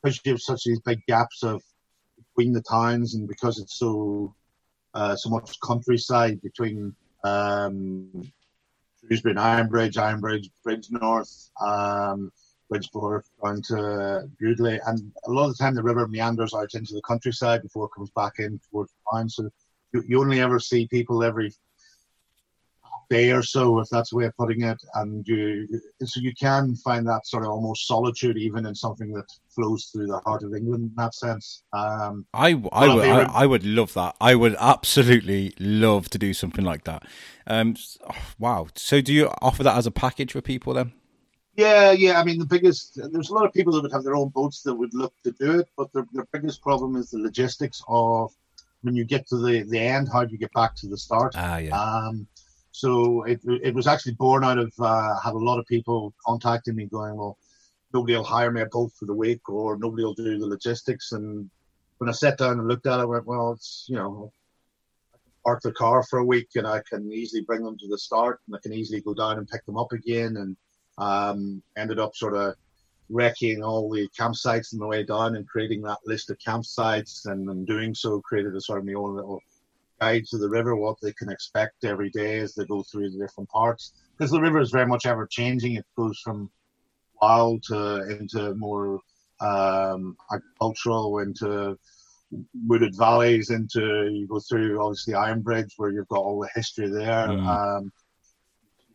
because 0.02 0.20
you 0.24 0.34
have 0.34 0.42
such 0.42 0.64
these 0.64 0.80
big 0.82 1.02
gaps 1.08 1.44
of 1.44 1.62
between 2.18 2.54
the 2.54 2.62
towns, 2.62 3.16
and 3.16 3.28
because 3.28 3.60
it's 3.60 3.78
so 3.78 4.34
uh, 4.94 5.16
so 5.16 5.30
much 5.30 5.60
countryside 5.62 6.42
between 6.42 6.96
um, 7.24 8.32
Shrewsbury 9.06 9.36
and 9.36 9.40
Ironbridge, 9.40 9.96
Ironbridge, 9.96 10.50
Bridgnorth, 10.66 11.50
um, 11.62 12.32
Bridgeport, 12.70 13.26
down 13.44 13.62
to 13.64 14.30
Bewdley, 14.42 14.80
and 14.88 15.12
a 15.26 15.32
lot 15.32 15.50
of 15.50 15.58
the 15.58 15.64
time 15.64 15.76
the 15.76 15.84
river 15.84 16.08
meanders 16.08 16.54
out 16.54 16.74
into 16.74 16.94
the 16.94 17.02
countryside 17.02 17.62
before 17.62 17.86
it 17.86 17.92
comes 17.96 18.12
back 18.12 18.34
in 18.40 18.60
towards 18.72 18.92
the 18.92 19.18
town. 19.18 19.30
So 19.30 19.50
you, 19.94 20.04
you 20.08 20.22
only 20.22 20.40
ever 20.40 20.60
see 20.60 20.88
people 20.88 21.24
every 21.24 21.52
day 23.10 23.32
or 23.32 23.44
so, 23.44 23.80
if 23.80 23.90
that's 23.90 24.12
the 24.12 24.18
way 24.18 24.26
of 24.26 24.38
putting 24.38 24.64
it. 24.64 24.82
And 24.96 25.28
you, 25.28 25.68
so 26.04 26.20
you 26.20 26.34
can 26.34 26.76
find 26.76 27.08
that 27.08 27.26
sort 27.26 27.44
of 27.44 27.50
almost 27.50 27.88
solitude 27.88 28.38
even 28.38 28.66
in 28.66 28.76
something 28.76 29.12
that 29.14 29.26
flows 29.50 29.86
through 29.86 30.08
the 30.08 30.20
heart 30.20 30.44
of 30.44 30.54
England 30.54 30.90
in 30.90 30.96
that 30.96 31.16
sense. 31.16 31.64
Um, 31.74 32.26
I, 32.34 32.50
I, 32.72 32.94
would, 32.94 33.06
I, 33.06 33.24
I, 33.24 33.46
would 33.46 33.66
love 33.66 33.94
that. 33.94 34.16
I 34.22 34.36
would 34.36 34.56
absolutely 34.60 35.54
love 35.60 36.10
to 36.12 36.18
do 36.18 36.34
something 36.34 36.64
like 36.64 36.84
that. 36.86 37.04
Um, 37.48 37.76
oh, 38.10 38.16
wow. 38.38 38.68
So 38.76 39.02
do 39.02 39.14
you 39.14 39.32
offer 39.42 39.64
that 39.64 39.78
as 39.78 39.88
a 39.88 39.92
package 39.92 40.34
for 40.34 40.42
people 40.42 40.74
then? 40.74 40.94
Yeah, 41.56 41.92
yeah. 41.92 42.20
I 42.20 42.24
mean, 42.24 42.40
the 42.40 42.46
biggest, 42.46 43.00
there's 43.12 43.30
a 43.30 43.34
lot 43.34 43.46
of 43.46 43.54
people 43.54 43.74
that 43.74 43.82
would 43.82 43.92
have 43.92 44.04
their 44.04 44.16
own 44.16 44.30
boats 44.30 44.62
that 44.64 44.74
would 44.74 44.94
look 44.94 45.14
to 45.24 45.32
do 45.32 45.60
it, 45.60 45.68
but 45.76 45.92
the, 45.92 46.06
the 46.14 46.26
biggest 46.32 46.62
problem 46.62 46.96
is 46.96 47.10
the 47.10 47.20
logistics 47.20 47.84
of 47.88 48.32
when 48.82 48.96
you 48.96 49.04
get 49.04 49.28
to 49.28 49.38
the, 49.38 49.64
the 49.64 49.80
end, 49.80 50.08
how 50.12 50.24
do 50.24 50.32
you 50.32 50.38
get 50.38 50.54
back 50.54 50.76
to 50.76 50.88
the 50.88 50.98
start? 50.98 51.34
Ah, 51.36 51.58
yeah. 51.58 51.78
Um, 51.78 52.28
so 52.80 53.24
it, 53.24 53.42
it 53.46 53.76
was 53.76 53.88
actually 53.88 54.14
born 54.14 54.46
out 54.46 54.58
of 54.58 54.72
uh, 54.80 55.20
had 55.20 55.34
a 55.34 55.38
lot 55.38 55.60
of 55.60 55.66
people 55.66 56.14
contacting 56.26 56.76
me 56.76 56.86
going, 56.86 57.16
well, 57.18 57.38
nobody 57.94 58.16
will 58.16 58.24
hire 58.24 58.52
me 58.52 58.62
a 58.62 58.68
boat 58.68 58.92
for 58.98 59.06
the 59.06 59.14
week 59.14 59.50
or 59.50 59.78
nobody 59.78 60.04
will 60.04 60.14
do 60.14 60.40
the 60.40 60.48
logistics. 60.48 61.12
And 61.12 61.50
when 61.98 62.10
I 62.10 62.14
sat 62.14 62.38
down 62.38 62.60
and 62.60 62.68
looked 62.68 62.88
at 62.88 63.00
it, 63.00 63.02
I 63.02 63.06
went, 63.06 63.26
well, 63.26 63.52
it's, 63.52 63.86
you 63.90 63.96
know, 63.96 64.32
I 65.14 65.18
can 65.18 65.32
park 65.44 65.62
the 65.62 65.74
car 65.74 66.04
for 66.04 66.20
a 66.20 66.26
week 66.26 66.50
and 66.56 66.66
I 66.66 66.82
can 66.90 67.12
easily 67.12 67.44
bring 67.44 67.64
them 67.64 67.78
to 67.78 67.88
the 67.90 67.98
start 67.98 68.40
and 68.48 68.56
I 68.56 68.60
can 68.64 68.74
easily 68.74 69.02
go 69.02 69.14
down 69.14 69.38
and 69.38 69.48
pick 69.48 69.66
them 69.66 69.78
up 69.78 69.92
again. 69.92 70.38
And 70.38 70.56
um, 70.98 71.62
ended 71.78 72.00
up 72.00 72.16
sort 72.16 72.36
of 72.36 72.56
wrecking 73.10 73.62
all 73.62 73.90
the 73.90 74.08
campsites 74.18 74.74
on 74.74 74.80
the 74.80 74.88
way 74.88 75.04
down 75.04 75.36
and 75.36 75.48
creating 75.48 75.82
that 75.82 75.98
list 76.06 76.30
of 76.30 76.38
campsites 76.38 77.26
and, 77.26 77.50
and 77.50 77.68
doing 77.68 77.94
so 77.94 78.22
created 78.22 78.56
a 78.56 78.62
sort 78.62 78.80
of 78.80 78.86
my 78.86 78.94
own 78.94 79.16
little 79.16 79.42
guide 80.00 80.26
to 80.26 80.38
the 80.38 80.50
river, 80.50 80.76
what 80.76 80.98
they 81.02 81.14
can 81.14 81.30
expect 81.30 81.84
every 81.84 82.10
day 82.10 82.40
as 82.40 82.54
they 82.54 82.66
go 82.66 82.84
through 82.84 83.10
the 83.12 83.18
different 83.18 83.50
parts. 83.50 83.94
Because 84.18 84.32
the 84.32 84.42
river 84.42 84.60
is 84.60 84.72
very 84.72 84.88
much 84.88 85.06
ever 85.06 85.28
changing. 85.28 85.76
It 85.76 85.86
goes 85.96 86.20
from 86.20 86.50
wild 87.22 87.64
to 87.64 88.10
into 88.10 88.56
more 88.56 89.00
um, 89.42 90.18
agricultural, 90.32 91.20
into 91.20 91.78
wooded 92.68 92.96
valleys, 92.98 93.50
into 93.50 94.10
you 94.12 94.28
go 94.28 94.40
through 94.40 94.82
obviously 94.82 95.14
Iron 95.14 95.42
Ironbridge 95.44 95.72
where 95.78 95.92
you've 95.92 96.08
got 96.08 96.20
all 96.20 96.40
the 96.40 96.50
history 96.54 96.90
there. 96.90 97.28
Mm. 97.28 97.48
Um, 97.48 97.92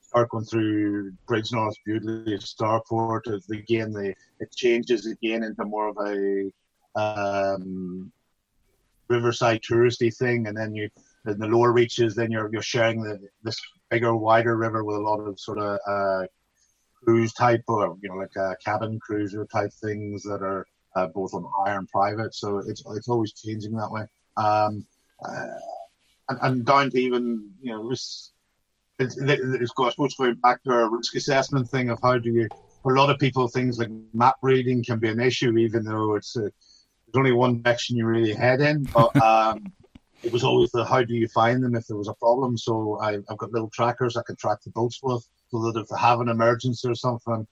start 0.01 0.31
going 0.31 0.45
through 0.45 1.13
Bridgnorth, 1.27 1.75
Bewdley, 1.87 2.39
Stourport. 2.39 3.23
Again, 3.51 3.93
the, 3.93 4.15
it 4.39 4.55
changes 4.55 5.07
again 5.07 5.43
into 5.43 5.65
more 5.65 5.89
of 5.89 5.97
a 5.99 6.53
um, 6.97 8.13
riverside 9.09 9.61
touristy 9.63 10.15
thing, 10.15 10.47
and 10.47 10.57
then 10.57 10.75
you 10.75 10.89
in 11.27 11.39
the 11.39 11.47
lower 11.47 11.73
reaches, 11.73 12.15
then 12.15 12.31
you're 12.31 12.51
you're 12.53 12.63
sharing 12.63 13.03
the, 13.03 13.19
this 13.43 13.61
bigger, 13.91 14.15
wider 14.15 14.57
river 14.57 14.85
with 14.85 14.97
a 14.97 15.01
lot 15.01 15.21
of 15.21 15.39
sort 15.41 15.59
of 15.59 15.79
uh, 15.87 16.27
cruise 17.03 17.33
type 17.33 17.63
or 17.69 17.97
you 18.03 18.09
know 18.09 18.17
like 18.17 18.37
uh, 18.37 18.55
cabin 18.65 18.99
cruiser 19.01 19.47
type 19.47 19.73
things 19.73 20.23
that 20.23 20.43
are 20.43 20.67
uh, 20.97 21.07
both 21.09 21.35
on 21.35 21.45
hire 21.59 21.79
and 21.79 21.89
private. 21.89 22.35
So 22.35 22.59
it's 22.59 22.83
it's 22.87 23.09
always 23.09 23.33
changing 23.33 23.73
that 23.77 23.91
way. 23.91 24.03
Um, 24.37 24.87
uh, 25.27 25.47
and, 26.29 26.39
and, 26.43 26.67
down 26.67 26.91
to 26.91 26.99
even 26.99 27.51
you 27.61 27.73
know 27.73 27.83
risk. 27.83 28.31
It's, 29.01 29.17
it's, 29.19 29.73
going 29.73 30.35
back 30.37 30.63
to 30.63 30.71
our 30.71 30.89
risk 30.89 31.17
assessment 31.17 31.69
thing 31.69 31.91
of 31.91 31.99
how 32.01 32.17
do 32.17 32.31
you 32.31 32.49
for 32.85 32.95
a 32.95 32.99
lot 33.01 33.11
of 33.11 33.19
people 33.19 33.49
things 33.49 33.77
like 33.77 33.91
map 34.13 34.37
reading 34.41 34.85
can 34.85 35.01
be 35.01 35.09
an 35.09 35.19
issue 35.19 35.59
even 35.59 35.83
though 35.83 36.15
it's 36.15 36.37
a, 36.37 36.49
there's 37.15 37.21
only 37.21 37.33
one 37.33 37.63
direction 37.63 37.97
you 37.97 38.07
really 38.07 38.35
head 38.35 38.61
in 38.61 38.83
but 38.85 39.15
um, 39.23 39.73
it 40.23 40.33
was 40.33 40.43
always 40.43 40.71
the 40.73 40.85
how 40.85 41.03
do 41.03 41.15
you 41.15 41.29
find 41.29 41.63
them 41.63 41.75
if 41.75 41.87
there 41.87 41.97
was 41.97 42.09
a 42.09 42.15
problem 42.15 42.59
so 42.59 42.99
I, 43.01 43.13
have 43.13 43.39
got 43.39 43.53
little 43.53 43.71
trackers 43.71 44.17
I 44.17 44.23
can 44.27 44.37
track 44.37 44.59
the 44.65 44.71
boats 44.71 45.01
with 45.03 45.27
so 45.51 45.59
that 45.63 45.81
if 45.81 45.89
they 45.89 45.99
have 45.99 46.21
an 46.21 46.29
emergency 46.29 46.89
or 46.89 46.95
something 46.95 47.47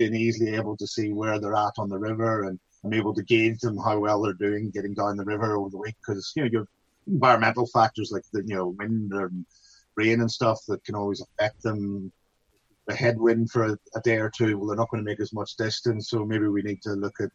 I'm 0.00 0.14
easily 0.14 0.54
able 0.54 0.76
to 0.76 0.86
see 0.86 1.12
where 1.12 1.38
they're 1.38 1.54
at 1.54 1.74
on 1.78 1.88
the 1.88 1.98
river 1.98 2.44
and 2.44 2.58
I'm 2.84 2.94
able 2.94 3.14
to 3.14 3.22
gauge 3.22 3.58
them 3.60 3.76
how 3.76 3.98
well 3.98 4.22
they're 4.22 4.32
doing 4.32 4.70
getting 4.70 4.94
down 4.94 5.16
the 5.16 5.24
river 5.24 5.56
over 5.56 5.68
the 5.68 5.78
week 5.78 5.96
because 6.06 6.32
you 6.36 6.42
know 6.42 6.48
you 6.50 6.58
have 6.58 6.68
environmental 7.06 7.66
factors 7.66 8.10
like 8.12 8.22
the 8.32 8.42
you 8.46 8.54
know 8.54 8.68
wind 8.78 9.12
and 9.12 9.44
rain 9.96 10.20
and 10.20 10.30
stuff 10.30 10.58
that 10.68 10.84
can 10.84 10.94
always 10.94 11.20
affect 11.20 11.62
them. 11.62 12.12
The 12.86 12.94
headwind 12.94 13.50
for 13.50 13.66
a, 13.66 13.78
a 13.94 14.00
day 14.00 14.16
or 14.16 14.30
two, 14.30 14.56
well, 14.56 14.66
they're 14.66 14.76
not 14.76 14.90
going 14.90 15.04
to 15.04 15.08
make 15.08 15.20
as 15.20 15.32
much 15.32 15.56
distance, 15.56 16.10
so 16.10 16.24
maybe 16.24 16.48
we 16.48 16.62
need 16.62 16.82
to 16.82 16.92
look 16.94 17.20
at 17.20 17.30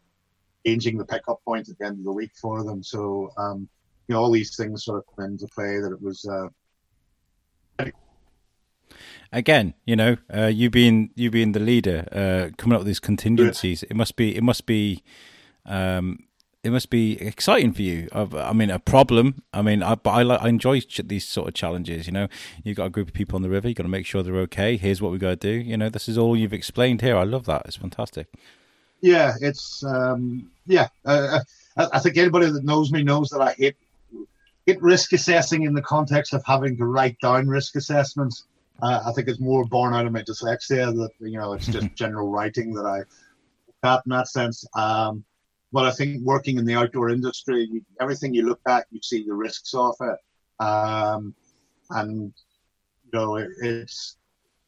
changing 0.66 0.98
the 0.98 1.06
pickup 1.06 1.44
point 1.46 1.70
at 1.70 1.78
the 1.78 1.86
end 1.86 2.00
of 2.00 2.04
the 2.04 2.12
week 2.12 2.32
for 2.42 2.64
them. 2.64 2.84
So 2.84 3.32
um, 3.38 3.68
you 4.08 4.14
know 4.14 4.22
all 4.22 4.32
these 4.32 4.56
things 4.56 4.86
sort 4.86 5.00
of 5.00 5.16
come 5.16 5.26
into 5.26 5.48
play. 5.48 5.80
That 5.80 5.92
it 5.92 6.02
was. 6.02 6.26
Uh, 6.26 6.48
again, 9.32 9.74
you 9.86 9.96
know, 9.96 10.18
uh, 10.34 10.48
you 10.48 10.70
being 10.70 11.12
you 11.16 11.30
being 11.30 11.52
the 11.52 11.60
leader, 11.60 12.08
uh, 12.12 12.56
coming 12.58 12.76
up 12.76 12.82
with 12.82 12.88
these 12.88 13.00
contingencies, 13.00 13.84
it 13.84 13.96
must 13.96 14.16
be 14.16 14.36
it 14.36 14.44
must 14.44 14.66
be 14.66 15.04
um, 15.66 16.20
it 16.64 16.72
must 16.72 16.90
be 16.90 17.22
exciting 17.22 17.74
for 17.74 17.84
you. 17.84 18.08
I 18.12 18.52
mean, 18.54 18.72
a 18.72 18.80
problem. 18.80 19.44
I 19.54 19.62
mean, 19.62 19.84
I, 19.84 19.96
but 19.96 20.10
I, 20.10 20.22
I 20.22 20.48
enjoy 20.48 20.82
these 21.04 21.28
sort 21.28 21.48
of 21.48 21.54
challenges. 21.54 22.08
You 22.08 22.14
know, 22.14 22.28
you've 22.64 22.78
got 22.78 22.86
a 22.86 22.90
group 22.90 23.10
of 23.10 23.14
people 23.14 23.36
on 23.36 23.44
the 23.44 23.50
river. 23.50 23.68
You've 23.68 23.78
got 23.78 23.84
to 23.84 23.90
make 23.90 24.08
sure 24.08 24.24
they're 24.24 24.36
okay. 24.38 24.78
Here's 24.78 25.02
what 25.02 25.12
we 25.12 25.20
got 25.20 25.30
to 25.30 25.36
do. 25.36 25.50
You 25.52 25.78
know, 25.78 25.90
this 25.90 26.10
is 26.10 26.18
all 26.18 26.36
you've 26.36 26.54
explained 26.54 27.02
here. 27.02 27.18
I 27.18 27.24
love 27.24 27.46
that. 27.46 27.64
It's 27.66 27.76
fantastic. 27.76 28.28
Yeah, 29.02 29.34
it's 29.42 29.84
um, 29.84 30.50
yeah. 30.66 30.88
Uh, 31.06 31.40
uh 31.78 31.88
I 31.94 32.00
think 32.00 32.18
anybody 32.18 32.50
that 32.50 32.64
knows 32.64 32.92
me 32.92 33.04
knows 33.04 33.30
that 33.30 33.42
I 33.42 33.54
hate 33.54 33.76
hate 34.66 34.82
risk 34.82 35.14
assessing 35.14 35.64
in 35.64 35.74
the 35.74 35.82
context 35.82 36.34
of 36.34 36.44
having 36.46 36.78
to 36.78 36.86
write 36.86 37.20
down 37.20 37.48
risk 37.48 37.76
assessments. 37.76 38.46
Uh, 38.82 39.04
I 39.06 39.12
think 39.14 39.28
it's 39.28 39.40
more 39.40 39.66
born 39.66 39.94
out 39.94 40.06
of 40.06 40.12
my 40.12 40.22
dyslexia 40.22 40.94
that 40.96 41.12
you 41.20 41.38
know 41.38 41.54
it's 41.54 41.68
just 41.68 41.94
general 41.96 42.30
writing 42.30 42.74
that 42.74 42.86
I 42.86 43.04
got 43.84 44.04
in 44.06 44.12
that 44.12 44.28
sense. 44.28 44.66
Um, 44.76 45.24
but 45.72 45.86
I 45.86 45.92
think 45.92 46.24
working 46.24 46.58
in 46.58 46.66
the 46.66 46.76
outdoor 46.76 47.10
industry, 47.10 47.68
you, 47.70 47.82
everything 48.00 48.34
you 48.34 48.46
look 48.46 48.62
at, 48.68 48.86
you 48.92 49.02
see 49.02 49.26
the 49.26 49.34
risks 49.34 49.74
of 49.74 49.96
it, 50.00 50.64
um, 50.64 51.36
and 51.90 52.34
you 53.06 53.12
know 53.20 53.36
it, 53.36 53.50
it's 53.62 54.18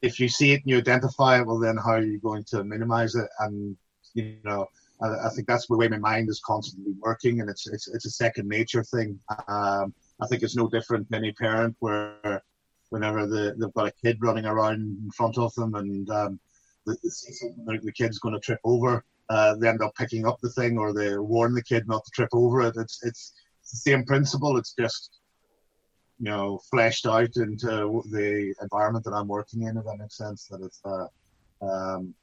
if 0.01 0.19
you 0.19 0.27
see 0.27 0.51
it 0.51 0.61
and 0.61 0.69
you 0.69 0.77
identify 0.77 1.39
it, 1.39 1.47
well, 1.47 1.59
then 1.59 1.77
how 1.77 1.91
are 1.91 2.01
you 2.03 2.19
going 2.19 2.43
to 2.45 2.63
minimize 2.63 3.15
it? 3.15 3.27
And 3.39 3.75
you 4.17 4.38
know, 4.43 4.67
I, 5.01 5.27
I 5.27 5.30
think 5.30 5.47
that's 5.47 5.67
the 5.67 5.77
way 5.77 5.88
my 5.88 5.97
mind 5.97 6.30
is 6.30 6.41
constantly 6.45 6.93
working, 6.99 7.41
and 7.41 7.49
it's 7.49 7.67
it's 7.67 7.88
it's 7.88 8.06
a 8.06 8.12
second 8.12 8.47
nature 8.47 8.84
thing. 8.84 9.19
Um, 9.47 9.93
I 10.19 10.27
think 10.27 10.43
it's 10.43 10.56
no 10.56 10.67
different 10.67 11.10
than 11.10 11.23
any 11.23 11.34
parent 11.34 11.75
where 11.80 12.41
whenever 12.89 13.27
the, 13.27 13.56
they've 13.58 13.73
got 13.73 13.88
a 13.88 13.93
kid 14.03 14.17
running 14.21 14.45
around 14.45 14.75
in 14.75 15.12
front 15.15 15.38
of 15.38 15.53
them 15.56 15.75
and 15.75 16.10
um, 16.10 16.39
the, 16.86 17.93
kid's 17.95 18.19
going 18.19 18.34
to 18.34 18.39
trip 18.39 18.60
over, 18.63 19.03
uh, 19.30 19.56
they 19.56 19.67
end 19.67 19.82
up 19.82 19.93
picking 19.95 20.25
up 20.25 20.39
the 20.41 20.49
thing 20.51 20.77
or 20.77 20.93
they 20.93 21.17
warn 21.17 21.53
the 21.53 21.63
kid 21.63 21.88
not 21.88 22.03
to 22.06 22.12
trip 22.12 22.30
over 22.32 22.62
it. 22.62 22.75
It's, 22.77 23.03
it's, 23.03 23.34
it's 23.62 23.71
the 23.71 23.91
same 23.91 24.06
principle. 24.06 24.58
It's 24.58 24.73
just, 24.73 25.19
you 26.19 26.30
know, 26.30 26.60
fleshed 26.71 27.06
out 27.06 27.36
into 27.36 28.01
the 28.10 28.56
environment 28.62 29.03
that 29.06 29.13
I'm 29.13 29.27
working 29.27 29.63
in, 29.63 29.77
if 29.77 29.84
that 29.84 29.97
makes 29.99 30.17
sense. 30.17 30.47
That 30.47 30.62
it's, 30.62 30.82
uh, 30.86 31.08
um, 31.62 32.13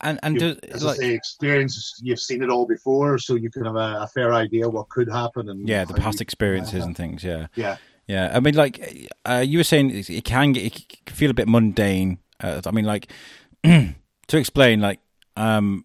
and 0.00 0.18
and 0.22 0.38
do, 0.38 0.56
as 0.70 0.84
like, 0.84 0.96
I 0.96 1.00
say, 1.00 1.14
experience 1.14 2.00
you've 2.02 2.20
seen 2.20 2.42
it 2.42 2.50
all 2.50 2.66
before, 2.66 3.18
so 3.18 3.34
you 3.34 3.50
can 3.50 3.64
have 3.64 3.76
a, 3.76 4.02
a 4.02 4.06
fair 4.06 4.32
idea 4.32 4.68
what 4.68 4.88
could 4.88 5.08
happen 5.08 5.48
and 5.48 5.68
yeah, 5.68 5.84
the 5.84 5.94
past 5.94 6.20
experiences 6.20 6.84
and 6.84 6.96
things. 6.96 7.24
Yeah, 7.24 7.46
yeah. 7.54 7.76
Yeah, 8.08 8.30
I 8.32 8.38
mean, 8.38 8.54
like 8.54 9.08
uh, 9.24 9.42
you 9.44 9.58
were 9.58 9.64
saying, 9.64 9.90
it 9.90 10.24
can 10.24 10.52
get 10.52 10.64
it 10.64 11.04
can 11.06 11.16
feel 11.16 11.30
a 11.30 11.34
bit 11.34 11.48
mundane. 11.48 12.18
Uh, 12.38 12.60
I 12.64 12.70
mean, 12.70 12.84
like 12.84 13.10
to 13.64 13.94
explain, 14.30 14.80
like 14.80 15.00
um, 15.36 15.84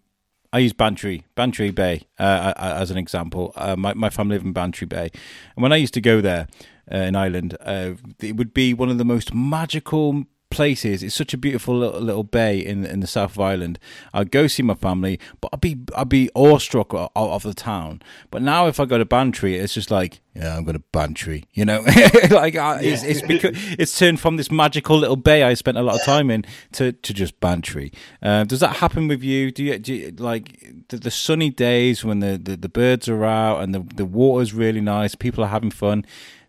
I 0.52 0.58
use 0.58 0.72
Bantry, 0.72 1.24
Bantry 1.34 1.70
Bay 1.70 2.06
uh, 2.18 2.52
as 2.56 2.90
an 2.90 2.98
example. 2.98 3.52
Uh, 3.56 3.74
my 3.74 3.94
my 3.94 4.08
family 4.08 4.36
live 4.36 4.44
in 4.44 4.52
Bantry 4.52 4.86
Bay, 4.86 5.10
and 5.56 5.62
when 5.62 5.72
I 5.72 5.76
used 5.76 5.94
to 5.94 6.00
go 6.00 6.20
there 6.20 6.46
uh, 6.92 6.98
in 6.98 7.16
Ireland, 7.16 7.56
uh, 7.60 7.94
it 8.20 8.36
would 8.36 8.54
be 8.54 8.72
one 8.72 8.88
of 8.88 8.98
the 8.98 9.04
most 9.04 9.34
magical 9.34 10.24
places. 10.52 11.02
It's 11.02 11.14
such 11.14 11.34
a 11.34 11.38
beautiful 11.38 11.76
little, 11.76 12.00
little, 12.00 12.24
bay 12.24 12.58
in 12.58 12.84
in 12.84 13.00
the 13.00 13.06
south 13.06 13.32
of 13.32 13.40
Ireland. 13.40 13.78
I'd 14.12 14.30
go 14.30 14.46
see 14.46 14.62
my 14.62 14.74
family, 14.74 15.18
but 15.40 15.50
I'd 15.52 15.60
be 15.60 15.78
I'd 15.96 16.08
be 16.08 16.30
awestruck 16.34 16.92
of, 16.94 17.10
of 17.14 17.42
the 17.42 17.54
town. 17.54 18.02
But 18.30 18.42
now 18.42 18.66
if 18.66 18.78
I 18.78 18.84
go 18.84 18.98
to 18.98 19.04
Bantry, 19.04 19.56
it's 19.56 19.74
just 19.74 19.90
like 19.90 20.20
yeah, 20.34 20.56
I'm 20.56 20.64
going 20.64 20.76
to 20.76 20.84
Bantry. 20.92 21.44
You 21.52 21.64
know, 21.64 21.80
like 22.30 22.54
uh, 22.54 22.78
yeah. 22.80 22.80
it's 22.80 23.02
it's 23.02 23.22
because 23.22 23.56
it's 23.78 23.98
turned 23.98 24.20
from 24.20 24.36
this 24.36 24.50
magical 24.50 24.98
little 24.98 25.16
bay 25.16 25.42
I 25.42 25.54
spent 25.54 25.78
a 25.78 25.82
lot 25.82 25.96
of 25.96 26.04
time 26.04 26.30
in 26.30 26.44
to 26.72 26.92
to 26.92 27.14
just 27.14 27.38
Bantry. 27.40 27.92
Uh, 28.22 28.44
does 28.44 28.60
that 28.60 28.76
happen 28.76 29.08
with 29.08 29.22
you? 29.22 29.50
Do 29.50 29.64
you, 29.64 29.78
do 29.78 29.94
you 29.94 30.10
like 30.12 30.86
the, 30.88 30.98
the, 30.98 31.10
sunny 31.10 31.50
days 31.50 32.04
when 32.04 32.20
the, 32.20 32.38
the, 32.42 32.56
the 32.56 32.68
birds 32.68 33.08
are 33.08 33.24
out 33.24 33.62
and 33.62 33.74
the 33.74 33.80
the 33.80 34.04
water's 34.04 34.54
really 34.54 34.80
nice, 34.80 35.14
people 35.14 35.44
are 35.44 35.48
having 35.48 35.70
fun? 35.70 36.04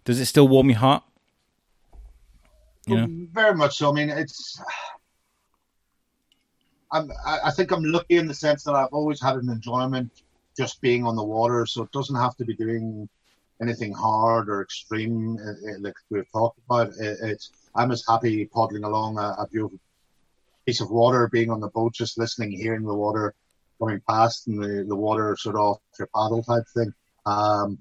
Does 0.06 0.20
it 0.20 0.26
still 0.26 0.48
warm 0.48 0.70
your 0.70 0.80
heart? 0.80 1.04
You 2.86 2.98
know? 2.98 3.08
Very 3.32 3.56
much 3.56 3.78
so. 3.78 3.90
I 3.90 3.94
mean, 3.94 4.10
it's. 4.10 4.62
I'm, 6.92 7.12
I 7.26 7.50
think 7.50 7.72
I'm 7.72 7.84
lucky 7.84 8.18
in 8.18 8.28
the 8.28 8.36
sense 8.36 8.64
that 8.66 8.76
I've 8.76 8.94
always 8.94 9.20
had 9.20 9.36
an 9.38 9.50
enjoyment 9.50 10.12
just 10.56 10.80
being 10.80 11.08
on 11.08 11.16
the 11.16 11.24
water, 11.24 11.66
so 11.66 11.82
it 11.82 11.92
doesn't 11.92 12.16
have 12.16 12.36
to 12.36 12.46
be 12.46 12.56
doing 12.56 13.10
anything 13.64 13.94
hard 13.94 14.50
or 14.50 14.62
extreme 14.62 15.38
uh, 15.38 15.72
uh, 15.72 15.80
like 15.80 15.96
we've 16.10 16.32
talked 16.32 16.60
about. 16.66 16.92
It's 17.00 17.52
I'm 17.76 17.92
as 17.92 18.04
happy 18.08 18.46
paddling 18.46 18.84
along 18.84 19.18
a, 19.18 19.36
a, 19.40 19.48
beautiful 19.52 19.80
piece 20.66 20.82
of 20.82 20.92
water, 20.92 21.28
being 21.32 21.50
on 21.50 21.60
the 21.60 21.70
boat, 21.70 21.94
just 21.94 22.18
listening, 22.18 22.52
hearing 22.52 22.84
the 22.84 22.94
water 22.94 23.34
coming 23.80 24.02
past, 24.08 24.48
and 24.48 24.62
the, 24.62 24.86
the 24.88 24.96
water 24.96 25.36
sort 25.40 25.56
of 25.56 25.62
off 25.62 25.80
your 25.98 26.10
paddle 26.16 26.44
type 26.44 26.64
thing. 26.76 26.94
Um, 27.26 27.80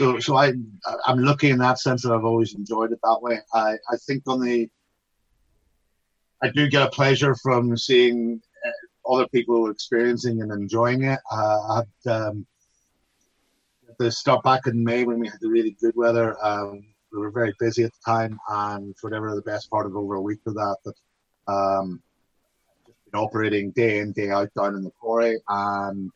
so, 0.00 0.18
so 0.18 0.36
I, 0.36 0.52
I'm 1.06 1.22
lucky 1.22 1.50
in 1.50 1.58
that 1.58 1.78
sense 1.78 2.02
that 2.02 2.12
I've 2.12 2.24
always 2.24 2.54
enjoyed 2.54 2.92
it 2.92 2.98
that 3.02 3.22
way. 3.22 3.38
I, 3.52 3.74
I 3.90 3.96
think 4.06 4.24
on 4.26 4.40
the, 4.40 4.68
I 6.42 6.50
do 6.50 6.68
get 6.68 6.86
a 6.86 6.90
pleasure 6.90 7.34
from 7.36 7.76
seeing 7.76 8.40
uh, 8.66 9.12
other 9.14 9.28
people 9.28 9.70
experiencing 9.70 10.42
and 10.42 10.50
enjoying 10.50 11.04
it. 11.04 11.20
Uh, 11.30 11.58
I 11.60 11.82
had 12.04 12.12
um, 12.12 12.46
the 13.98 14.10
start 14.10 14.42
back 14.42 14.66
in 14.66 14.82
May 14.82 15.04
when 15.04 15.20
we 15.20 15.28
had 15.28 15.38
the 15.40 15.48
really 15.48 15.76
good 15.80 15.94
weather. 15.94 16.36
Um, 16.44 16.84
we 17.12 17.20
were 17.20 17.30
very 17.30 17.54
busy 17.60 17.84
at 17.84 17.92
the 17.92 18.12
time, 18.12 18.38
and 18.48 18.96
for 18.98 19.08
whatever 19.08 19.34
the 19.34 19.42
best 19.42 19.70
part 19.70 19.86
of 19.86 19.96
over 19.96 20.16
a 20.16 20.20
week 20.20 20.40
of 20.46 20.54
that, 20.54 20.76
that 20.84 21.52
um, 21.52 22.02
been 22.86 23.20
operating 23.20 23.70
day 23.70 23.98
in 23.98 24.10
day 24.10 24.30
out 24.30 24.50
down 24.54 24.74
in 24.74 24.82
the 24.82 24.90
quarry, 24.90 25.38
and 25.48 26.10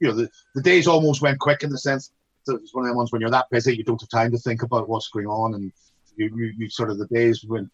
you 0.00 0.08
know 0.08 0.14
the, 0.14 0.28
the 0.54 0.60
days 0.60 0.86
almost 0.86 1.22
went 1.22 1.38
quick 1.38 1.62
in 1.62 1.70
the 1.70 1.78
sense 1.78 2.10
it's 2.46 2.74
one 2.74 2.84
of 2.84 2.90
the 2.90 2.96
ones 2.96 3.12
when 3.12 3.20
you're 3.20 3.30
that 3.30 3.50
busy, 3.50 3.76
you 3.76 3.84
don't 3.84 4.00
have 4.00 4.08
time 4.08 4.30
to 4.32 4.38
think 4.38 4.62
about 4.62 4.88
what's 4.88 5.08
going 5.08 5.26
on, 5.26 5.54
and 5.54 5.72
you, 6.16 6.30
you, 6.36 6.52
you 6.58 6.68
sort 6.68 6.90
of 6.90 6.98
the 6.98 7.06
days 7.06 7.44
went 7.44 7.70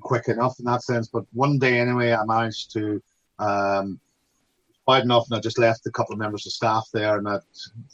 quick 0.00 0.28
enough 0.28 0.58
in 0.58 0.66
that 0.66 0.82
sense. 0.82 1.08
But 1.08 1.24
one 1.32 1.58
day 1.58 1.78
anyway, 1.78 2.12
I 2.12 2.24
managed 2.24 2.72
to 2.72 3.02
um, 3.38 4.00
quite 4.84 5.04
enough, 5.04 5.26
and 5.30 5.38
I 5.38 5.40
just 5.40 5.58
left 5.58 5.86
a 5.86 5.90
couple 5.90 6.12
of 6.12 6.18
members 6.18 6.46
of 6.46 6.52
staff 6.52 6.86
there, 6.92 7.18
and 7.18 7.28
I'd, 7.28 7.40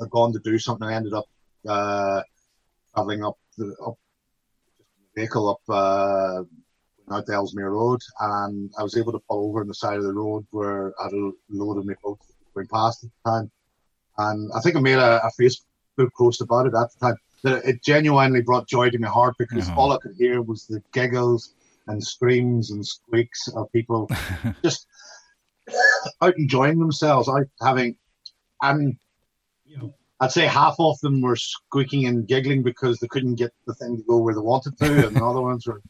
I'd 0.00 0.10
gone 0.10 0.32
to 0.32 0.38
do 0.40 0.58
something. 0.58 0.88
I 0.88 0.94
ended 0.94 1.14
up 1.14 1.26
uh, 1.68 2.22
traveling 2.94 3.24
up 3.24 3.38
the 3.56 3.74
up 3.84 3.98
vehicle 5.16 5.48
up 5.50 5.60
uh, 5.68 6.42
out 7.10 7.26
the 7.26 7.32
Ellesmere 7.32 7.70
Road, 7.70 8.00
and 8.20 8.70
I 8.78 8.82
was 8.82 8.96
able 8.96 9.12
to 9.12 9.22
pull 9.28 9.48
over 9.48 9.60
on 9.60 9.68
the 9.68 9.74
side 9.74 9.96
of 9.96 10.04
the 10.04 10.12
road 10.12 10.46
where 10.50 10.92
I 11.00 11.04
had 11.04 11.12
a 11.12 11.30
load 11.50 11.78
of 11.78 11.86
my 11.86 11.94
boats 12.02 12.26
going 12.54 12.68
past 12.68 13.04
at 13.04 13.10
the 13.10 13.30
time. 13.30 13.50
And 14.18 14.50
I 14.54 14.60
think 14.60 14.76
I 14.76 14.80
made 14.80 14.98
a, 14.98 15.24
a 15.24 15.30
Facebook 15.40 15.67
Facebook 15.98 16.12
post 16.16 16.40
about 16.40 16.66
it 16.66 16.74
at 16.74 16.92
the 16.92 16.98
time 17.00 17.16
that 17.44 17.64
it 17.64 17.82
genuinely 17.82 18.42
brought 18.42 18.68
joy 18.68 18.90
to 18.90 18.98
my 18.98 19.08
heart 19.08 19.34
because 19.38 19.68
mm-hmm. 19.68 19.78
all 19.78 19.92
I 19.92 19.98
could 19.98 20.14
hear 20.16 20.42
was 20.42 20.66
the 20.66 20.82
giggles 20.92 21.54
and 21.86 22.02
screams 22.02 22.70
and 22.70 22.84
squeaks 22.86 23.48
of 23.48 23.70
people 23.72 24.10
just 24.62 24.86
out 26.20 26.36
enjoying 26.36 26.78
themselves, 26.78 27.28
out 27.28 27.46
having, 27.60 27.96
and 28.62 28.96
you 29.64 29.78
know, 29.78 29.94
I'd 30.20 30.32
say 30.32 30.46
half 30.46 30.76
of 30.78 30.98
them 31.00 31.20
were 31.20 31.36
squeaking 31.36 32.06
and 32.06 32.26
giggling 32.26 32.62
because 32.62 32.98
they 32.98 33.06
couldn't 33.06 33.36
get 33.36 33.52
the 33.66 33.74
thing 33.74 33.96
to 33.96 34.02
go 34.02 34.18
where 34.18 34.34
they 34.34 34.40
wanted 34.40 34.76
to, 34.78 35.06
and 35.06 35.16
the 35.16 35.24
other 35.24 35.40
ones 35.40 35.66
were 35.66 35.80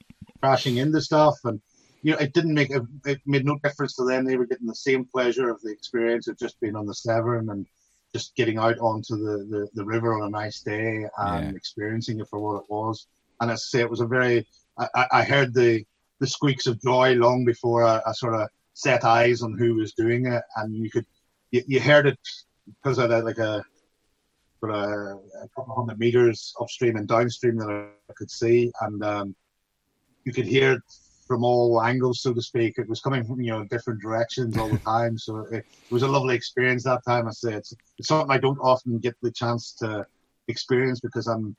crashing 0.41 0.77
into 0.77 1.01
stuff, 1.01 1.37
and 1.45 1.61
you 2.03 2.13
know, 2.13 2.19
it 2.19 2.33
didn't 2.33 2.55
make 2.55 2.71
it, 2.71 2.83
it 3.07 3.21
made 3.27 3.45
no 3.45 3.59
difference 3.65 3.95
to 3.97 4.05
them. 4.05 4.25
They 4.25 4.37
were 4.37 4.47
getting 4.47 4.67
the 4.67 4.75
same 4.75 5.05
pleasure 5.05 5.51
of 5.51 5.61
the 5.63 5.73
experience 5.73 6.29
of 6.29 6.39
just 6.39 6.61
being 6.61 6.77
on 6.77 6.87
the 6.87 6.95
Severn 6.95 7.51
and 7.51 7.67
just 8.15 8.35
getting 8.37 8.59
out 8.59 8.79
onto 8.79 9.17
the, 9.17 9.45
the, 9.45 9.69
the 9.75 9.85
river 9.85 10.15
on 10.15 10.27
a 10.27 10.31
nice 10.31 10.61
day 10.61 11.07
and 11.19 11.51
yeah. 11.51 11.57
experiencing 11.57 12.21
it 12.21 12.29
for 12.29 12.39
what 12.39 12.63
it 12.63 12.71
was. 12.71 13.07
And 13.41 13.51
as 13.51 13.61
I 13.61 13.79
say, 13.79 13.81
it 13.81 13.91
was 13.91 14.01
a 14.01 14.07
very, 14.07 14.47
I, 14.79 15.07
I 15.13 15.23
heard 15.25 15.55
the, 15.55 15.85
the 16.21 16.27
squeaks 16.27 16.67
of 16.67 16.81
joy 16.81 17.15
long 17.15 17.45
before 17.45 17.85
I, 17.85 18.01
I, 18.07 18.13
sort 18.13 18.35
of 18.35 18.49
set 18.75 19.05
eyes 19.05 19.43
on 19.43 19.57
who 19.57 19.75
was 19.75 19.93
doing 19.93 20.27
it. 20.27 20.43
And 20.57 20.75
you 20.75 20.91
could, 20.91 21.07
you, 21.51 21.63
you 21.67 21.81
heard 21.81 22.07
it 22.07 22.19
because 22.83 22.99
of 22.99 23.11
like 23.11 23.39
a, 23.39 23.65
sort 24.61 24.75
of 24.75 25.21
a 25.43 25.49
couple 25.55 25.75
hundred 25.77 25.99
meters 25.99 26.55
upstream 26.61 26.97
and 26.97 27.07
downstream 27.07 27.57
that 27.59 27.69
I 27.69 28.13
could 28.15 28.31
see. 28.31 28.73
And 28.81 29.05
um, 29.05 29.37
you 30.25 30.33
could 30.33 30.47
hear 30.47 30.83
from 31.29 31.45
all 31.45 31.81
angles, 31.83 32.23
so 32.23 32.33
to 32.33 32.43
speak. 32.43 32.79
It 32.79 32.89
was 32.89 33.01
coming 33.01 33.23
from 33.25 33.41
you 33.41 33.53
know 33.53 33.65
different 33.65 34.01
directions 34.01 34.57
all 34.57 34.71
the 34.71 34.79
time. 34.85 35.17
So 35.17 35.47
it, 35.53 35.59
it 35.59 35.65
was 35.91 36.03
a 36.03 36.09
lovely 36.09 36.35
experience 36.35 36.83
that 36.85 37.05
time. 37.07 37.29
I 37.29 37.31
say 37.31 37.55
it's, 37.55 37.73
it's 37.99 38.09
something 38.09 38.35
I 38.35 38.39
don't 38.39 38.59
often 38.59 38.99
get 38.99 39.15
the 39.23 39.31
chance 39.31 39.75
to 39.75 40.05
experience 40.49 40.99
because 40.99 41.29
I'm, 41.29 41.55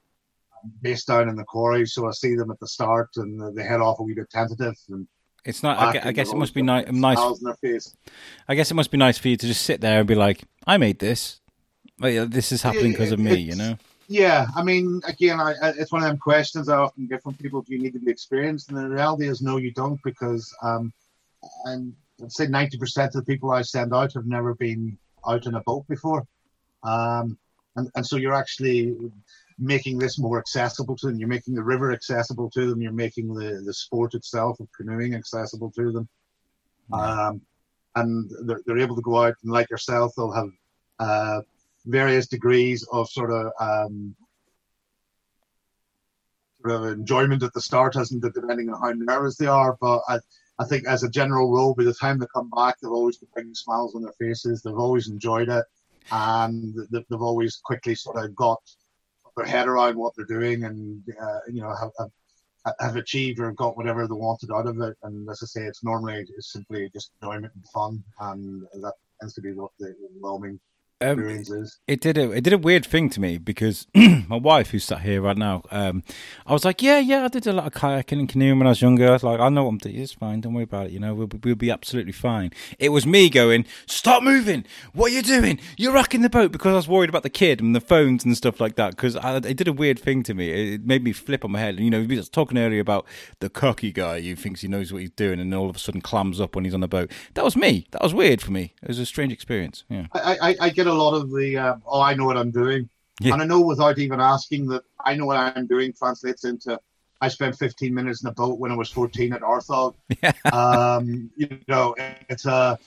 I'm 0.62 0.72
based 0.82 1.08
down 1.08 1.30
in 1.30 1.36
the 1.36 1.46
quarry, 1.46 1.86
so 1.86 2.08
I 2.08 2.12
see 2.12 2.36
them 2.36 2.52
at 2.52 2.60
the 2.60 2.68
start 2.68 3.10
and 3.16 3.56
they 3.56 3.64
head 3.64 3.80
off 3.80 4.00
a 4.00 4.04
wee 4.04 4.16
bit 4.16 4.30
tentative 4.30 4.76
and. 4.90 5.08
It's 5.46 5.64
not. 5.64 5.78
I, 5.78 6.10
I 6.10 6.12
guess 6.12 6.34
it 6.34 6.36
must 6.36 6.54
be 6.54 6.62
ni- 6.62 6.84
nice. 6.92 7.18
I 8.50 8.56
guess 8.56 8.72
it 8.72 8.74
must 8.74 8.92
be 8.92 8.98
nice 8.98 9.18
for 9.18 9.30
you 9.30 9.38
to 9.38 9.48
just 9.48 9.62
sit 9.62 9.80
there 9.80 10.00
and 10.00 10.08
be 10.08 10.14
like, 10.14 10.44
"I 10.68 10.78
made 10.78 11.00
this. 11.00 11.40
Like, 11.98 12.30
this 12.30 12.52
is 12.52 12.62
happening 12.62 12.92
because 12.92 13.14
of 13.14 13.20
me." 13.20 13.36
You 13.38 13.56
know. 13.56 13.78
Yeah, 14.10 14.48
I 14.56 14.64
mean, 14.64 15.02
again, 15.06 15.40
I, 15.40 15.54
I, 15.62 15.70
it's 15.78 15.92
one 15.92 16.02
of 16.02 16.08
them 16.08 16.18
questions 16.18 16.68
I 16.68 16.78
often 16.78 17.06
get 17.06 17.22
from 17.22 17.36
people: 17.36 17.62
Do 17.62 17.74
you 17.74 17.80
need 17.80 17.94
to 17.94 18.00
be 18.00 18.10
experienced? 18.10 18.70
And 18.70 18.78
the 18.80 18.90
reality 18.90 19.28
is, 19.28 19.44
no, 19.44 19.58
you 19.58 19.72
don't, 19.72 20.02
because 20.04 20.52
um, 20.64 20.92
and 21.66 21.94
I'd 22.20 22.32
say 22.32 22.48
ninety 22.48 22.80
percent 22.80 23.14
of 23.14 23.24
the 23.24 23.32
people 23.32 23.52
I 23.52 23.62
send 23.62 23.94
out 23.94 24.14
have 24.14 24.26
never 24.26 24.56
been 24.56 24.98
out 25.28 25.46
in 25.46 25.54
a 25.54 25.62
boat 25.62 25.88
before, 25.88 26.26
um, 26.82 27.38
and 27.76 27.92
and 27.94 28.04
so 28.04 28.16
you're 28.16 28.34
actually 28.34 28.98
making 29.60 30.00
this 30.00 30.18
more 30.18 30.40
accessible 30.40 30.98
to 30.98 31.08
them. 31.08 31.20
You're 31.20 31.28
making 31.28 31.54
the 31.54 31.62
river 31.64 31.92
accessible 31.92 32.50
to 32.56 32.68
them. 32.68 32.82
You're 32.82 32.92
making 32.92 33.32
the 33.36 33.62
the 33.64 33.74
sport 33.76 34.16
itself 34.16 34.60
of 34.60 34.70
canoeing 34.76 35.14
accessible 35.14 35.72
to 35.74 35.92
them, 35.92 36.10
um, 36.92 37.42
and 37.96 38.32
they're, 38.48 38.62
they're 38.66 38.80
able 38.80 38.96
to 38.96 39.04
go 39.04 39.24
out 39.24 39.36
and 39.44 39.52
like 39.52 39.70
yourself, 39.70 40.14
they'll 40.18 40.32
have. 40.32 40.50
Uh, 40.98 41.42
various 41.90 42.28
degrees 42.28 42.88
of 42.92 43.10
sort 43.10 43.32
of 43.32 43.52
um, 43.60 44.16
sort 46.62 46.76
of 46.76 46.92
enjoyment 46.92 47.44
at 47.44 47.54
the 47.54 47.62
start, 47.62 47.96
hasn't 47.96 48.24
it, 48.24 48.34
depending 48.34 48.70
on 48.70 48.82
how 48.82 48.92
nervous 48.92 49.38
they 49.38 49.48
are. 49.48 49.78
But 49.82 50.02
I, 50.08 50.20
I 50.60 50.66
think 50.66 50.88
as 50.88 51.04
a 51.04 51.10
general 51.10 51.50
rule, 51.50 51.74
by 51.74 51.84
the 51.84 51.94
time 51.94 52.20
they 52.20 52.26
come 52.34 52.50
back, 52.56 52.76
they've 52.82 52.92
always 52.92 53.18
got 53.18 53.30
big 53.36 53.56
smiles 53.56 53.96
on 53.96 54.04
their 54.04 54.14
faces. 54.20 54.62
They've 54.62 54.74
always 54.74 55.10
enjoyed 55.10 55.50
it, 55.50 55.66
and 56.12 56.76
they've 56.92 57.22
always 57.22 57.58
quickly 57.64 57.96
sort 57.96 58.18
of 58.18 58.36
got 58.36 58.62
their 59.38 59.46
head 59.46 59.68
around 59.68 59.98
what 59.98 60.14
they're 60.16 60.26
doing, 60.26 60.66
and 60.66 61.02
uh, 61.22 61.40
you 61.48 61.62
know 61.62 61.74
have, 61.76 61.92
have, 61.98 62.76
have 62.80 62.96
achieved 62.98 63.40
or 63.40 63.52
got 63.54 63.78
whatever 63.78 64.08
they 64.08 64.14
wanted 64.14 64.52
out 64.52 64.68
of 64.68 64.80
it. 64.82 64.98
And 65.04 65.30
as 65.30 65.42
I 65.42 65.46
say, 65.46 65.62
it's 65.66 65.84
normally 65.84 66.26
it's 66.38 66.52
simply 66.52 66.90
just 66.94 67.12
enjoyment 67.22 67.54
and 67.56 67.66
fun, 67.74 68.04
and 68.20 68.64
that 68.84 68.94
tends 69.20 69.34
to 69.36 69.42
be 69.42 69.54
what 69.54 69.72
the 69.80 69.96
overwhelming 70.12 70.60
um, 71.02 71.44
it 71.88 72.02
did 72.02 72.18
a 72.18 72.32
it 72.32 72.44
did 72.44 72.52
a 72.52 72.58
weird 72.58 72.86
thing 72.86 73.10
to 73.12 73.22
me 73.22 73.38
because 73.38 73.88
my 73.96 74.36
wife, 74.36 74.72
who's 74.72 74.84
sat 74.84 75.02
here 75.02 75.22
right 75.22 75.38
now, 75.38 75.64
um, 75.72 76.04
I 76.46 76.52
was 76.52 76.66
like, 76.66 76.82
yeah, 76.82 77.00
yeah, 77.00 77.24
I 77.24 77.30
did 77.30 77.48
a 77.48 77.54
lot 77.54 77.68
of 77.68 77.74
kayaking 77.74 78.20
and 78.20 78.28
canoeing 78.28 78.58
when 78.58 78.68
I 78.68 78.72
was 78.72 78.82
younger. 78.82 79.08
I 79.08 79.12
was 79.12 79.24
like, 79.24 79.40
I 79.40 79.48
know 79.48 79.64
what 79.64 79.70
I'm 79.70 79.78
doing. 79.78 79.96
It's 79.96 80.12
fine. 80.12 80.42
Don't 80.42 80.54
worry 80.54 80.66
about 80.66 80.88
it. 80.88 80.92
You 80.92 81.00
know, 81.00 81.16
we'll, 81.16 81.30
we'll 81.42 81.56
be 81.56 81.72
absolutely 81.72 82.12
fine. 82.12 82.52
It 82.80 82.90
was 82.90 83.06
me 83.06 83.30
going, 83.30 83.66
stop 83.86 84.24
moving. 84.24 84.66
What 84.92 85.12
are 85.12 85.16
you 85.16 85.22
doing? 85.22 85.60
You're 85.78 85.94
rocking 85.94 86.22
the 86.22 86.30
boat 86.30 86.52
because 86.52 86.74
I 86.74 86.76
was 86.76 86.88
worried 86.90 87.10
about 87.10 87.24
the 87.24 87.30
kid 87.30 87.62
and 87.62 87.74
the 87.74 87.82
phones 87.82 88.26
and 88.26 88.36
stuff 88.36 88.60
like 88.60 88.76
that. 88.76 88.92
Because 88.92 89.16
it 89.16 89.56
did 89.56 89.70
a 89.70 89.74
weird 89.74 90.00
thing 90.00 90.24
to 90.24 90.34
me. 90.34 90.74
It 90.74 90.86
made 90.86 91.04
me 91.04 91.14
flip 91.14 91.46
on 91.46 91.52
my 91.52 91.60
head. 91.60 91.76
And, 91.76 91.86
you 91.86 91.92
know, 91.92 92.02
we 92.02 92.18
were 92.18 92.24
talking 92.24 92.58
earlier 92.58 92.82
about 92.82 93.06
the 93.40 93.50
cocky 93.50 93.94
guy 93.94 94.20
who 94.20 94.36
thinks 94.36 94.62
he 94.62 94.68
knows 94.68 94.92
what 94.92 95.00
he's 95.02 95.12
doing 95.12 95.40
and 95.40 95.54
all 95.56 95.70
of 95.70 95.78
a 95.78 95.80
sudden 95.80 96.02
clams 96.02 96.42
up 96.42 96.56
when 96.56 96.66
he's 96.66 96.74
on 96.74 96.82
the 96.82 96.90
boat. 96.90 97.10
That 97.36 97.46
was 97.46 97.56
me. 97.56 97.88
That 97.92 98.02
was 98.02 98.14
weird 98.14 98.42
for 98.42 98.52
me. 98.52 98.74
It 98.82 98.90
was 98.90 99.00
a 99.00 99.06
strange 99.06 99.32
experience. 99.32 99.86
Yeah. 99.90 100.08
I, 100.12 100.38
I, 100.42 100.56
I 100.60 100.70
get 100.70 100.89
a 100.90 100.94
lot 100.94 101.14
of 101.14 101.32
the 101.32 101.58
uh, 101.58 101.76
oh, 101.86 102.02
I 102.02 102.14
know 102.14 102.26
what 102.26 102.38
I'm 102.38 102.52
doing. 102.52 102.90
Yeah. 103.22 103.34
And 103.34 103.42
I 103.42 103.46
know 103.46 103.62
without 103.62 104.00
even 104.00 104.20
asking 104.20 104.68
that 104.68 104.84
I 105.04 105.16
know 105.16 105.26
what 105.26 105.38
I'm 105.38 105.68
doing 105.68 105.94
translates 105.94 106.46
into 106.46 106.80
I 107.22 107.28
spent 107.28 107.58
15 107.58 107.94
minutes 107.94 108.24
in 108.24 108.30
a 108.30 108.32
boat 108.32 108.60
when 108.60 108.72
I 108.72 108.76
was 108.76 108.90
14 108.90 109.34
at 109.34 109.42
Arthog. 109.42 109.96
Yeah. 110.24 110.32
Um, 110.52 111.30
you 111.36 111.60
know, 111.68 111.96
it's 112.30 112.46
a, 112.46 112.78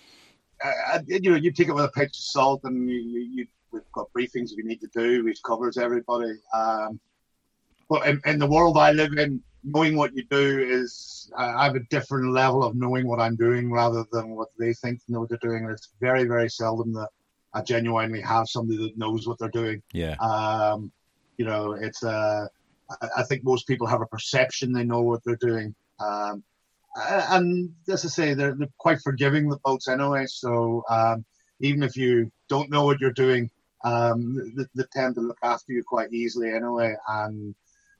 you 1.06 1.30
know, 1.30 1.36
you 1.36 1.52
take 1.52 1.68
it 1.68 1.74
with 1.74 1.84
a 1.84 1.88
pinch 1.88 2.10
of 2.10 2.24
salt 2.24 2.60
and 2.64 2.88
you, 2.88 2.96
you, 2.96 3.46
we've 3.72 3.82
got 3.92 4.12
briefings 4.12 4.50
we 4.56 4.62
need 4.64 4.80
to 4.80 4.88
do, 4.94 5.24
which 5.24 5.42
covers 5.42 5.78
everybody. 5.78 6.34
Um, 6.54 7.00
but 7.88 8.06
in, 8.06 8.20
in, 8.26 8.38
the 8.38 8.46
world 8.46 8.76
I 8.76 8.92
live 8.92 9.14
in, 9.14 9.42
knowing 9.64 9.96
what 9.96 10.14
you 10.14 10.24
do 10.30 10.60
is, 10.60 11.30
uh, 11.38 11.54
I 11.56 11.64
have 11.64 11.74
a 11.74 11.84
different 11.90 12.32
level 12.32 12.64
of 12.64 12.74
knowing 12.74 13.06
what 13.06 13.20
I'm 13.20 13.36
doing 13.36 13.70
rather 13.70 14.04
than 14.12 14.30
what 14.30 14.48
they 14.58 14.72
think 14.74 15.00
know 15.08 15.20
what 15.20 15.28
they're 15.28 15.38
doing. 15.42 15.68
It's 15.70 15.90
very, 16.00 16.24
very 16.24 16.48
seldom 16.48 16.92
that 16.94 17.08
I 17.54 17.62
genuinely 17.62 18.20
have 18.22 18.48
somebody 18.48 18.78
that 18.84 18.98
knows 18.98 19.26
what 19.26 19.38
they're 19.38 19.48
doing. 19.48 19.82
Yeah. 19.92 20.14
Um, 20.14 20.90
you 21.36 21.44
know, 21.44 21.72
it's 21.72 22.02
uh, 22.02 22.46
I 23.16 23.22
think 23.24 23.44
most 23.44 23.66
people 23.66 23.86
have 23.86 24.02
a 24.02 24.06
perception 24.06 24.72
they 24.72 24.84
know 24.84 25.02
what 25.02 25.22
they're 25.24 25.36
doing. 25.36 25.74
Um, 26.00 26.42
and 26.94 27.74
as 27.88 28.04
I 28.04 28.08
say, 28.08 28.34
they're, 28.34 28.54
they're 28.54 28.68
quite 28.78 29.00
forgiving 29.00 29.48
the 29.48 29.58
boats 29.64 29.88
anyway. 29.88 30.26
So 30.26 30.84
um, 30.90 31.24
even 31.60 31.82
if 31.82 31.96
you 31.96 32.30
don't 32.48 32.70
know 32.70 32.84
what 32.84 33.00
you're 33.00 33.12
doing, 33.12 33.50
um, 33.84 34.52
they, 34.56 34.64
they, 34.74 34.84
tend 34.92 35.14
to 35.16 35.20
look 35.20 35.38
after 35.42 35.72
you 35.72 35.82
quite 35.82 36.12
easily 36.12 36.50
anyway. 36.50 36.94
And 37.08 37.54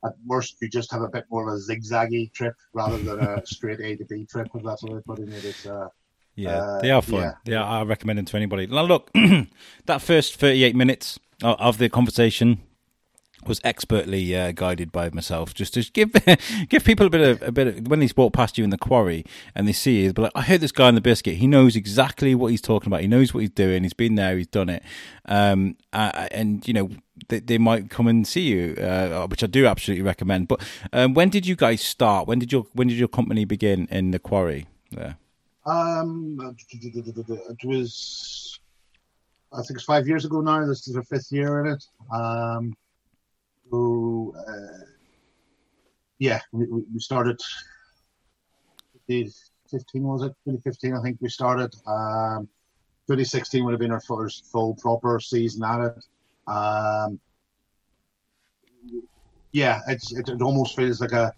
at 0.04 0.12
worst, 0.26 0.56
you 0.60 0.68
just 0.68 0.92
have 0.92 1.02
a 1.02 1.08
bit 1.08 1.24
more 1.30 1.48
of 1.48 1.54
a 1.54 1.58
zigzaggy 1.58 2.32
trip 2.32 2.54
rather 2.72 2.98
than 2.98 3.20
a 3.20 3.46
straight 3.46 3.80
A 3.80 3.96
to 3.96 4.04
B 4.04 4.26
trip. 4.26 4.48
If 4.54 4.62
that's 4.62 4.82
the 4.82 4.92
way 4.92 4.98
of 4.98 5.04
putting 5.04 5.32
it. 5.32 5.44
It's 5.44 5.66
uh, 5.66 5.88
yeah, 6.34 6.56
uh, 6.56 6.80
they 6.80 6.90
are 6.90 7.02
fun. 7.02 7.34
Yeah. 7.44 7.64
I 7.64 7.82
recommend 7.82 8.18
them 8.18 8.26
to 8.26 8.36
anybody. 8.36 8.66
Now, 8.66 8.82
look, 8.82 9.10
that 9.86 10.00
first 10.00 10.36
38 10.36 10.74
minutes 10.74 11.18
of 11.42 11.78
the 11.78 11.88
conversation 11.88 12.60
was 13.46 13.60
expertly 13.64 14.36
uh, 14.36 14.52
guided 14.52 14.92
by 14.92 15.10
myself, 15.10 15.54
just 15.54 15.74
to 15.74 15.82
give 15.92 16.12
give 16.68 16.84
people 16.84 17.06
a 17.06 17.10
bit 17.10 17.20
of 17.20 17.42
a 17.42 17.52
bit 17.52 17.66
of, 17.66 17.88
when 17.88 18.00
they 18.00 18.08
walk 18.16 18.32
past 18.32 18.56
you 18.56 18.64
in 18.64 18.70
the 18.70 18.78
quarry 18.78 19.24
and 19.54 19.66
they 19.66 19.72
see 19.72 20.02
you, 20.02 20.12
but 20.12 20.22
like, 20.22 20.32
I 20.34 20.42
heard 20.42 20.60
this 20.60 20.72
guy 20.72 20.88
in 20.88 20.94
the 20.94 21.00
biscuit. 21.00 21.36
He 21.36 21.46
knows 21.46 21.76
exactly 21.76 22.34
what 22.34 22.48
he's 22.48 22.60
talking 22.60 22.88
about. 22.88 23.00
He 23.00 23.08
knows 23.08 23.34
what 23.34 23.40
he's 23.40 23.50
doing. 23.50 23.82
He's 23.82 23.92
been 23.92 24.14
there. 24.14 24.36
He's 24.36 24.46
done 24.46 24.68
it. 24.68 24.82
Um, 25.26 25.76
uh, 25.92 26.28
and 26.30 26.66
you 26.66 26.74
know 26.74 26.90
they, 27.28 27.40
they, 27.40 27.58
might 27.58 27.90
come 27.90 28.06
and 28.06 28.26
see 28.26 28.42
you, 28.42 28.74
uh, 28.74 29.26
which 29.26 29.42
I 29.42 29.46
do 29.46 29.66
absolutely 29.66 30.02
recommend. 30.02 30.48
But 30.48 30.60
um, 30.92 31.14
when 31.14 31.28
did 31.28 31.46
you 31.46 31.56
guys 31.56 31.80
start? 31.80 32.26
When 32.26 32.38
did 32.38 32.52
your 32.52 32.66
when 32.72 32.88
did 32.88 32.98
your 32.98 33.08
company 33.08 33.44
begin 33.44 33.88
in 33.90 34.12
the 34.12 34.18
quarry? 34.18 34.66
There. 34.90 35.16
Um, 35.64 36.56
it 36.58 37.64
was, 37.64 38.60
I 39.52 39.62
think 39.62 39.76
it's 39.76 39.84
five 39.84 40.08
years 40.08 40.24
ago 40.24 40.40
now. 40.40 40.66
This 40.66 40.88
is 40.88 40.96
our 40.96 41.04
fifth 41.04 41.30
year 41.30 41.64
in 41.64 41.72
it. 41.72 41.84
Um, 42.12 42.74
so, 43.70 44.34
uh, 44.48 44.84
yeah, 46.18 46.40
we, 46.52 46.66
we 46.66 46.98
started 46.98 47.38
2015, 49.08 50.02
was 50.02 50.22
it? 50.22 50.34
2015, 50.44 50.94
I 50.94 51.02
think 51.02 51.18
we 51.20 51.28
started. 51.28 51.74
Um, 51.86 52.48
2016 53.08 53.64
would 53.64 53.72
have 53.72 53.80
been 53.80 53.92
our 53.92 54.00
first 54.00 54.46
full 54.46 54.74
proper 54.74 55.20
season 55.20 55.64
at 55.64 55.80
it. 55.80 56.04
Um, 56.46 57.20
yeah, 59.52 59.80
it's 59.86 60.12
it, 60.12 60.28
it 60.28 60.42
almost 60.42 60.76
feels 60.76 61.00
like 61.00 61.12
a 61.12 61.32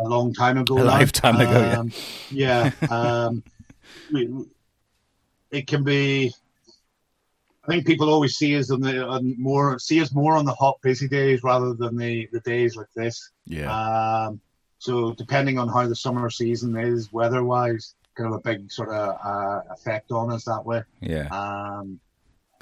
a 0.00 0.08
long 0.08 0.32
time 0.32 0.58
ago. 0.58 0.78
A 0.78 0.84
lifetime 0.84 1.36
ago, 1.36 1.80
um, 1.80 1.92
yeah. 2.30 2.70
yeah 2.82 2.88
um, 2.88 3.42
it 5.50 5.66
can 5.66 5.84
be. 5.84 6.32
I 7.64 7.70
think 7.72 7.86
people 7.86 8.08
always 8.08 8.36
see 8.36 8.56
us 8.56 8.70
on 8.70 8.80
the 8.80 9.06
on 9.06 9.34
more 9.38 9.78
see 9.78 10.00
us 10.00 10.14
more 10.14 10.36
on 10.36 10.46
the 10.46 10.54
hot 10.54 10.78
busy 10.82 11.06
days 11.06 11.42
rather 11.42 11.74
than 11.74 11.96
the 11.96 12.28
the 12.32 12.40
days 12.40 12.76
like 12.76 12.92
this. 12.94 13.30
Yeah. 13.44 13.70
Um, 13.70 14.40
so 14.78 15.12
depending 15.12 15.58
on 15.58 15.68
how 15.68 15.86
the 15.86 15.96
summer 15.96 16.30
season 16.30 16.76
is 16.76 17.12
weather 17.12 17.44
wise, 17.44 17.94
kind 18.18 18.32
of 18.32 18.40
a 18.40 18.42
big 18.42 18.70
sort 18.70 18.90
of 18.90 19.18
uh, 19.24 19.62
effect 19.72 20.12
on 20.12 20.30
us 20.32 20.44
that 20.44 20.64
way. 20.64 20.82
Yeah. 21.00 21.26
Um, 21.28 22.00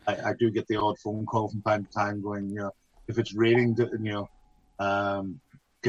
I, 0.06 0.30
I, 0.30 0.32
do 0.38 0.50
get 0.50 0.66
the 0.68 0.80
odd 0.80 0.98
phone 0.98 1.26
call 1.26 1.48
from 1.48 1.62
time 1.62 1.84
to 1.84 1.92
time 1.92 2.22
going, 2.22 2.48
you 2.48 2.56
know, 2.56 2.70
if 3.08 3.18
it's 3.18 3.34
raining, 3.34 3.76
you 3.76 3.98
know, 3.98 4.28
um, 4.78 5.40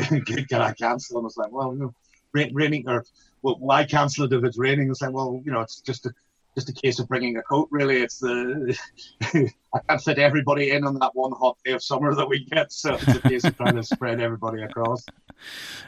can, 0.03 0.45
can 0.45 0.61
I 0.61 0.73
cancel? 0.73 1.17
And 1.17 1.25
I 1.25 1.27
was 1.27 1.37
like, 1.37 1.51
well, 1.51 1.73
you 1.73 1.79
know, 1.79 1.93
raining 2.33 2.87
or 2.87 3.05
well, 3.41 3.55
why 3.59 3.85
cancel 3.85 4.25
it 4.25 4.33
if 4.33 4.43
it's 4.43 4.57
raining? 4.57 4.89
It's 4.89 5.01
like, 5.01 5.13
well, 5.13 5.41
you 5.45 5.51
know, 5.51 5.61
it's 5.61 5.81
just 5.81 6.05
a, 6.05 6.13
just 6.55 6.69
a 6.69 6.73
case 6.73 6.97
of 6.99 7.07
bringing 7.07 7.37
a 7.37 7.43
coat. 7.43 7.67
Really, 7.71 8.01
it's 8.01 8.19
the 8.19 8.77
I 9.73 9.79
can't 9.87 10.01
fit 10.01 10.17
everybody 10.17 10.71
in 10.71 10.85
on 10.85 10.97
that 10.99 11.11
one 11.13 11.31
hot 11.31 11.57
day 11.63 11.73
of 11.73 11.83
summer 11.83 12.15
that 12.15 12.27
we 12.27 12.45
get, 12.45 12.71
so 12.71 12.95
it's 12.95 13.07
a 13.07 13.21
case 13.21 13.43
of 13.43 13.55
trying 13.55 13.75
to 13.75 13.83
spread 13.83 14.19
everybody 14.19 14.63
across. 14.63 15.05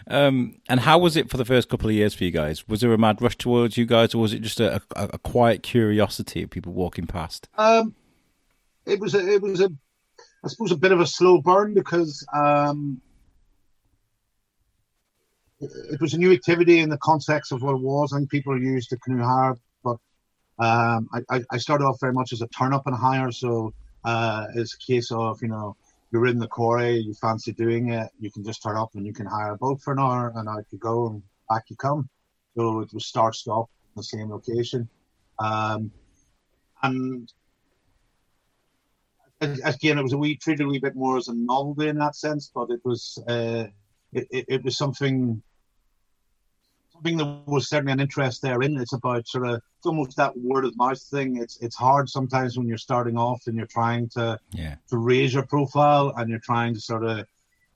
Um, 0.06 0.62
and 0.70 0.82
how 0.82 1.00
was 1.00 1.18
it 1.18 1.32
for 1.32 1.38
the 1.38 1.46
first 1.46 1.70
couple 1.70 1.90
of 1.90 1.96
years 1.96 2.14
for 2.14 2.24
you 2.24 2.30
guys? 2.30 2.68
Was 2.68 2.82
there 2.82 2.94
a 2.94 3.00
mad 3.00 3.20
rush 3.20 3.36
towards 3.36 3.78
you 3.78 3.88
guys, 3.88 4.14
or 4.14 4.20
was 4.20 4.32
it 4.32 4.44
just 4.44 4.60
a, 4.60 4.76
a, 4.96 5.10
a 5.14 5.18
quiet 5.18 5.64
curiosity 5.64 6.44
of 6.44 6.52
people 6.52 6.72
walking 6.72 7.08
past? 7.08 7.50
Um, 7.58 7.96
it 8.86 9.00
was 9.00 9.16
a, 9.16 9.28
it 9.28 9.42
was 9.42 9.60
a, 9.60 9.72
I 10.44 10.50
suppose 10.50 10.72
a 10.72 10.78
bit 10.78 10.92
of 10.92 11.00
a 11.00 11.08
slow 11.08 11.42
burn 11.42 11.74
because 11.74 12.24
um, 12.32 13.02
it 15.62 16.00
was 16.00 16.14
a 16.14 16.18
new 16.18 16.32
activity 16.32 16.80
in 16.80 16.90
the 16.90 16.98
context 16.98 17.52
of 17.52 17.62
what 17.62 17.76
it 17.76 17.82
was. 17.82 18.14
I 18.14 18.18
think 18.18 18.30
people 18.30 18.60
used 18.60 18.90
to 18.90 18.98
canoe 18.98 19.24
hire, 19.24 19.56
but 19.84 19.98
um, 20.58 21.10
I, 21.30 21.44
I 21.52 21.58
started 21.58 21.86
off 21.86 22.00
very 22.00 22.14
much 22.14 22.34
as 22.34 22.42
a 22.42 22.48
turn 22.48 22.74
up 22.74 22.88
and 22.88 22.96
hire. 22.96 23.32
So 23.32 23.74
uh, 24.06 24.48
it's 24.56 24.76
a 24.76 24.78
case 24.78 25.12
of, 25.12 25.42
you 25.42 25.50
know, 25.50 25.76
you're 26.12 26.28
in 26.28 26.40
the 26.40 26.48
quarry, 26.48 26.98
you 26.98 27.14
fancy 27.14 27.52
doing 27.52 27.92
it, 27.92 28.10
you 28.20 28.32
can 28.32 28.44
just 28.44 28.64
turn 28.64 28.78
up 28.78 28.96
and 28.96 29.06
you 29.06 29.14
can 29.14 29.26
hire 29.26 29.54
a 29.54 29.58
boat 29.58 29.82
for 29.82 29.94
an 29.94 30.00
hour 30.00 30.32
and 30.36 30.50
out 30.50 30.66
you 30.72 30.80
go 30.80 31.08
and 31.08 31.24
back 31.50 31.66
you 31.70 31.76
come. 31.76 32.10
So 32.56 32.80
it 32.82 32.94
was 32.94 33.06
start 33.06 33.36
stop 33.36 33.70
in 33.96 34.00
the 34.00 34.04
same 34.04 34.32
location. 34.32 34.90
Um, 35.38 35.92
and 36.82 37.32
again, 39.42 39.98
it 39.98 40.04
was 40.04 40.14
a 40.14 40.18
wee 40.18 40.36
treated 40.36 40.66
a 40.66 40.70
wee 40.70 40.80
bit 40.80 40.96
more 40.96 41.18
as 41.18 41.28
a 41.28 41.34
novelty 41.34 41.90
in 41.90 41.98
that 42.00 42.16
sense, 42.16 42.52
but 42.54 42.70
it 42.70 42.80
was 42.84 43.22
uh, 43.28 43.66
it, 44.12 44.28
it, 44.32 44.46
it 44.48 44.64
was 44.64 44.78
something 44.78 45.42
something 47.00 47.18
that 47.18 47.48
was 47.48 47.70
certainly 47.70 47.94
an 47.94 48.00
interest 48.00 48.42
therein. 48.42 48.78
It's 48.78 48.94
about 48.94 49.28
sort 49.28 49.48
of 49.48 49.56
it's 49.78 49.86
almost 49.86 50.18
that 50.18 50.38
word 50.38 50.66
of 50.66 50.76
mouth 50.78 51.02
thing. 51.02 51.38
It's 51.38 51.58
it's 51.62 51.76
hard 51.76 52.10
sometimes 52.10 52.58
when 52.58 52.68
you're 52.68 52.78
starting 52.78 53.18
off 53.18 53.44
and 53.48 53.56
you're 53.56 53.68
trying 53.68 54.10
to 54.10 54.38
yeah. 54.52 54.76
to 54.90 54.98
raise 54.98 55.34
your 55.34 55.46
profile 55.46 56.14
and 56.18 56.30
you're 56.30 56.40
trying 56.40 56.74
to 56.74 56.82
sort 56.82 57.06
of 57.06 57.26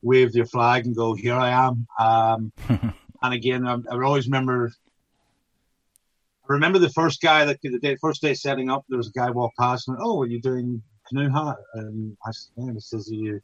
wave 0.02 0.36
your 0.36 0.46
flag 0.46 0.86
and 0.86 0.96
go, 0.96 1.14
here 1.14 1.36
I 1.36 1.50
am. 1.50 1.88
Um, 1.98 2.52
and 3.22 3.34
again, 3.34 3.66
I, 3.66 3.78
I, 3.90 4.04
always 4.04 4.26
remember. 4.28 4.72
I 6.50 6.54
remember 6.54 6.80
the 6.80 6.90
first 6.90 7.22
guy 7.22 7.46
that 7.46 7.62
the 7.62 7.80
day, 7.80 7.96
first 7.96 8.22
day 8.22 8.34
setting 8.34 8.70
up. 8.70 8.84
There 8.90 8.98
was 8.98 9.08
a 9.08 9.12
guy 9.12 9.30
walked 9.30 9.58
past 9.58 9.88
and 9.88 9.98
oh, 10.02 10.22
are 10.22 10.28
you 10.28 10.42
doing 10.42 10.82
canoe 11.08 11.30
hat? 11.30 11.56
And 11.76 12.18
I 12.26 12.32
and 12.58 12.74
he 12.74 12.80
says, 12.82 13.10
you, 13.10 13.42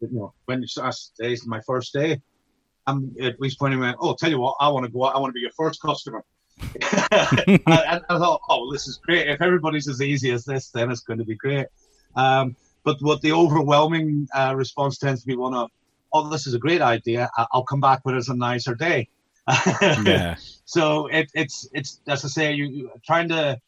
you 0.00 0.08
know, 0.10 0.32
when 0.46 0.62
you 0.62 0.68
it's 1.20 1.46
my 1.46 1.60
first 1.60 1.92
day 1.92 2.20
I'm 2.86 3.14
at 3.20 3.40
least 3.40 3.58
pointing 3.58 3.82
out, 3.82 3.96
oh, 4.00 4.14
tell 4.14 4.30
you 4.30 4.40
what, 4.40 4.56
I 4.60 4.68
want 4.68 4.86
to 4.86 4.92
go 4.92 5.04
out, 5.04 5.14
I 5.14 5.18
want 5.18 5.30
to 5.30 5.34
be 5.34 5.40
your 5.40 5.52
first 5.52 5.80
customer. 5.80 6.24
and 6.60 7.62
I, 7.66 8.00
I, 8.08 8.18
thought, 8.18 8.40
oh, 8.48 8.72
this 8.72 8.86
is 8.86 8.98
great. 8.98 9.28
If 9.28 9.40
everybody's 9.40 9.88
as 9.88 10.00
easy 10.00 10.30
as 10.30 10.44
this, 10.44 10.70
then 10.70 10.90
it's 10.90 11.00
going 11.00 11.18
to 11.18 11.24
be 11.24 11.34
great. 11.34 11.66
Um, 12.16 12.56
but 12.84 12.96
what 13.00 13.20
the 13.22 13.32
overwhelming 13.32 14.28
uh, 14.34 14.54
response 14.56 14.98
tends 14.98 15.22
to 15.22 15.26
be 15.26 15.36
one 15.36 15.54
of, 15.54 15.70
oh, 16.12 16.28
this 16.28 16.46
is 16.46 16.54
a 16.54 16.58
great 16.58 16.80
idea. 16.82 17.30
I'll 17.52 17.64
come 17.64 17.80
back 17.80 18.00
when 18.02 18.16
it's 18.16 18.28
a 18.28 18.34
nicer 18.34 18.74
day. 18.74 19.08
yeah. 20.04 20.36
So 20.64 21.06
it, 21.08 21.30
it's 21.34 21.68
it's 21.72 22.00
as 22.06 22.24
I 22.24 22.28
say, 22.28 22.52
you, 22.52 22.64
you 22.64 22.90
trying 23.04 23.28
to 23.30 23.60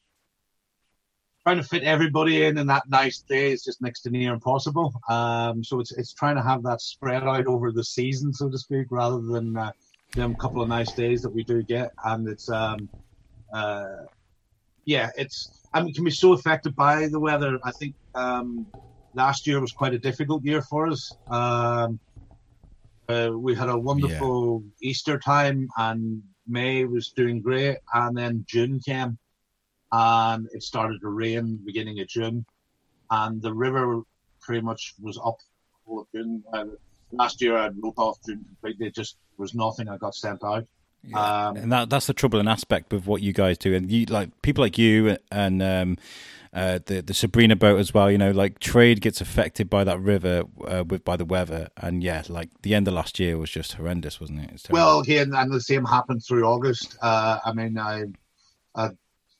trying 1.44 1.58
to 1.58 1.62
fit 1.62 1.82
everybody 1.82 2.44
in 2.44 2.56
in 2.56 2.66
that 2.66 2.88
nice 2.88 3.20
day 3.20 3.52
is 3.52 3.62
just 3.62 3.82
next 3.82 4.00
to 4.00 4.10
near 4.10 4.32
impossible. 4.32 4.94
Um, 5.08 5.62
so 5.62 5.78
it's 5.78 5.92
it's 5.92 6.14
trying 6.14 6.36
to 6.36 6.42
have 6.42 6.62
that 6.62 6.80
spread 6.80 7.22
out 7.22 7.46
over 7.46 7.70
the 7.70 7.84
season, 7.84 8.32
so 8.32 8.48
to 8.48 8.58
speak, 8.58 8.86
rather 8.90 9.20
than 9.20 9.56
uh, 9.56 9.72
them 10.14 10.34
couple 10.34 10.62
of 10.62 10.68
nice 10.68 10.92
days 10.92 11.20
that 11.22 11.30
we 11.30 11.44
do 11.44 11.62
get. 11.62 11.92
And 12.04 12.26
it's 12.26 12.48
um, 12.48 12.88
uh, 13.52 14.06
yeah, 14.86 15.10
it's 15.16 15.68
I 15.74 15.82
mean, 15.82 15.92
can 15.92 16.04
be 16.04 16.10
so 16.10 16.32
affected 16.32 16.74
by 16.74 17.08
the 17.08 17.20
weather. 17.20 17.58
I 17.62 17.72
think 17.72 17.94
um, 18.14 18.66
last 19.12 19.46
year 19.46 19.60
was 19.60 19.72
quite 19.72 19.92
a 19.92 19.98
difficult 19.98 20.44
year 20.44 20.62
for 20.62 20.88
us. 20.88 21.14
Um, 21.28 22.00
uh, 23.06 23.32
we 23.34 23.54
had 23.54 23.68
a 23.68 23.78
wonderful 23.78 24.62
yeah. 24.80 24.88
Easter 24.88 25.18
time, 25.18 25.68
and 25.76 26.22
May 26.48 26.86
was 26.86 27.10
doing 27.10 27.42
great, 27.42 27.76
and 27.92 28.16
then 28.16 28.46
June 28.48 28.80
came 28.80 29.18
and 29.92 30.48
it 30.52 30.62
started 30.62 31.00
to 31.00 31.08
rain 31.08 31.60
beginning 31.64 32.00
of 32.00 32.08
June, 32.08 32.44
and 33.10 33.40
the 33.40 33.52
river 33.52 34.02
pretty 34.40 34.62
much 34.62 34.94
was 35.00 35.18
up 35.24 35.38
all 35.86 36.00
of 36.00 36.06
June. 36.14 36.42
Uh, 36.52 36.64
last 37.12 37.40
year 37.40 37.56
I 37.56 37.68
wrote 37.68 37.94
off 37.96 38.18
June 38.26 38.44
completely. 38.44 38.88
It 38.88 38.94
just 38.94 39.16
was 39.36 39.54
nothing. 39.54 39.88
I 39.88 39.96
got 39.96 40.14
sent 40.14 40.42
out. 40.44 40.66
Yeah. 41.06 41.46
Um, 41.48 41.56
and 41.56 41.72
that 41.72 41.90
that's 41.90 42.06
the 42.06 42.14
troubling 42.14 42.48
aspect 42.48 42.92
of 42.92 43.06
what 43.06 43.22
you 43.22 43.32
guys 43.32 43.58
do, 43.58 43.74
and 43.74 43.90
you 43.90 44.06
like 44.06 44.30
people 44.42 44.64
like 44.64 44.78
you 44.78 45.18
and 45.30 45.62
um, 45.62 45.98
uh, 46.54 46.78
the 46.86 47.02
the 47.02 47.12
Sabrina 47.12 47.56
boat 47.56 47.78
as 47.78 47.92
well. 47.92 48.10
You 48.10 48.16
know, 48.16 48.30
like 48.30 48.58
trade 48.58 49.02
gets 49.02 49.20
affected 49.20 49.68
by 49.68 49.84
that 49.84 50.00
river 50.00 50.44
uh, 50.66 50.84
with 50.86 51.04
by 51.04 51.16
the 51.16 51.26
weather, 51.26 51.68
and 51.76 52.02
yeah, 52.02 52.22
like 52.28 52.48
the 52.62 52.74
end 52.74 52.88
of 52.88 52.94
last 52.94 53.20
year 53.20 53.36
was 53.36 53.50
just 53.50 53.74
horrendous, 53.74 54.18
wasn't 54.18 54.50
it? 54.50 54.66
Well, 54.70 55.00
again, 55.00 55.34
and 55.34 55.52
the 55.52 55.60
same 55.60 55.84
happened 55.84 56.24
through 56.24 56.44
August. 56.44 56.96
Uh, 57.02 57.38
I 57.44 57.52
mean, 57.52 57.76
I 57.78 58.04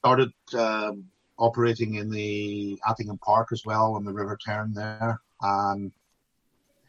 started 0.05 0.33
um, 0.59 1.03
operating 1.39 1.95
in 1.95 2.11
the 2.11 2.79
Attingham 2.87 3.19
Park 3.23 3.49
as 3.53 3.63
well 3.65 3.95
on 3.95 4.05
the 4.05 4.13
River 4.13 4.37
Tern 4.45 4.75
there. 4.75 5.19
And 5.41 5.91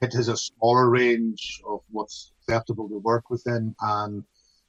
it 0.02 0.14
is 0.16 0.28
a 0.28 0.36
smaller 0.36 0.90
range 0.90 1.62
of 1.66 1.80
what's 1.92 2.34
acceptable 2.42 2.90
to 2.90 2.98
work 2.98 3.30
within. 3.30 3.74
And 3.80 4.22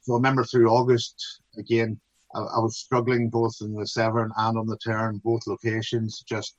so 0.03 0.12
I 0.12 0.16
remember 0.18 0.44
through 0.44 0.70
August, 0.70 1.40
again, 1.59 1.99
I, 2.36 2.38
I 2.38 2.59
was 2.61 2.76
struggling 2.76 3.30
both 3.30 3.57
in 3.62 3.74
the 3.74 3.84
Severn 3.84 4.30
and 4.36 4.57
on 4.57 4.68
the 4.68 4.78
Tern, 4.78 5.20
both 5.24 5.49
locations, 5.49 6.22
just 6.22 6.55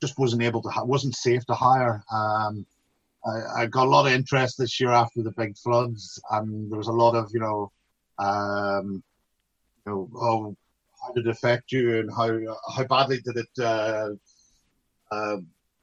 just 0.00 0.18
wasn't 0.18 0.40
able 0.40 0.62
to, 0.62 0.70
wasn't 0.84 1.14
safe 1.14 1.44
to 1.44 1.52
hire. 1.52 2.02
Um, 2.10 2.64
I, 3.26 3.62
I, 3.62 3.66
got 3.66 3.86
a 3.86 3.90
lot 3.90 4.06
of 4.06 4.12
interest 4.12 4.56
this 4.56 4.80
year 4.80 4.92
after 4.92 5.22
the 5.22 5.32
big 5.32 5.58
floods, 5.58 6.18
and 6.30 6.72
there 6.72 6.78
was 6.78 6.88
a 6.88 6.92
lot 6.92 7.14
of, 7.14 7.28
you 7.34 7.40
know, 7.40 7.70
um, 8.18 9.02
you 9.84 9.92
know, 9.92 10.10
oh, 10.16 10.56
did 11.14 11.26
it 11.26 11.30
affect 11.30 11.72
you 11.72 11.98
and 11.98 12.10
how 12.10 12.56
how 12.74 12.84
badly 12.84 13.20
did 13.20 13.36
it 13.36 13.62
uh, 13.62 14.10
uh, 15.10 15.36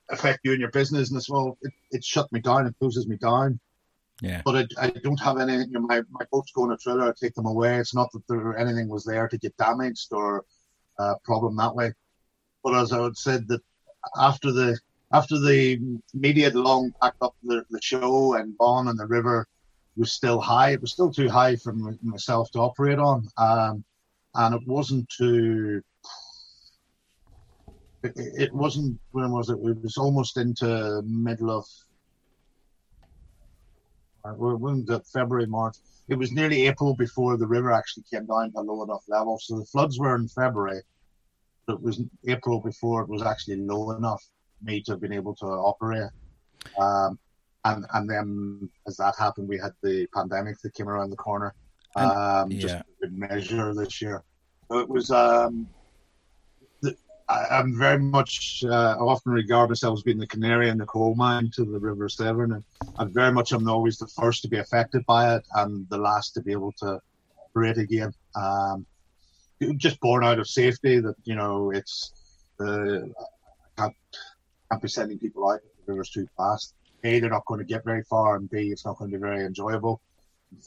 affect 0.09 0.39
you 0.43 0.51
and 0.51 0.61
your 0.61 0.71
business? 0.71 1.09
And 1.09 1.17
as 1.17 1.29
well, 1.29 1.57
it, 1.61 1.73
it 1.91 2.03
shut 2.03 2.31
me 2.31 2.39
down. 2.39 2.67
It 2.67 2.75
closes 2.79 3.07
me 3.07 3.17
down. 3.17 3.59
Yeah. 4.21 4.41
But 4.43 4.67
I, 4.77 4.85
I 4.85 4.89
don't 4.89 5.19
have 5.21 5.37
any. 5.39 5.57
You 5.57 5.71
know, 5.71 5.81
my 5.81 6.01
my 6.09 6.25
boat's 6.31 6.51
going 6.51 6.69
to 6.69 6.77
trailer. 6.77 7.09
I 7.09 7.13
take 7.19 7.35
them 7.35 7.45
away. 7.45 7.77
It's 7.77 7.95
not 7.95 8.11
that 8.13 8.27
there 8.27 8.57
anything 8.57 8.89
was 8.89 9.03
there 9.03 9.27
to 9.27 9.37
get 9.37 9.55
damaged 9.57 10.11
or 10.11 10.43
uh, 10.99 11.15
problem 11.23 11.55
that 11.57 11.75
way. 11.75 11.93
But 12.63 12.75
as 12.75 12.91
I 12.91 13.03
had 13.03 13.17
said 13.17 13.47
that 13.49 13.61
after 14.17 14.51
the 14.51 14.79
after 15.13 15.39
the 15.39 15.79
media 16.13 16.45
had 16.45 16.55
long 16.55 16.91
packed 17.01 17.21
up 17.21 17.35
the, 17.43 17.63
the 17.69 17.79
show 17.81 18.33
and 18.33 18.57
gone 18.57 18.87
and 18.87 18.99
the 18.99 19.05
river 19.05 19.47
was 19.95 20.11
still 20.11 20.39
high. 20.39 20.71
It 20.71 20.81
was 20.81 20.91
still 20.91 21.11
too 21.11 21.29
high 21.29 21.55
for 21.55 21.73
myself 22.03 22.51
to 22.51 22.59
operate 22.59 22.99
on. 22.99 23.27
Um, 23.37 23.83
and 24.35 24.55
it 24.55 24.61
wasn't 24.67 25.09
too. 25.09 25.81
It, 28.03 28.53
wasn't 28.53 28.99
when 29.11 29.31
was 29.31 29.49
it? 29.49 29.57
It 29.57 29.81
was 29.81 29.97
almost 29.97 30.37
into 30.37 31.01
middle 31.05 31.51
of. 31.51 31.65
Uh, 34.23 34.33
the 34.33 35.01
February, 35.13 35.47
March. 35.47 35.77
It 36.09 36.15
was 36.15 36.31
nearly 36.31 36.67
April 36.67 36.95
before 36.95 37.37
the 37.37 37.47
river 37.47 37.71
actually 37.71 38.03
came 38.11 38.25
down 38.25 38.51
to 38.51 38.61
low 38.61 38.83
enough 38.83 39.03
level. 39.07 39.39
So 39.39 39.57
the 39.57 39.65
floods 39.65 39.99
were 39.99 40.15
in 40.15 40.27
February. 40.27 40.81
But 41.65 41.75
it 41.75 41.81
was 41.81 42.01
April 42.27 42.59
before 42.59 43.01
it 43.01 43.09
was 43.09 43.21
actually 43.21 43.57
low 43.57 43.91
enough 43.91 44.23
me 44.61 44.81
to 44.83 44.91
have 44.91 45.01
been 45.01 45.13
able 45.13 45.35
to 45.35 45.45
operate. 45.45 46.09
Um, 46.79 47.19
and 47.65 47.85
and 47.93 48.09
then 48.09 48.69
as 48.87 48.97
that 48.97 49.15
happened, 49.17 49.49
we 49.49 49.59
had 49.59 49.73
the 49.81 50.07
pandemic 50.13 50.57
that 50.61 50.73
came 50.73 50.89
around 50.89 51.09
the 51.09 51.17
corner 51.17 51.53
um, 51.97 52.51
yeah. 52.51 52.59
just 52.59 52.75
a 52.75 52.85
good 53.01 53.17
measure 53.17 53.73
this 53.73 54.01
year. 54.01 54.23
So 54.69 54.79
it 54.79 54.89
was. 54.89 55.11
Um, 55.11 55.67
the, 56.81 56.95
I, 57.29 57.59
am 57.59 57.77
very 57.77 57.99
much. 57.99 58.63
Uh, 58.67 58.95
I 58.97 58.99
often 58.99 59.31
regard 59.31 59.69
myself 59.69 59.99
as 59.99 60.03
being 60.03 60.17
the 60.17 60.27
canary 60.27 60.69
in 60.69 60.77
the 60.77 60.85
coal 60.85 61.15
mine 61.15 61.51
to 61.55 61.65
the 61.65 61.79
River 61.79 62.09
Severn, 62.09 62.53
and 62.53 62.63
I'm 62.97 63.13
very 63.13 63.31
much 63.31 63.51
I'm 63.51 63.67
always 63.69 63.97
the 63.97 64.07
first 64.07 64.41
to 64.43 64.47
be 64.47 64.57
affected 64.57 65.05
by 65.05 65.35
it 65.35 65.45
and 65.55 65.87
the 65.89 65.97
last 65.97 66.33
to 66.35 66.41
be 66.41 66.51
able 66.51 66.73
to 66.79 66.99
operate 67.45 67.77
again. 67.77 68.13
Um, 68.35 68.85
just 69.77 69.99
born 69.99 70.23
out 70.23 70.39
of 70.39 70.47
safety 70.47 70.99
that 70.99 71.15
you 71.23 71.35
know 71.35 71.71
it's. 71.71 72.11
Uh, 72.59 72.99
I 73.77 73.81
can't 73.81 73.95
can't 74.71 74.81
be 74.81 74.87
sending 74.87 75.19
people 75.19 75.49
out 75.49 75.59
if 75.63 75.85
the 75.85 75.93
river's 75.93 76.09
too 76.09 76.27
fast. 76.35 76.73
A, 77.03 77.19
they're 77.19 77.29
not 77.29 77.45
going 77.45 77.59
to 77.59 77.65
get 77.65 77.85
very 77.85 78.03
far, 78.03 78.35
and 78.35 78.49
B, 78.49 78.69
it's 78.71 78.83
not 78.83 78.97
going 78.97 79.11
to 79.11 79.17
be 79.17 79.21
very 79.21 79.45
enjoyable 79.45 80.01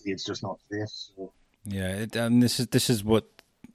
it's 0.04 0.24
just 0.24 0.42
not. 0.42 0.58
So. 0.86 1.32
Yeah, 1.64 1.88
it, 1.88 2.16
and 2.16 2.42
this 2.42 2.60
is 2.60 2.68
this 2.68 2.90
is 2.90 3.04
what 3.04 3.26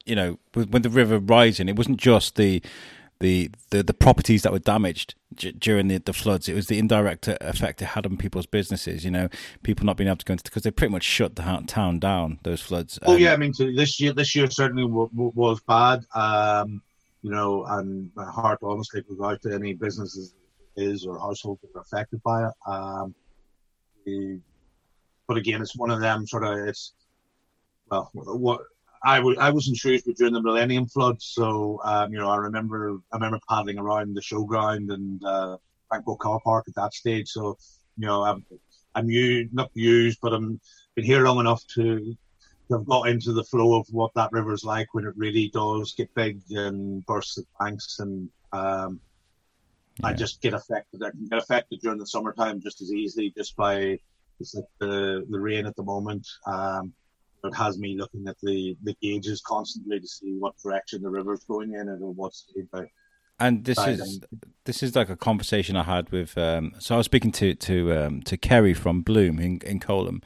you 0.05 0.15
know 0.15 0.39
when 0.53 0.81
the 0.81 0.89
river 0.89 1.19
rising. 1.19 1.69
It 1.69 1.75
wasn't 1.75 1.97
just 1.97 2.35
the 2.35 2.61
the, 3.19 3.49
the, 3.69 3.81
the 3.81 3.93
properties 3.93 4.41
that 4.43 4.51
were 4.51 4.59
damaged 4.59 5.15
d- 5.33 5.53
during 5.53 5.87
the, 5.87 5.99
the 5.99 6.13
floods. 6.13 6.49
It 6.49 6.53
was 6.53 6.67
the 6.67 6.77
indirect 6.77 7.27
effect 7.27 7.81
it 7.81 7.85
had 7.85 8.05
on 8.05 8.17
people's 8.17 8.45
businesses. 8.45 9.05
You 9.05 9.11
know, 9.11 9.29
people 9.63 9.85
not 9.85 9.97
being 9.97 10.09
able 10.09 10.17
to 10.17 10.25
go 10.25 10.33
into 10.33 10.43
because 10.43 10.63
they 10.63 10.71
pretty 10.71 10.91
much 10.91 11.03
shut 11.03 11.35
the 11.35 11.63
town 11.65 11.99
down. 11.99 12.39
Those 12.43 12.61
floods. 12.61 12.99
Oh 13.03 13.15
um, 13.15 13.19
yeah, 13.19 13.33
I 13.33 13.37
mean 13.37 13.53
this 13.57 13.99
year 13.99 14.13
this 14.13 14.35
year 14.35 14.49
certainly 14.49 14.83
w- 14.83 15.09
w- 15.09 15.31
was 15.33 15.61
bad. 15.61 16.03
Um, 16.13 16.81
you 17.21 17.31
know, 17.31 17.65
and 17.65 18.11
my 18.15 18.29
heart 18.29 18.59
honestly 18.61 19.01
goes 19.01 19.19
out 19.19 19.41
to 19.43 19.53
any 19.53 19.73
businesses 19.73 20.35
is 20.75 21.05
or 21.05 21.17
households 21.17 21.61
that 21.61 21.75
are 21.75 21.81
affected 21.81 22.21
by 22.21 22.47
it. 22.47 22.53
Um, 22.67 23.15
the, 24.05 24.39
but 25.27 25.37
again, 25.37 25.61
it's 25.61 25.75
one 25.75 25.91
of 25.91 25.99
them 25.99 26.27
sort 26.27 26.43
of 26.43 26.67
it's 26.67 26.93
well 27.89 28.09
what 28.13 28.61
I 29.03 29.19
was 29.19 29.37
I 29.37 29.51
was 29.51 29.67
in 29.67 29.75
Shrewsbury 29.75 30.15
during 30.15 30.33
the 30.33 30.41
Millennium 30.41 30.87
Flood, 30.87 31.21
so 31.21 31.79
um, 31.83 32.11
you 32.11 32.19
know 32.19 32.29
I 32.29 32.37
remember 32.37 32.97
I 33.11 33.17
remember 33.17 33.39
paddling 33.47 33.77
around 33.77 34.15
the 34.15 34.21
showground 34.21 34.91
and 34.91 35.23
uh, 35.23 35.57
Frankwell 35.91 36.17
Car 36.17 36.39
Park 36.43 36.65
at 36.67 36.75
that 36.75 36.93
stage. 36.93 37.29
So 37.29 37.57
you 37.97 38.07
know 38.07 38.23
I'm 38.23 38.45
I'm 38.95 39.09
used, 39.09 39.53
not 39.53 39.69
used, 39.73 40.19
but 40.21 40.33
I'm 40.33 40.59
been 40.95 41.05
here 41.05 41.23
long 41.23 41.39
enough 41.39 41.61
to, 41.75 42.15
to 42.67 42.77
have 42.77 42.85
got 42.85 43.09
into 43.09 43.33
the 43.33 43.43
flow 43.43 43.77
of 43.77 43.85
what 43.91 44.13
that 44.15 44.31
river's 44.31 44.63
like 44.63 44.93
when 44.93 45.05
it 45.05 45.13
really 45.17 45.49
does 45.53 45.93
get 45.93 46.13
big 46.15 46.41
and 46.51 47.05
bursts 47.05 47.37
at 47.37 47.45
banks, 47.59 47.99
and 47.99 48.29
um, 48.53 48.99
yeah. 49.99 50.07
I 50.07 50.13
just 50.13 50.41
get 50.41 50.53
affected. 50.53 51.03
I 51.03 51.11
can 51.11 51.27
get 51.27 51.39
affected 51.39 51.81
during 51.81 51.99
the 51.99 52.07
summertime 52.07 52.59
just 52.59 52.81
as 52.81 52.91
easily 52.91 53.31
just 53.37 53.55
by 53.55 53.99
it's 54.39 54.55
like 54.55 54.65
the 54.79 55.25
the 55.29 55.39
rain 55.39 55.65
at 55.65 55.75
the 55.75 55.83
moment. 55.83 56.27
Um, 56.45 56.93
it 57.45 57.55
has 57.55 57.77
me 57.77 57.95
looking 57.97 58.27
at 58.27 58.37
the, 58.41 58.75
the 58.83 58.95
gauges 59.01 59.41
constantly 59.45 59.99
to 59.99 60.07
see 60.07 60.35
what 60.39 60.57
direction 60.57 61.01
the 61.01 61.09
river's 61.09 61.43
going 61.43 61.73
in 61.73 61.87
and 61.89 61.99
what's 62.15 62.51
by. 62.71 62.85
And 63.37 63.65
this 63.65 63.77
is 63.79 64.21
this 64.63 64.81
is 64.81 64.95
like 64.95 65.09
a 65.09 65.17
conversation 65.17 65.75
I 65.75 65.83
had 65.83 66.09
with. 66.09 66.37
Um, 66.37 66.73
so 66.79 66.95
I 66.95 66.97
was 66.99 67.05
speaking 67.05 67.33
to 67.33 67.53
to 67.53 67.93
um, 67.93 68.21
to 68.23 68.37
Kerry 68.37 68.73
from 68.73 69.01
Bloom 69.01 69.39
in 69.39 69.59
in 69.65 69.79
Coleham. 69.79 70.21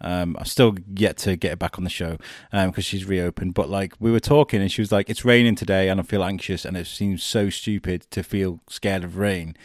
Um, 0.00 0.36
I 0.38 0.44
still 0.44 0.76
yet 0.94 1.18
to 1.18 1.36
get 1.36 1.50
her 1.50 1.56
back 1.56 1.78
on 1.78 1.84
the 1.84 1.90
show 1.90 2.16
because 2.50 2.64
um, 2.66 2.82
she's 2.82 3.04
reopened. 3.04 3.52
But 3.52 3.68
like 3.68 3.92
we 4.00 4.10
were 4.10 4.20
talking, 4.20 4.62
and 4.62 4.72
she 4.72 4.80
was 4.80 4.90
like, 4.90 5.10
"It's 5.10 5.26
raining 5.26 5.56
today, 5.56 5.90
and 5.90 6.00
I 6.00 6.04
feel 6.04 6.24
anxious, 6.24 6.64
and 6.64 6.74
it 6.74 6.86
seems 6.86 7.22
so 7.22 7.50
stupid 7.50 8.06
to 8.10 8.22
feel 8.22 8.60
scared 8.70 9.04
of 9.04 9.18
rain." 9.18 9.56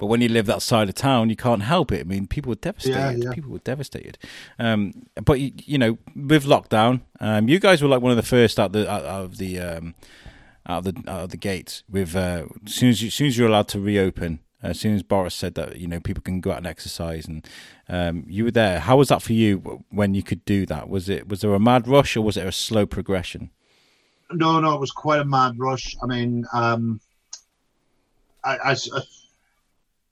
But 0.00 0.06
when 0.06 0.22
you 0.22 0.30
live 0.30 0.46
that 0.46 0.62
side 0.62 0.88
of 0.88 0.94
town, 0.94 1.28
you 1.28 1.36
can't 1.36 1.60
help 1.60 1.92
it. 1.92 2.00
I 2.00 2.04
mean, 2.04 2.26
people 2.26 2.48
were 2.48 2.54
devastated. 2.54 2.96
Yeah, 2.96 3.10
yeah. 3.10 3.32
People 3.32 3.50
were 3.50 3.58
devastated. 3.58 4.16
Um, 4.58 4.94
but 5.22 5.38
you, 5.40 5.52
you, 5.58 5.76
know, 5.76 5.98
with 6.16 6.46
lockdown, 6.46 7.02
um, 7.20 7.50
you 7.50 7.60
guys 7.60 7.82
were 7.82 7.88
like 7.88 8.00
one 8.00 8.10
of 8.10 8.16
the 8.16 8.22
first 8.22 8.58
out 8.58 8.72
the 8.72 8.90
out 8.90 9.04
of 9.04 9.36
the 9.36 9.60
um, 9.60 9.94
out 10.66 10.86
of 10.86 10.94
the 10.94 11.10
out 11.10 11.24
of 11.24 11.30
the 11.32 11.36
gates. 11.36 11.82
With 11.86 12.16
uh, 12.16 12.46
as 12.64 12.72
soon 12.72 12.88
as 12.88 13.02
you, 13.02 13.08
as 13.08 13.14
soon 13.14 13.26
as 13.26 13.36
you're 13.36 13.46
allowed 13.46 13.68
to 13.68 13.78
reopen, 13.78 14.40
as 14.62 14.80
soon 14.80 14.94
as 14.94 15.02
Boris 15.02 15.34
said 15.34 15.54
that 15.56 15.76
you 15.76 15.86
know 15.86 16.00
people 16.00 16.22
can 16.22 16.40
go 16.40 16.52
out 16.52 16.56
and 16.56 16.66
exercise, 16.66 17.28
and 17.28 17.46
um, 17.86 18.24
you 18.26 18.44
were 18.44 18.50
there. 18.50 18.80
How 18.80 18.96
was 18.96 19.08
that 19.08 19.20
for 19.20 19.34
you 19.34 19.84
when 19.90 20.14
you 20.14 20.22
could 20.22 20.46
do 20.46 20.64
that? 20.64 20.88
Was 20.88 21.10
it 21.10 21.28
was 21.28 21.42
there 21.42 21.52
a 21.52 21.60
mad 21.60 21.86
rush 21.86 22.16
or 22.16 22.22
was 22.22 22.38
it 22.38 22.46
a 22.46 22.52
slow 22.52 22.86
progression? 22.86 23.50
No, 24.32 24.60
no, 24.60 24.74
it 24.76 24.80
was 24.80 24.92
quite 24.92 25.20
a 25.20 25.26
mad 25.26 25.58
rush. 25.58 25.94
I 26.02 26.06
mean, 26.06 26.46
um, 26.54 27.02
I, 28.42 28.56
I, 28.64 28.76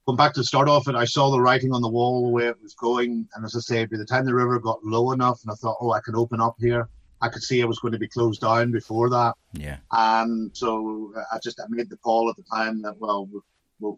going 0.09 0.16
back 0.16 0.32
to 0.32 0.42
start 0.42 0.70
off, 0.70 0.86
and 0.86 0.96
I 0.96 1.04
saw 1.04 1.30
the 1.30 1.38
writing 1.38 1.70
on 1.70 1.82
the 1.82 1.88
wall 1.88 2.22
the 2.22 2.30
way 2.30 2.46
it 2.46 2.62
was 2.62 2.72
going. 2.72 3.28
And 3.34 3.44
as 3.44 3.54
I 3.54 3.61
say, 3.61 3.84
by 3.84 3.98
the 3.98 4.06
time 4.06 4.24
the 4.24 4.34
river 4.34 4.59
got 4.59 4.82
low 4.82 5.12
enough, 5.12 5.42
and 5.42 5.52
I 5.52 5.54
thought, 5.56 5.76
oh, 5.82 5.92
I 5.92 6.00
can 6.00 6.16
open 6.16 6.40
up 6.40 6.56
here, 6.59 6.88
I 7.20 7.28
could 7.28 7.42
see 7.42 7.61
it 7.61 7.68
was 7.68 7.78
going 7.78 7.92
to 7.92 7.98
be 7.98 8.09
closed 8.09 8.40
down 8.40 8.72
before 8.72 9.11
that. 9.11 9.34
Yeah. 9.52 9.76
And 9.92 10.50
so 10.56 11.12
I 11.30 11.38
just 11.44 11.61
I 11.61 11.64
made 11.68 11.90
the 11.90 11.98
call 11.98 12.30
at 12.30 12.36
the 12.36 12.42
time 12.50 12.80
that 12.82 12.98
well, 12.98 13.28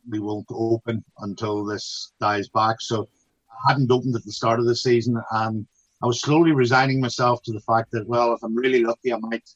we 0.09 0.19
won't 0.19 0.47
open 0.51 1.05
until 1.21 1.65
this 1.65 2.11
dies 2.21 2.49
back. 2.49 2.81
So 2.81 3.09
I 3.65 3.71
hadn't 3.71 3.93
opened 3.93 4.17
at 4.17 4.25
the 4.25 4.33
start 4.33 4.59
of 4.59 4.67
the 4.67 4.75
season, 4.75 5.23
and 5.31 5.65
I 6.03 6.07
was 6.07 6.21
slowly 6.21 6.51
resigning 6.51 7.01
myself 7.01 7.41
to 7.45 7.53
the 7.53 7.61
fact 7.61 7.93
that 7.93 8.09
well, 8.09 8.35
if 8.35 8.43
I'm 8.43 8.57
really 8.57 8.83
lucky, 8.83 9.13
I 9.13 9.19
might 9.19 9.49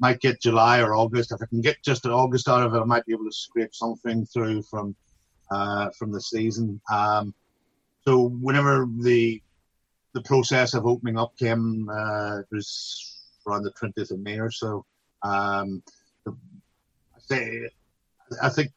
might 0.00 0.20
get 0.20 0.42
July 0.42 0.80
or 0.82 0.94
August. 0.94 1.32
If 1.32 1.40
I 1.40 1.46
can 1.46 1.62
get 1.62 1.82
just 1.82 2.04
an 2.04 2.12
August 2.12 2.46
out 2.46 2.66
of 2.66 2.74
it, 2.74 2.78
I 2.78 2.84
might 2.84 3.06
be 3.06 3.14
able 3.14 3.24
to 3.24 3.32
scrape 3.32 3.74
something 3.74 4.26
through 4.26 4.64
from 4.64 4.94
uh, 5.50 5.90
from 5.90 6.12
the 6.12 6.20
season. 6.20 6.80
Um, 6.92 7.34
so 8.04 8.28
whenever 8.28 8.86
the 9.00 9.42
the 10.14 10.22
process 10.22 10.74
of 10.74 10.86
opening 10.86 11.18
up 11.18 11.36
came, 11.36 11.88
uh, 11.88 12.38
it 12.40 12.46
was 12.50 13.26
around 13.46 13.62
the 13.62 13.72
20th 13.72 14.10
of 14.10 14.20
May 14.20 14.38
or 14.38 14.50
so. 14.50 14.84
Um, 15.22 15.82
I 16.26 16.32
say, 17.20 17.68
I 18.42 18.48
think 18.48 18.72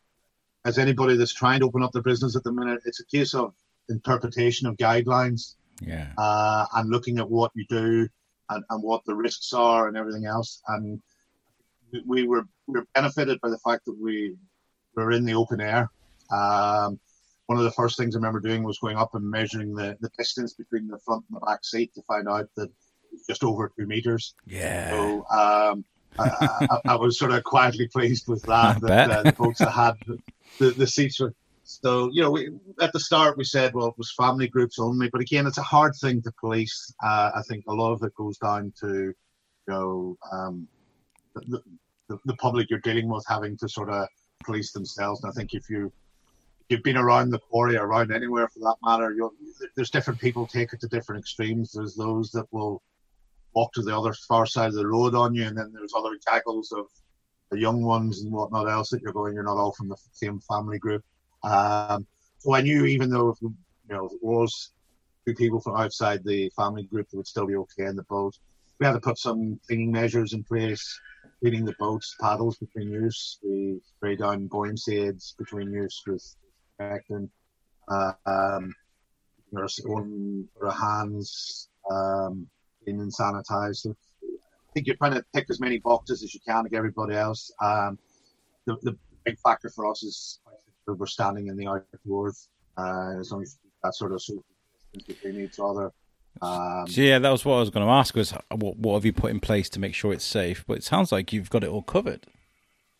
as 0.66 0.78
anybody 0.78 1.16
that's 1.16 1.34
trying 1.34 1.62
to 1.62 1.66
open 1.66 1.84
up 1.84 1.92
their 1.92 2.02
business 2.02 2.36
at 2.36 2.44
the 2.44 2.52
minute, 2.52 2.82
it's 2.86 3.00
a 3.00 3.06
case 3.06 3.34
of 3.34 3.54
interpretation 3.90 4.68
of 4.68 4.78
guidelines. 4.78 5.56
Yeah. 5.82 6.12
Uh, 6.18 6.66
and 6.76 6.90
looking 6.90 7.18
at 7.18 7.30
what 7.30 7.52
you 7.56 7.66
do 7.70 8.08
and, 8.50 8.64
and 8.70 8.84
what 8.84 9.04
the 9.06 9.16
risks 9.16 9.54
are 9.54 9.88
and 9.88 9.98
everything 9.98 10.26
else. 10.26 10.62
And 10.68 11.02
we 12.06 12.28
were 12.28 12.46
we 12.68 12.80
were 12.80 12.88
benefited 12.94 13.40
by 13.42 13.50
the 13.50 13.58
fact 13.60 13.86
that 13.86 13.98
we 14.00 14.36
were 14.96 15.12
in 15.12 15.26
the 15.26 15.34
open 15.34 15.60
air. 15.60 15.90
Um, 16.32 17.00
one 17.48 17.58
of 17.58 17.66
the 17.66 17.72
first 17.72 17.98
things 17.98 18.16
I 18.16 18.20
remember 18.20 18.40
doing 18.40 18.64
was 18.64 18.80
going 18.80 18.98
up 18.98 19.14
and 19.14 19.30
measuring 19.30 19.74
the, 19.74 19.98
the 20.00 20.10
distance 20.18 20.54
between 20.54 20.88
the 20.88 20.98
front 21.00 21.26
and 21.30 21.36
the 21.36 21.46
back 21.46 21.66
seat 21.66 21.94
to 21.96 22.02
find 22.04 22.30
out 22.30 22.48
that 22.56 22.70
just 23.28 23.44
over 23.44 23.72
two 23.78 23.86
meters. 23.86 24.36
Yeah. 24.48 24.90
So 24.92 25.26
um, 25.30 25.86
I, 26.18 26.68
I, 26.72 26.80
I, 26.86 26.96
was 26.96 27.20
sort 27.20 27.32
of 27.32 27.44
quietly 27.44 27.88
pleased 27.88 28.28
with 28.28 28.44
that. 28.44 28.80
that 28.84 29.12
uh, 29.12 29.24
the 29.24 29.32
folks 29.34 29.60
that 29.60 29.72
had 29.72 29.96
the, 30.60 30.72
the 30.72 30.88
seats 30.88 31.20
were. 31.20 31.34
So 31.64 32.10
you 32.12 32.22
know, 32.22 32.32
we, 32.32 32.50
at 32.82 32.92
the 32.92 33.00
start 33.00 33.38
we 33.38 33.44
said, 33.44 33.74
well, 33.74 33.88
it 33.88 33.98
was 33.98 34.12
family 34.14 34.48
groups 34.48 34.80
only. 34.80 35.10
But 35.10 35.22
again, 35.22 35.48
it's 35.48 35.58
a 35.58 35.64
hard 35.64 35.94
thing 35.96 36.22
to 36.24 36.32
police. 36.40 36.94
Uh, 37.04 37.32
I 37.36 37.42
think 37.48 37.66
a 37.68 37.74
lot 37.74 37.94
of 37.94 38.04
it 38.04 38.16
goes 38.16 38.38
down 38.38 38.74
to, 38.82 38.88
you 38.88 39.16
know, 39.68 40.18
um, 40.32 40.68
the, 41.36 41.62
the, 42.10 42.18
the 42.26 42.36
public 42.36 42.70
you're 42.70 42.80
dealing 42.80 43.08
with 43.08 43.26
having 43.28 43.58
to 43.58 43.70
sort 43.70 43.90
of 43.90 44.08
police 44.44 44.72
themselves. 44.72 45.24
And 45.24 45.32
I 45.32 45.34
think 45.34 45.54
if 45.54 45.70
you 45.70 45.92
you've 46.72 46.84
been 46.84 46.98
around 46.98 47.30
the 47.30 47.40
quarry, 47.40 47.76
around 47.76 48.12
anywhere 48.12 48.48
for 48.48 48.60
that 48.60 48.78
matter, 48.84 49.16
there's 49.76 49.90
different 49.90 50.20
people 50.20 50.48
take 50.48 50.74
it 50.74 50.80
to 50.80 50.88
different 50.88 51.20
extremes. 51.20 51.72
There's 51.74 51.96
those 51.96 52.32
that 52.32 52.48
will 52.52 52.82
walk 53.54 53.74
to 53.74 53.82
the 53.82 53.96
other 53.96 54.14
far 54.14 54.46
side 54.46 54.70
of 54.70 54.76
the 54.76 54.88
road 54.88 55.14
on 55.14 55.36
you, 55.36 55.46
and 55.46 55.58
then 55.58 55.72
there's 55.74 55.94
other 55.96 56.18
tackles 56.26 56.72
of 56.72 56.88
the 57.52 57.60
young 57.60 57.84
ones 57.84 58.22
and 58.22 58.32
whatnot 58.32 58.70
else 58.70 58.90
that 58.90 59.02
you're 59.02 59.12
going. 59.12 59.34
You're 59.34 59.44
not 59.44 59.58
all 59.58 59.74
from 59.74 59.90
the 59.90 59.98
same 60.14 60.40
family 60.40 60.80
group. 60.80 61.04
Um, 61.44 62.08
so 62.40 62.56
I 62.56 62.62
knew 62.62 62.86
even 62.86 63.10
though 63.10 63.36
you 63.42 63.54
know 63.90 64.06
it 64.06 64.20
was 64.22 64.72
two 65.28 65.36
people 65.36 65.60
from 65.60 65.76
outside 65.76 66.24
the 66.24 66.50
family 66.56 66.84
group 66.84 67.10
that 67.10 67.18
would 67.18 67.28
still 67.28 67.46
be 67.46 67.56
okay 67.56 67.86
in 67.86 67.96
the 67.96 68.04
boat. 68.04 68.36
We 68.80 68.86
had 68.86 68.94
to 68.94 69.00
put 69.00 69.20
some 69.20 69.60
cleaning 69.68 69.92
measures 69.92 70.34
in 70.34 70.44
place, 70.44 71.00
cleaning 71.40 71.66
the 71.66 71.76
boats, 71.78 72.16
paddles 72.20 72.58
between 72.58 72.90
use. 72.90 73.38
We 73.44 73.80
spray 73.84 74.16
down 74.16 74.48
buoyancy 74.48 75.00
aids 75.00 75.36
between 75.38 75.72
use 75.72 76.02
with 76.08 76.36
and 77.10 77.30
uh, 77.88 78.14
um, 78.26 78.74
there's 79.52 79.80
one 79.84 80.48
for 80.58 80.68
the 80.68 80.74
hands, 80.74 81.70
um, 81.90 82.48
clean 82.84 83.00
and 83.00 83.14
sanitize. 83.14 83.78
So 83.78 83.96
I 84.24 84.74
think 84.74 84.88
you're 84.88 84.96
trying 84.96 85.14
to 85.14 85.26
tick 85.34 85.48
as 85.50 85.60
many 85.60 85.80
boxes 85.80 86.24
as 86.24 86.34
you 86.34 86.40
can 86.48 86.64
like 86.64 86.74
everybody 86.74 87.16
else. 87.16 87.52
Um, 87.62 88.00
the, 88.66 88.78
the 88.82 88.98
big 89.26 89.38
factor 89.40 89.70
for 89.70 89.90
us 89.90 90.04
is 90.04 90.40
we're 90.88 91.06
standing 91.06 91.48
in 91.48 91.58
the 91.58 91.68
outdoors 91.68 92.50
uh, 92.78 93.20
as 93.20 93.32
long 93.32 93.42
as 93.42 93.58
that 93.84 93.96
sort 93.96 94.12
of 94.12 94.22
social 94.22 94.44
distance 94.94 95.20
between 95.22 95.44
each 95.44 95.60
other. 95.60 95.92
Um, 96.42 96.88
so 96.88 97.02
yeah, 97.02 97.20
that 97.20 97.30
was 97.30 97.44
what 97.44 97.56
I 97.56 97.60
was 97.60 97.70
going 97.70 97.86
to 97.86 97.92
ask. 97.92 98.16
Was 98.16 98.34
what, 98.50 98.78
what 98.78 98.96
have 98.96 99.06
you 99.06 99.14
put 99.14 99.32
in 99.32 99.40
place 99.40 99.70
to 99.70 99.80
make 99.80 99.94
sure 99.94 100.14
it's 100.14 100.26
safe? 100.26 100.64
But 100.68 100.78
it 100.78 100.84
sounds 100.84 101.12
like 101.12 101.34
you've 101.34 101.50
got 101.50 101.64
it 101.64 101.70
all 101.70 101.82
covered. 101.82 102.26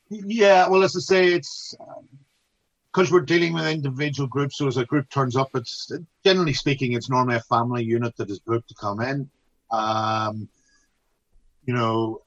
Yeah, 0.10 0.68
well, 0.68 0.84
as 0.84 0.96
I 0.96 1.00
say, 1.00 1.28
it's 1.34 1.74
um, 1.80 2.08
because 2.94 3.12
we're 3.12 3.22
dealing 3.22 3.54
with 3.54 3.68
individual 3.68 4.28
groups, 4.28 4.58
so 4.58 4.68
as 4.68 4.78
a 4.78 4.86
group 4.86 5.10
turns 5.10 5.36
up, 5.38 5.50
it's 5.56 5.92
generally 6.26 6.54
speaking, 6.54 6.94
it's 6.94 7.10
normally 7.10 7.38
a 7.38 7.42
family 7.42 7.84
unit 7.84 8.16
that 8.18 8.30
is 8.30 8.40
booked 8.40 8.68
to 8.68 8.76
come 8.76 9.00
in. 9.00 9.30
Um, 9.72 10.50
you 11.66 11.74
know, 11.74 12.22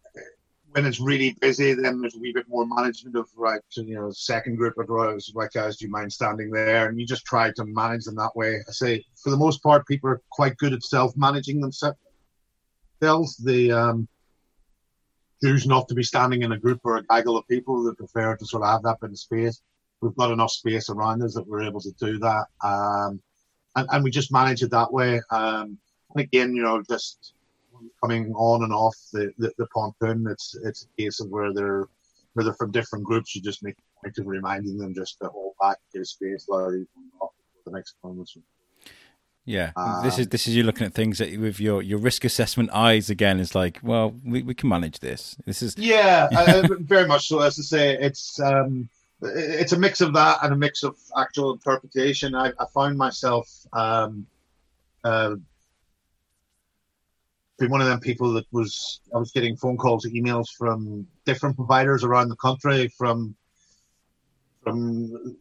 when 0.70 0.86
it's 0.86 1.00
really 1.00 1.36
busy, 1.40 1.74
then 1.74 2.00
there's 2.00 2.16
a 2.16 2.18
wee 2.18 2.32
bit 2.32 2.48
more 2.48 2.66
management 2.66 3.14
of 3.14 3.28
right, 3.36 3.60
you 3.76 3.94
know, 3.94 4.10
second 4.10 4.56
group 4.56 4.78
of 4.78 4.88
rows, 4.88 5.30
right 5.34 5.50
guys, 5.52 5.76
do 5.76 5.84
you 5.84 5.90
mind 5.90 6.10
standing 6.10 6.50
there? 6.50 6.88
And 6.88 6.98
you 6.98 7.06
just 7.06 7.26
try 7.26 7.52
to 7.52 7.64
manage 7.66 8.04
them 8.04 8.16
that 8.16 8.34
way. 8.34 8.60
I 8.66 8.72
say, 8.72 9.04
for 9.22 9.28
the 9.30 9.36
most 9.36 9.62
part, 9.62 9.86
people 9.86 10.08
are 10.08 10.22
quite 10.30 10.56
good 10.56 10.72
at 10.72 10.82
self-managing 10.82 11.60
themselves. 11.60 11.98
They 13.00 13.70
um, 13.70 14.08
choose 15.42 15.66
not 15.66 15.88
to 15.88 15.94
be 15.94 16.02
standing 16.02 16.40
in 16.40 16.52
a 16.52 16.58
group 16.58 16.80
or 16.84 16.96
a 16.96 17.04
gaggle 17.04 17.36
of 17.36 17.46
people. 17.48 17.84
They 17.84 17.94
prefer 17.94 18.34
to 18.34 18.46
sort 18.46 18.62
of 18.62 18.70
have 18.70 18.82
that 18.84 18.98
bit 19.00 19.10
of 19.10 19.18
space 19.18 19.60
we've 20.04 20.16
got 20.16 20.30
enough 20.30 20.50
space 20.50 20.90
around 20.90 21.22
us 21.22 21.34
that 21.34 21.46
we're 21.46 21.62
able 21.62 21.80
to 21.80 21.92
do 21.98 22.18
that. 22.18 22.46
Um, 22.62 23.20
and, 23.74 23.88
and 23.90 24.04
we 24.04 24.10
just 24.10 24.32
manage 24.32 24.62
it 24.62 24.70
that 24.70 24.92
way. 24.92 25.20
Um, 25.30 25.78
and 26.14 26.24
again, 26.24 26.54
you 26.54 26.62
know, 26.62 26.82
just 26.88 27.32
coming 28.02 28.32
on 28.34 28.62
and 28.62 28.72
off 28.72 28.96
the, 29.12 29.32
the, 29.38 29.52
the, 29.58 29.66
pontoon, 29.74 30.26
it's 30.30 30.56
it's 30.62 30.84
a 30.86 31.02
case 31.02 31.20
of 31.20 31.28
where 31.30 31.52
they're 31.52 31.88
where 32.34 32.44
they're 32.44 32.54
from 32.54 32.70
different 32.70 33.04
groups, 33.04 33.34
you 33.34 33.42
just 33.42 33.62
make 33.62 33.74
a 33.76 34.04
point 34.04 34.18
of 34.18 34.26
reminding 34.26 34.76
them 34.78 34.94
just 34.94 35.18
to 35.20 35.28
hold 35.28 35.54
back, 35.60 35.78
give 35.92 36.06
space, 36.06 36.44
while 36.46 36.70
the 36.70 37.70
next 37.72 37.94
moments. 38.04 38.36
Yeah, 39.46 39.72
um, 39.76 40.02
this 40.02 40.18
is 40.18 40.28
this 40.28 40.46
is 40.46 40.56
you 40.56 40.62
looking 40.62 40.86
at 40.86 40.94
things 40.94 41.18
that 41.18 41.38
with 41.38 41.60
your 41.60 41.82
your 41.82 41.98
risk 41.98 42.24
assessment 42.24 42.70
eyes 42.72 43.10
again. 43.10 43.40
Is 43.40 43.54
like, 43.54 43.78
well, 43.82 44.14
we, 44.24 44.42
we 44.42 44.54
can 44.54 44.68
manage 44.68 45.00
this. 45.00 45.36
This 45.44 45.62
is 45.62 45.76
yeah, 45.76 46.28
uh, 46.36 46.66
very 46.80 47.06
much 47.06 47.28
so. 47.28 47.40
As 47.40 47.58
I 47.58 47.62
say, 47.62 47.98
it's 48.00 48.40
um, 48.40 48.88
it's 49.22 49.72
a 49.72 49.78
mix 49.78 50.00
of 50.00 50.12
that 50.14 50.38
and 50.42 50.52
a 50.52 50.56
mix 50.56 50.82
of 50.82 50.96
actual 51.16 51.52
interpretation. 51.52 52.34
I, 52.34 52.52
I 52.58 52.66
found 52.74 52.98
myself 52.98 53.48
um, 53.72 54.26
uh, 55.02 55.36
being 57.58 57.70
one 57.70 57.80
of 57.80 57.86
them 57.86 58.00
people 58.00 58.32
that 58.32 58.46
was 58.52 59.00
I 59.14 59.18
was 59.18 59.32
getting 59.32 59.56
phone 59.56 59.76
calls, 59.76 60.06
emails 60.06 60.48
from 60.56 61.06
different 61.24 61.56
providers 61.56 62.04
around 62.04 62.28
the 62.28 62.36
country, 62.36 62.88
from 62.88 63.36
from 64.62 65.36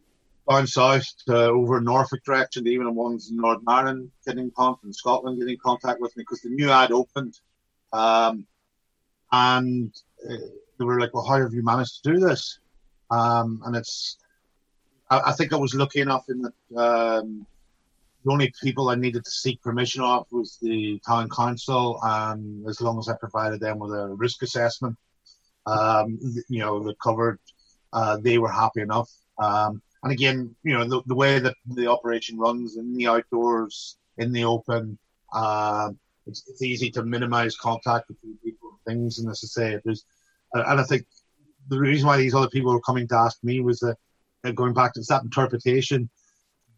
down 0.48 0.66
south 0.66 1.06
to 1.26 1.34
over 1.34 1.80
Norfolk 1.80 2.22
direction, 2.24 2.68
even 2.68 2.94
ones 2.94 3.30
in 3.30 3.36
Northern 3.38 3.64
Ireland 3.66 4.10
getting 4.26 4.50
contact, 4.50 4.84
in 4.84 4.92
Scotland 4.92 5.38
getting 5.40 5.56
contact 5.58 6.00
with 6.00 6.16
me 6.16 6.22
because 6.22 6.42
the 6.42 6.50
new 6.50 6.70
ad 6.70 6.92
opened, 6.92 7.38
um, 7.92 8.46
and 9.32 9.92
uh, 10.28 10.36
they 10.78 10.84
were 10.84 11.00
like, 11.00 11.14
"Well, 11.14 11.26
how 11.26 11.40
have 11.40 11.54
you 11.54 11.64
managed 11.64 12.04
to 12.04 12.12
do 12.12 12.20
this?" 12.20 12.60
Um, 13.14 13.62
and 13.64 13.76
it's, 13.76 14.18
I, 15.10 15.20
I, 15.26 15.32
think 15.32 15.52
I 15.52 15.56
was 15.56 15.74
lucky 15.74 16.00
enough 16.00 16.24
in 16.28 16.42
that 16.42 16.80
um, 16.80 17.46
the 18.24 18.32
only 18.32 18.52
people 18.62 18.88
I 18.88 18.96
needed 18.96 19.24
to 19.24 19.30
seek 19.30 19.62
permission 19.62 20.02
of 20.02 20.26
was 20.32 20.58
the 20.60 21.00
town 21.06 21.28
council, 21.28 22.00
and 22.02 22.66
as 22.66 22.80
long 22.80 22.98
as 22.98 23.08
I 23.08 23.14
provided 23.14 23.60
them 23.60 23.78
with 23.78 23.92
a 23.92 24.08
risk 24.14 24.42
assessment, 24.42 24.96
um, 25.66 26.18
you 26.48 26.58
know, 26.58 26.82
that 26.84 26.98
covered, 26.98 27.38
uh, 27.92 28.16
they 28.16 28.38
were 28.38 28.50
happy 28.50 28.80
enough. 28.80 29.10
Um, 29.38 29.80
and 30.02 30.12
again, 30.12 30.54
you 30.62 30.74
know, 30.76 30.84
the, 30.84 31.02
the, 31.06 31.14
way 31.14 31.38
that 31.38 31.54
the 31.66 31.86
operation 31.86 32.38
runs 32.38 32.76
in 32.76 32.94
the 32.94 33.06
outdoors, 33.06 33.96
in 34.18 34.32
the 34.32 34.44
open, 34.44 34.98
uh, 35.32 35.90
it's, 36.26 36.44
it's, 36.48 36.62
easy 36.62 36.90
to 36.90 37.02
minimize 37.02 37.56
contact 37.56 38.08
between 38.08 38.36
people 38.44 38.70
and 38.70 38.96
things. 38.96 39.18
And 39.18 39.30
as 39.30 39.40
I 39.44 39.48
say, 39.48 39.80
there's, 39.84 40.04
and 40.52 40.80
I 40.80 40.84
think 40.84 41.06
the 41.68 41.78
reason 41.78 42.06
why 42.06 42.16
these 42.16 42.34
other 42.34 42.48
people 42.48 42.72
were 42.72 42.80
coming 42.80 43.08
to 43.08 43.16
ask 43.16 43.38
me 43.42 43.60
was 43.60 43.80
that 43.80 43.96
uh, 44.44 44.52
going 44.52 44.74
back 44.74 44.92
to 44.94 45.00
that 45.08 45.22
interpretation, 45.22 46.08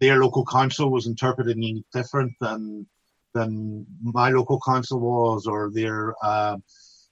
their 0.00 0.18
local 0.18 0.44
council 0.44 0.90
was 0.90 1.06
interpreting 1.06 1.78
it 1.78 1.84
different 1.92 2.32
than 2.40 2.86
than 3.34 3.86
my 4.02 4.30
local 4.30 4.60
council 4.64 5.00
was, 5.00 5.46
or 5.46 5.70
their 5.70 6.14
uh, 6.22 6.56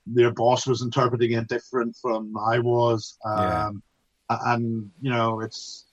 their 0.06 0.30
boss 0.30 0.66
was 0.66 0.82
interpreting 0.82 1.32
it 1.32 1.48
different 1.48 1.96
from 2.00 2.36
I 2.38 2.58
was. 2.58 3.18
Um, 3.24 3.82
yeah. 4.30 4.38
And 4.46 4.90
you 5.00 5.10
know, 5.10 5.40
it's 5.40 5.86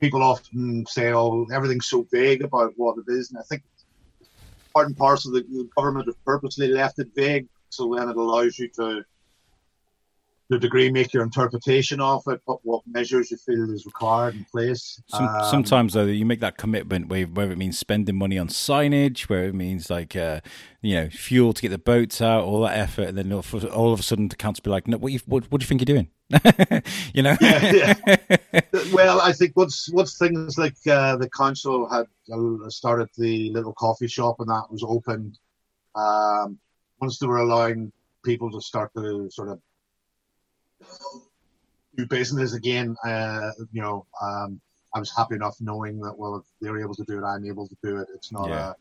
people 0.00 0.22
often 0.22 0.86
say, 0.86 1.12
"Oh, 1.12 1.46
everything's 1.52 1.88
so 1.88 2.06
vague 2.12 2.42
about 2.42 2.72
what 2.76 2.96
it 2.98 3.10
is," 3.10 3.30
and 3.30 3.38
I 3.38 3.42
think 3.42 3.62
part 4.72 4.86
and 4.86 4.96
parcel 4.96 5.32
the, 5.32 5.42
the 5.42 5.68
government 5.76 6.06
have 6.06 6.24
purposely 6.24 6.68
left 6.68 6.98
it 6.98 7.08
vague, 7.14 7.48
so 7.68 7.94
then 7.94 8.08
it 8.08 8.16
allows 8.16 8.58
you 8.58 8.68
to 8.76 9.04
the 10.50 10.58
degree 10.58 10.90
make 10.90 11.14
your 11.14 11.22
interpretation 11.22 12.00
of 12.00 12.24
it, 12.26 12.40
but 12.44 12.58
what 12.64 12.82
measures 12.84 13.30
you 13.30 13.36
feel 13.36 13.72
is 13.72 13.86
required 13.86 14.34
in 14.34 14.44
place. 14.50 15.00
Some, 15.06 15.28
um, 15.28 15.44
sometimes 15.44 15.94
though, 15.94 16.04
you 16.04 16.26
make 16.26 16.40
that 16.40 16.58
commitment 16.58 17.08
where, 17.08 17.24
where 17.24 17.52
it 17.52 17.56
means 17.56 17.78
spending 17.78 18.16
money 18.16 18.36
on 18.36 18.48
signage, 18.48 19.22
where 19.28 19.44
it 19.44 19.54
means 19.54 19.88
like 19.90 20.16
uh, 20.16 20.40
you 20.82 20.96
know 20.96 21.08
fuel 21.08 21.52
to 21.52 21.62
get 21.62 21.68
the 21.68 21.78
boats 21.78 22.20
out, 22.20 22.42
all 22.42 22.62
that 22.62 22.76
effort, 22.76 23.08
and 23.08 23.16
then 23.16 23.32
all 23.32 23.92
of 23.92 24.00
a 24.00 24.02
sudden 24.02 24.26
the 24.26 24.34
council 24.34 24.60
be 24.64 24.70
like, 24.70 24.88
"No, 24.88 24.98
what, 24.98 25.12
you, 25.12 25.20
what, 25.26 25.44
what 25.52 25.60
do 25.60 25.64
you 25.64 25.68
think 25.68 25.88
you're 25.88 25.96
doing?" 25.96 26.08
you 27.14 27.22
know. 27.22 27.36
yeah, 27.40 27.94
yeah. 28.52 28.60
well, 28.92 29.20
I 29.20 29.32
think 29.32 29.56
once 29.56 29.88
once 29.92 30.18
things 30.18 30.58
like 30.58 30.74
uh, 30.90 31.16
the 31.16 31.30
council 31.30 31.88
had 31.88 32.06
uh, 32.32 32.68
started 32.70 33.08
the 33.16 33.52
little 33.52 33.72
coffee 33.74 34.08
shop 34.08 34.40
and 34.40 34.48
that 34.48 34.66
was 34.68 34.82
opened, 34.84 35.38
um, 35.94 36.58
once 37.00 37.20
they 37.20 37.28
were 37.28 37.38
allowing 37.38 37.92
people 38.24 38.50
to 38.50 38.60
start 38.60 38.90
to 38.96 39.30
sort 39.30 39.48
of 39.48 39.60
do 41.96 42.06
business 42.06 42.54
again, 42.54 42.96
uh, 43.04 43.50
you 43.72 43.82
know, 43.82 44.06
um, 44.22 44.60
I 44.94 44.98
was 44.98 45.14
happy 45.16 45.36
enough 45.36 45.56
knowing 45.60 46.00
that 46.00 46.14
well, 46.16 46.36
if 46.36 46.44
they're 46.60 46.80
able 46.80 46.94
to 46.94 47.04
do 47.04 47.18
it, 47.18 47.24
I'm 47.24 47.44
able 47.44 47.68
to 47.68 47.76
do 47.82 47.98
it. 47.98 48.08
It's 48.14 48.32
not 48.32 48.48
yeah. 48.48 48.70
a 48.70 48.74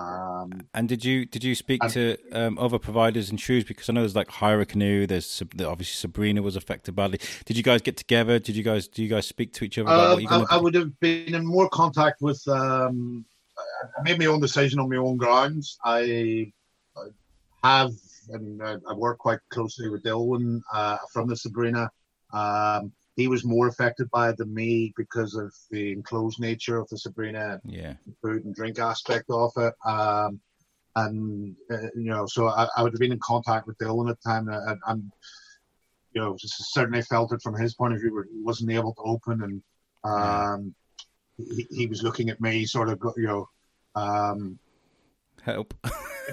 um, 0.00 0.66
and 0.72 0.88
did 0.88 1.04
you 1.04 1.26
did 1.26 1.44
you 1.44 1.54
speak 1.54 1.82
and, 1.82 1.92
to 1.92 2.16
um, 2.32 2.58
other 2.58 2.78
providers 2.78 3.30
in 3.30 3.36
Shrews? 3.36 3.64
Because 3.64 3.88
I 3.88 3.92
know 3.92 4.00
there's 4.00 4.16
like 4.16 4.30
Hire 4.30 4.60
a 4.60 4.66
Canoe. 4.66 5.06
There's 5.06 5.42
obviously 5.42 5.84
Sabrina 5.84 6.42
was 6.42 6.56
affected 6.56 6.94
badly. 6.94 7.20
Did 7.44 7.56
you 7.56 7.62
guys 7.62 7.82
get 7.82 7.96
together? 7.96 8.38
Did 8.38 8.56
you 8.56 8.62
guys 8.62 8.88
do 8.88 9.02
you 9.02 9.08
guys 9.08 9.26
speak 9.26 9.52
to 9.54 9.64
each 9.64 9.78
other? 9.78 9.90
Um, 9.90 10.26
I, 10.28 10.56
I, 10.56 10.56
would 10.56 10.74
have 10.74 10.98
been 11.00 11.34
in 11.34 11.44
more 11.44 11.68
contact 11.68 12.22
with. 12.22 12.46
Um, 12.48 13.24
I 13.98 14.02
made 14.02 14.18
my 14.18 14.26
own 14.26 14.40
decision 14.40 14.80
on 14.80 14.88
my 14.88 14.96
own 14.96 15.16
grounds. 15.16 15.78
I, 15.84 16.52
I 17.62 17.80
have 17.80 17.92
and 18.28 18.62
I, 18.62 18.76
I 18.88 18.94
work 18.94 19.18
quite 19.18 19.40
closely 19.50 19.88
with 19.88 20.02
Dilwyn 20.02 20.60
uh, 20.72 20.98
from 21.12 21.28
the 21.28 21.36
Sabrina. 21.36 21.90
Um, 22.32 22.92
he 23.16 23.28
was 23.28 23.44
more 23.44 23.68
affected 23.68 24.08
by 24.10 24.30
it 24.30 24.36
than 24.36 24.54
me 24.54 24.92
because 24.96 25.34
of 25.34 25.52
the 25.70 25.92
enclosed 25.92 26.40
nature 26.40 26.78
of 26.78 26.88
the 26.88 26.98
Sabrina, 26.98 27.60
yeah, 27.64 27.94
food 28.22 28.44
and 28.44 28.54
drink 28.54 28.78
aspect 28.78 29.24
of 29.30 29.52
it. 29.56 29.74
Um, 29.84 30.40
and 30.96 31.54
uh, 31.70 31.88
you 31.94 32.10
know, 32.10 32.26
so 32.26 32.48
I, 32.48 32.68
I, 32.76 32.82
would 32.82 32.92
have 32.92 33.00
been 33.00 33.12
in 33.12 33.20
contact 33.20 33.66
with 33.66 33.78
Dylan 33.78 34.10
at 34.10 34.18
the 34.22 34.30
time, 34.30 34.48
and, 34.48 34.80
and 34.86 35.12
you 36.12 36.20
know, 36.20 36.36
certainly 36.38 37.02
felt 37.02 37.32
it 37.32 37.42
from 37.42 37.54
his 37.54 37.74
point 37.74 37.94
of 37.94 38.00
view, 38.00 38.24
he 38.32 38.42
wasn't 38.42 38.70
able 38.70 38.94
to 38.94 39.02
open, 39.02 39.42
and 39.42 39.62
um, 40.04 40.74
he, 41.36 41.66
he, 41.70 41.86
was 41.86 42.02
looking 42.02 42.30
at 42.30 42.40
me, 42.40 42.64
sort 42.64 42.88
of, 42.88 43.00
you 43.16 43.26
know, 43.26 43.48
um, 43.94 44.58
help. 45.40 45.74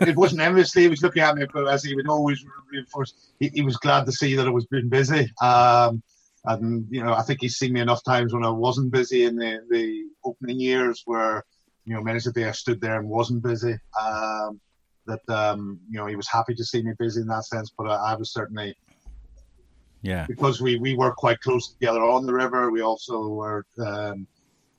it 0.01 0.15
wasn't 0.15 0.41
enviously 0.41 0.83
he 0.83 0.87
was 0.87 1.01
looking 1.01 1.23
at 1.23 1.35
me, 1.35 1.45
but 1.53 1.67
as 1.67 1.83
he 1.83 1.95
would 1.95 2.09
always 2.09 2.43
reinforce, 2.71 3.31
he, 3.39 3.49
he 3.53 3.61
was 3.61 3.77
glad 3.77 4.05
to 4.05 4.11
see 4.11 4.35
that 4.35 4.47
I 4.47 4.51
was 4.51 4.65
being 4.67 4.89
busy. 4.89 5.31
Um, 5.41 6.01
and 6.45 6.85
you 6.89 7.03
know, 7.03 7.13
I 7.13 7.23
think 7.23 7.41
he's 7.41 7.57
seen 7.57 7.73
me 7.73 7.81
enough 7.81 8.03
times 8.03 8.33
when 8.33 8.45
I 8.45 8.49
wasn't 8.49 8.91
busy 8.91 9.25
in 9.25 9.35
the, 9.35 9.59
the 9.69 10.05
opening 10.23 10.59
years, 10.59 11.01
where 11.05 11.43
you 11.85 11.93
know, 11.93 12.01
many 12.01 12.17
of 12.17 12.23
the 12.23 12.31
day 12.33 12.45
I 12.45 12.51
stood 12.51 12.81
there 12.81 12.99
and 12.99 13.07
wasn't 13.07 13.43
busy. 13.43 13.77
Um, 13.99 14.59
that 15.05 15.21
um, 15.29 15.79
you 15.89 15.97
know, 15.97 16.05
he 16.05 16.15
was 16.15 16.27
happy 16.27 16.53
to 16.53 16.63
see 16.63 16.83
me 16.83 16.91
busy 16.99 17.21
in 17.21 17.27
that 17.27 17.45
sense, 17.45 17.71
but 17.77 17.85
I, 17.85 18.11
I 18.11 18.15
was 18.15 18.33
certainly. 18.33 18.75
Yeah. 20.03 20.25
Because 20.27 20.61
we, 20.61 20.77
we 20.77 20.95
were 20.95 21.11
quite 21.11 21.39
close 21.41 21.73
together 21.73 22.01
on 22.01 22.25
the 22.25 22.33
river. 22.33 22.69
We 22.71 22.81
also 22.81 23.27
were 23.29 23.65
um, 23.83 24.27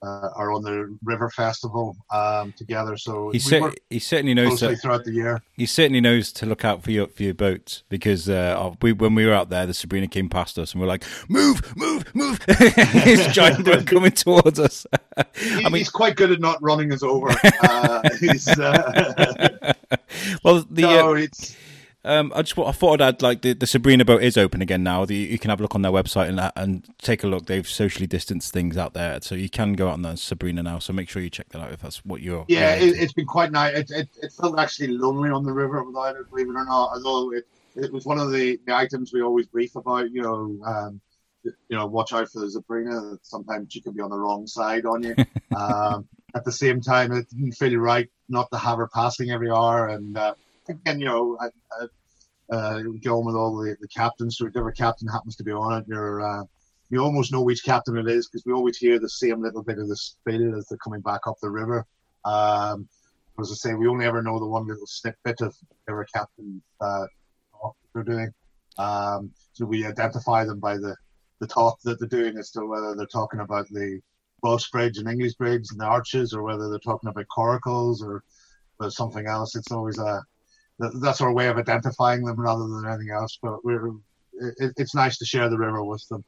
uh, 0.03 0.31
are 0.35 0.53
on 0.53 0.63
the 0.63 0.97
River 1.03 1.31
Festival 1.31 1.97
um, 2.11 2.53
together. 2.57 2.97
So 2.97 3.31
he, 3.31 3.39
cer- 3.39 3.73
he 3.91 3.99
certainly 3.99 4.35
knows 4.35 4.61
that, 4.61 4.81
throughout 4.81 5.05
the 5.05 5.13
year. 5.13 5.43
He 5.57 5.67
certainly 5.67 6.01
knows 6.01 6.33
to 6.33 6.47
look 6.47 6.65
out 6.65 6.83
for 6.83 6.91
your 6.91 7.09
for 7.09 7.23
your 7.23 7.35
boats 7.35 7.83
because 7.89 8.29
uh, 8.29 8.75
we 8.83 8.93
when 8.93 9.15
we 9.15 9.27
were 9.27 9.35
out 9.35 9.51
there, 9.51 9.67
the 9.67 9.75
Sabrina 9.75 10.07
came 10.07 10.29
past 10.29 10.59
us 10.59 10.73
and 10.73 10.81
we're 10.81 10.87
like, 10.87 11.05
"Move, 11.29 11.77
move, 11.77 12.15
move!" 12.15 12.43
His 12.59 13.27
giant 13.29 13.65
boat 13.65 13.87
coming 13.87 14.13
towards 14.13 14.59
us. 14.59 14.87
he, 15.35 15.51
I 15.65 15.65
mean, 15.65 15.77
he's 15.77 15.91
quite 15.91 16.17
good 16.17 16.31
at 16.31 16.41
not 16.41 16.63
running 16.63 16.93
us 16.93 17.03
over. 17.03 17.29
Uh, 17.61 18.03
he's, 18.21 18.47
uh, 18.49 19.73
well, 20.45 20.65
the 20.71 20.83
no, 20.83 21.11
uh, 21.11 21.15
it's 21.15 21.57
um, 22.09 22.33
I 22.35 22.41
just 22.41 22.59
I 22.59 22.73
thought 22.73 23.03
I'd 23.03 23.09
add 23.09 23.23
like 23.23 23.43
the, 23.43 23.53
the 23.53 23.67
Sabrina 23.67 24.03
boat 24.03 24.23
is 24.23 24.39
open 24.39 24.63
again 24.63 24.83
now. 24.83 25.05
The, 25.05 25.15
you 25.15 25.39
can 25.39 25.51
have 25.51 25.61
a 25.61 25.63
look 25.63 25.75
on 25.75 25.83
their 25.83 25.93
website 25.93 26.29
and 26.29 26.51
and 26.57 26.89
take 27.03 27.23
a 27.23 27.27
look. 27.27 27.47
They've 27.47 27.69
socially 27.69 28.07
distanced 28.07 28.53
things 28.53 28.79
out 28.79 28.95
there, 28.95 29.21
so 29.21 29.35
you 29.35 29.51
can 29.51 29.75
go 29.75 29.89
out 29.89 29.95
on 29.95 30.03
the 30.03 30.17
Sabrina 30.17 30.63
now. 30.63 30.79
So 30.79 30.95
make 30.95 31.11
sure 31.11 31.21
you 31.21 31.29
check 31.29 31.51
that 31.51 31.61
out 31.61 31.71
if 31.71 31.83
that's 31.83 32.05
what 32.07 32.23
you're. 32.23 32.47
Yeah, 32.49 32.75
it, 32.77 32.97
has 32.97 33.13
been 33.13 33.27
quite 33.27 33.53
nice. 33.53 33.77
It, 33.77 33.91
it, 33.91 34.09
it, 34.23 34.33
felt 34.33 34.59
actually 34.59 34.89
lonely 34.89 35.29
on 35.29 35.45
the 35.45 35.53
river 35.53 35.85
without 35.85 36.17
it, 36.17 36.31
believe 36.31 36.49
it 36.49 36.57
or 36.57 36.65
not. 36.65 36.93
Although 36.95 37.33
it, 37.33 37.47
it 37.77 37.93
was 37.93 38.07
one 38.07 38.19
of 38.19 38.33
the, 38.33 38.59
the 38.67 38.75
items 38.75 39.13
we 39.13 39.21
always 39.21 39.47
brief 39.47 39.77
about. 39.77 40.11
You 40.11 40.23
know, 40.23 40.59
um, 40.65 41.01
you 41.45 41.77
know, 41.77 41.85
watch 41.85 42.15
out 42.15 42.31
for 42.31 42.41
the 42.41 42.51
Sabrina. 42.51 43.19
Sometimes 43.21 43.71
she 43.71 43.83
could 43.83 43.95
be 43.95 44.01
on 44.01 44.11
the 44.11 44.19
wrong 44.19 44.47
side 44.47 44.87
on 44.87 45.03
you. 45.03 45.15
um, 45.57 46.09
at 46.35 46.47
the 46.47 46.53
same 46.53 46.81
time, 46.81 47.13
it 47.13 47.29
didn't 47.29 47.53
feel 47.53 47.77
right 47.79 48.09
not 48.31 48.51
to 48.51 48.57
have 48.57 48.79
her 48.79 48.89
passing 48.89 49.31
every 49.31 49.51
hour 49.51 49.89
and. 49.89 50.17
Uh, 50.17 50.35
again, 50.69 51.01
you 51.01 51.07
know, 51.07 51.37
I, 51.41 51.47
I, 51.73 51.87
uh, 52.51 52.81
go 53.03 53.19
on 53.19 53.27
with 53.27 53.35
all 53.37 53.57
the, 53.57 53.77
the 53.81 53.89
captains. 53.89 54.37
So 54.39 54.45
whichever 54.45 54.73
captain 54.73 55.09
happens 55.09 55.37
to 55.37 55.45
be 55.45 55.53
on 55.53 55.81
it, 55.81 55.85
you're 55.89 56.21
uh, 56.21 56.45
you 56.91 57.01
almost 57.01 57.33
know 57.33 57.43
which 57.43 57.65
captain 57.65 57.99
it 57.99 58.09
is 58.09 58.29
because 58.29 58.45
we 58.47 58.53
always 58.53 58.79
hear 58.79 58.99
the 58.99 59.09
same 59.09 59.43
little 59.43 59.63
bit 59.63 59.79
of 59.79 59.89
the 59.89 59.97
spill 59.97 60.57
as 60.57 60.67
they're 60.67 60.79
coming 60.79 61.01
back 61.01 61.21
up 61.27 61.37
the 61.43 61.51
river. 61.51 61.85
Um, 62.25 62.89
as 63.41 63.51
I 63.53 63.55
say, 63.55 63.75
we 63.75 63.87
only 63.87 64.07
ever 64.07 64.23
know 64.23 64.39
the 64.39 64.47
one 64.47 64.67
little 64.67 64.87
snippet 64.87 65.41
of 65.41 65.55
whichever 65.71 66.07
captain 66.13 66.63
uh, 66.81 67.07
they're 67.95 68.03
doing. 68.03 68.33
Um, 68.79 69.31
so 69.53 69.65
we 69.65 69.87
identify 69.87 70.45
them 70.45 70.61
by 70.61 70.77
the, 70.77 70.97
the 71.41 71.47
talk 71.47 71.79
that 71.83 71.99
they're 72.01 72.09
doing 72.09 72.37
as 72.37 72.51
to 72.53 72.67
whether 72.67 72.95
they're 72.95 73.07
talking 73.07 73.41
about 73.41 73.69
the 73.69 74.01
Welsh 74.43 74.71
Bridge 74.71 74.99
and 74.99 75.09
English 75.09 75.35
Bridge 75.35 75.67
and 75.71 75.81
the 75.81 75.85
arches, 75.85 76.33
or 76.33 76.43
whether 76.43 76.69
they're 76.69 76.79
talking 76.79 77.11
about 77.11 77.27
coracles 77.29 78.03
or, 78.03 78.23
or 78.81 78.91
something 78.91 79.27
else. 79.27 79.57
It's 79.57 79.73
always 79.73 79.99
a 79.99 80.23
that's 80.79 81.21
our 81.21 81.33
way 81.33 81.49
of 81.49 81.59
identifying 81.59 82.25
them 82.25 82.39
rather 82.39 82.67
than 82.67 82.87
anything 82.87 83.11
else. 83.11 83.39
But 83.43 83.65
we're 83.65 83.89
it, 84.41 84.73
it's 84.77 84.95
nice 84.95 85.19
to 85.19 85.25
share 85.25 85.49
the 85.49 85.59
river 85.59 85.83
with 85.85 86.07
them. 86.09 86.25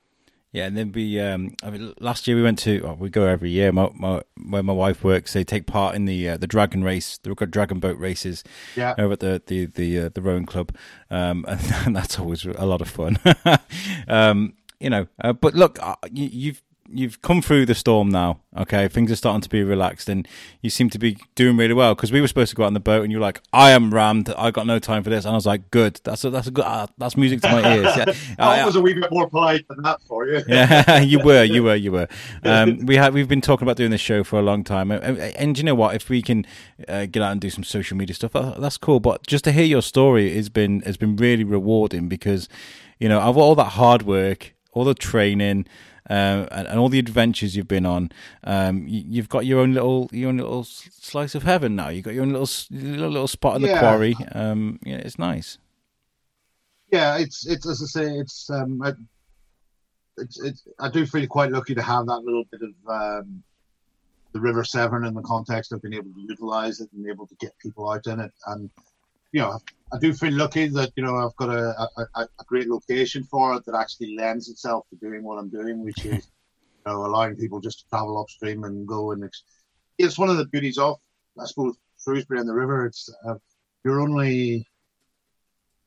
Yeah, 0.53 0.66
and 0.66 0.76
then 0.76 0.90
we 0.90 1.20
um, 1.20 1.55
I 1.62 1.70
mean, 1.70 1.94
last 2.01 2.26
year 2.26 2.36
we 2.36 2.42
went 2.42 2.59
to 2.61 2.82
oh, 2.84 2.94
we 2.94 3.09
go 3.09 3.24
every 3.24 3.51
year. 3.51 3.70
My, 3.70 3.88
my, 3.94 4.22
where 4.48 4.64
my 4.64 4.72
wife 4.72 5.05
works, 5.05 5.32
they 5.32 5.44
take 5.44 5.66
part 5.66 5.94
in 5.94 6.07
the 6.07 6.30
uh, 6.30 6.36
the 6.36 6.48
dragon 6.48 6.82
race, 6.82 7.18
the 7.18 7.34
dragon 7.34 7.78
boat 7.78 7.96
races. 7.98 8.42
Yeah. 8.74 8.94
over 8.98 9.12
at 9.12 9.20
the 9.20 9.40
the 9.46 9.66
the 9.66 9.98
uh, 9.98 10.09
the 10.12 10.20
rowing 10.20 10.46
club, 10.46 10.74
um, 11.09 11.44
and, 11.46 11.61
and, 11.86 11.96
that's 11.96 12.18
always 12.18 12.44
a 12.44 12.66
lot 12.66 12.80
of 12.80 12.88
fun. 12.88 13.18
um, 14.09 14.55
you 14.80 14.90
know, 14.90 15.07
uh, 15.22 15.32
but 15.32 15.55
look, 15.55 15.78
uh, 15.80 15.94
you, 16.11 16.28
you've 16.32 16.62
you've 16.93 17.22
come 17.22 17.41
through 17.41 17.66
the 17.66 17.74
storm 17.74 18.09
now. 18.09 18.41
Okay, 18.57 18.88
things 18.88 19.12
are 19.12 19.16
starting 19.16 19.41
to 19.43 19.49
be 19.49 19.62
relaxed, 19.62 20.09
and 20.09 20.26
you 20.61 20.70
seem 20.70 20.91
to 20.91 20.99
be 20.99 21.16
doing 21.34 21.57
really 21.57 21.74
well. 21.74 21.95
Because 21.95 22.11
we 22.11 22.20
were 22.20 22.26
supposed 22.26 22.51
to 22.51 22.57
go 22.57 22.64
out 22.64 22.68
on 22.68 22.74
the 22.74 22.80
boat, 22.80 23.03
and 23.03 23.12
you're 23.12 23.20
like, 23.20 23.41
"I 23.53 23.70
am 23.70 23.95
rammed. 23.95 24.28
I 24.36 24.51
got 24.51 24.66
no 24.66 24.78
time 24.78 25.05
for 25.05 25.11
this." 25.11 25.24
And 25.24 25.32
I 25.32 25.34
was 25.36 25.47
like, 25.47 25.70
"Good. 25.70 26.01
That's 26.05 26.24
a, 26.24 26.30
that's 26.30 26.49
a 26.49 26.51
good. 26.51 26.64
Uh, 26.64 26.88
that's 26.99 27.16
music 27.16 27.43
to 27.43 27.49
my 27.49 27.76
ears." 27.76 27.97
Yeah, 28.41 28.49
I, 28.49 28.64
was 28.64 28.76
a 28.76 28.80
wee 28.80 28.95
bit 28.95 29.11
more 29.11 29.28
polite 29.28 29.66
than 29.68 29.82
that 29.82 30.01
for 30.03 30.26
you. 30.26 30.43
yeah, 30.49 30.99
you 31.01 31.20
were, 31.20 31.45
you 31.45 31.62
were, 31.62 31.74
you 31.74 31.93
were. 31.93 32.09
Um, 32.45 32.86
we 32.86 32.97
have 32.97 33.14
we've 33.14 33.28
been 33.28 33.41
talking 33.41 33.66
about 33.66 33.76
doing 33.76 33.91
this 33.91 34.01
show 34.01 34.24
for 34.24 34.38
a 34.38 34.43
long 34.43 34.64
time, 34.64 34.91
and, 34.91 35.18
and 35.18 35.59
you 35.59 35.64
know 35.64 35.74
what? 35.74 35.95
If 35.95 36.09
we 36.09 36.22
can 36.22 36.47
uh, 36.88 37.07
get 37.07 37.22
out 37.22 37.32
and 37.32 37.41
do 37.41 37.51
some 37.51 37.64
social 37.64 37.97
media 37.97 38.14
stuff, 38.14 38.34
uh, 38.34 38.59
that's 38.59 38.78
cool. 38.78 39.01
But 39.01 39.26
just 39.26 39.45
to 39.45 39.53
hear 39.53 39.64
your 39.64 39.82
story 39.82 40.34
has 40.34 40.49
been 40.49 40.80
has 40.80 40.97
been 40.97 41.16
really 41.16 41.45
rewarding 41.45 42.09
because 42.09 42.49
you 42.99 43.09
know 43.09 43.20
of 43.20 43.36
all 43.36 43.55
that 43.55 43.70
hard 43.70 44.03
work, 44.03 44.55
all 44.72 44.84
the 44.84 44.95
training 44.95 45.66
um, 46.11 46.49
and, 46.51 46.67
and, 46.67 46.79
all 46.81 46.89
the 46.89 46.99
adventures 46.99 47.57
you've 47.57 47.69
been 47.69 47.87
on. 47.87 48.11
Um, 48.43 48.85
you, 48.89 49.23
have 49.23 49.29
got 49.29 49.47
your 49.47 49.61
own 49.61 49.73
little 49.75 50.11
your 50.13 50.29
own 50.29 50.39
little 50.39 50.65
slice 50.65 51.37
of 51.37 51.45
heaven 51.45 51.77
now. 51.77 51.89
You've 51.89 52.05
got 52.05 52.15
your 52.15 52.25
own 52.25 52.33
little 52.33 52.49
little, 52.71 53.11
little 53.11 53.29
spot 53.29 53.57
in 53.57 53.63
the 53.63 53.69
yeah. 53.69 53.79
quarry. 53.79 54.17
Um, 54.33 54.81
yeah, 54.83 54.97
it's 54.97 55.21
nice. 55.21 55.59
Yeah, 56.91 57.17
it's 57.19 57.47
it's 57.47 57.67
as 57.69 57.81
I 57.81 57.87
say, 57.87 58.19
it's 58.19 58.51
um, 58.51 58.83
I, 58.83 58.93
it's, 60.17 60.43
it's 60.43 60.67
I 60.81 60.91
do 60.91 61.07
feel 61.07 61.27
quite 61.29 61.53
lucky 61.53 61.77
to 61.77 61.83
have 61.83 62.07
that 62.07 62.25
little 62.25 62.45
bit 62.51 62.63
of 62.63 63.23
um, 63.23 63.45
the 64.33 64.41
River 64.41 64.65
Severn 64.65 65.05
in 65.05 65.15
the 65.15 65.23
context 65.23 65.71
of 65.71 65.81
being 65.81 65.95
able 65.95 66.13
to 66.13 66.21
utilize 66.21 66.81
it 66.81 66.91
and 66.93 67.07
able 67.07 67.29
to 67.29 67.37
get 67.37 67.57
people 67.61 67.89
out 67.89 68.09
in 68.09 68.19
it 68.19 68.33
and 68.49 68.69
you 69.33 69.41
know, 69.41 69.59
I 69.93 69.99
do 69.99 70.12
feel 70.12 70.33
lucky 70.33 70.68
that 70.68 70.93
you 70.97 71.03
know 71.03 71.16
I've 71.16 71.37
got 71.37 71.51
a, 71.51 71.89
a, 71.97 72.20
a, 72.22 72.45
great 72.47 72.68
location 72.68 73.24
for 73.24 73.55
it 73.55 73.64
that 73.64 73.74
actually 73.74 74.16
lends 74.16 74.49
itself 74.49 74.87
to 74.91 74.97
doing 74.97 75.22
what 75.24 75.39
I'm 75.39 75.49
doing, 75.49 75.85
which 75.85 76.05
is 76.05 76.28
you 76.87 76.93
know 76.93 77.05
allowing 77.05 77.37
people 77.37 77.61
just 77.61 77.81
to 77.81 77.89
travel 77.89 78.20
upstream 78.20 78.64
and 78.64 78.87
go 78.87 79.12
and 79.12 79.24
ex- 79.24 79.43
it's 79.99 80.18
one 80.18 80.31
of 80.31 80.37
the 80.37 80.47
beauties 80.47 80.78
of 80.78 80.99
I 81.41 81.47
suppose 81.47 81.76
Shrewsbury 82.03 82.41
and 82.41 82.49
the 82.49 82.55
river. 82.55 82.87
It's 82.87 83.12
uh, 83.26 83.35
you're 83.85 84.01
only 84.01 84.66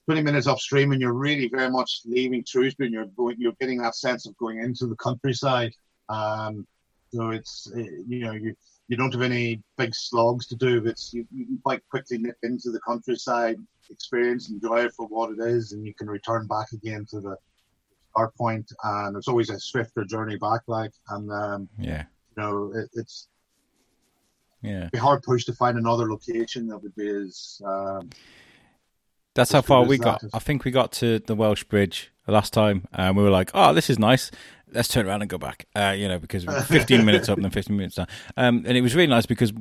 20 0.05 0.21
minutes 0.21 0.47
upstream 0.47 0.91
and 0.91 0.99
you're 0.99 1.13
really 1.13 1.47
very 1.47 1.69
much 1.69 2.01
leaving 2.05 2.43
Shrewsbury 2.45 2.87
and 2.87 2.93
you're 2.93 3.05
going 3.05 3.37
you're 3.39 3.53
getting 3.59 3.81
that 3.81 3.95
sense 3.95 4.25
of 4.25 4.35
going 4.37 4.59
into 4.59 4.87
the 4.87 4.95
countryside. 4.97 5.73
Um, 6.09 6.67
so 7.13 7.29
it's 7.29 7.71
you 7.75 8.19
know 8.19 8.33
you 8.33 8.55
you 8.87 8.97
don't 8.97 9.13
have 9.13 9.21
any 9.21 9.61
big 9.77 9.93
slogs 9.93 10.47
to 10.47 10.55
do. 10.55 10.85
It's 10.85 11.13
you, 11.13 11.25
you, 11.33 11.45
can 11.45 11.59
quite 11.63 11.81
quickly 11.89 12.17
nip 12.17 12.37
into 12.43 12.69
the 12.69 12.79
countryside, 12.85 13.57
experience, 13.89 14.49
enjoy 14.49 14.85
it 14.85 14.93
for 14.93 15.07
what 15.07 15.31
it 15.31 15.39
is, 15.39 15.71
and 15.71 15.85
you 15.85 15.93
can 15.93 16.07
return 16.07 16.47
back 16.47 16.71
again 16.73 17.05
to 17.09 17.21
the 17.21 17.37
start 18.11 18.35
point. 18.35 18.71
And 18.83 19.15
it's 19.15 19.27
always 19.27 19.49
a 19.49 19.59
swifter 19.59 20.03
journey 20.03 20.37
back, 20.37 20.61
like 20.67 20.91
and 21.09 21.31
um, 21.31 21.69
yeah, 21.79 22.03
you 22.35 22.43
know 22.43 22.71
it, 22.75 22.89
it's 22.93 23.29
yeah, 24.61 24.89
be 24.91 24.99
hard 24.99 25.23
pushed 25.23 25.47
to 25.47 25.53
find 25.53 25.77
another 25.77 26.09
location 26.09 26.67
that 26.67 26.77
would 26.77 26.95
be 26.95 27.07
as. 27.07 27.61
Um, 27.65 28.09
That's 29.33 29.51
how 29.51 29.61
far 29.61 29.85
we 29.85 29.97
got. 29.97 30.23
I 30.33 30.39
think 30.39 30.65
we 30.65 30.71
got 30.71 30.91
to 30.93 31.19
the 31.19 31.35
Welsh 31.35 31.63
Bridge 31.63 32.11
last 32.27 32.53
time, 32.53 32.87
and 32.93 33.15
we 33.15 33.23
were 33.23 33.29
like, 33.29 33.51
"Oh, 33.53 33.73
this 33.73 33.89
is 33.89 33.97
nice." 33.97 34.29
Let's 34.73 34.87
turn 34.87 35.07
around 35.07 35.21
and 35.21 35.29
go 35.29 35.37
back. 35.37 35.67
Uh, 35.75 35.93
you 35.97 36.07
know, 36.07 36.19
because 36.19 36.43
15 36.67 37.05
minutes 37.05 37.29
up 37.29 37.37
and 37.37 37.45
then 37.45 37.51
15 37.51 37.75
minutes 37.75 37.95
down. 37.95 38.07
Um, 38.37 38.63
and 38.65 38.77
it 38.77 38.81
was 38.81 38.95
really 38.95 39.07
nice 39.07 39.25
because 39.25 39.53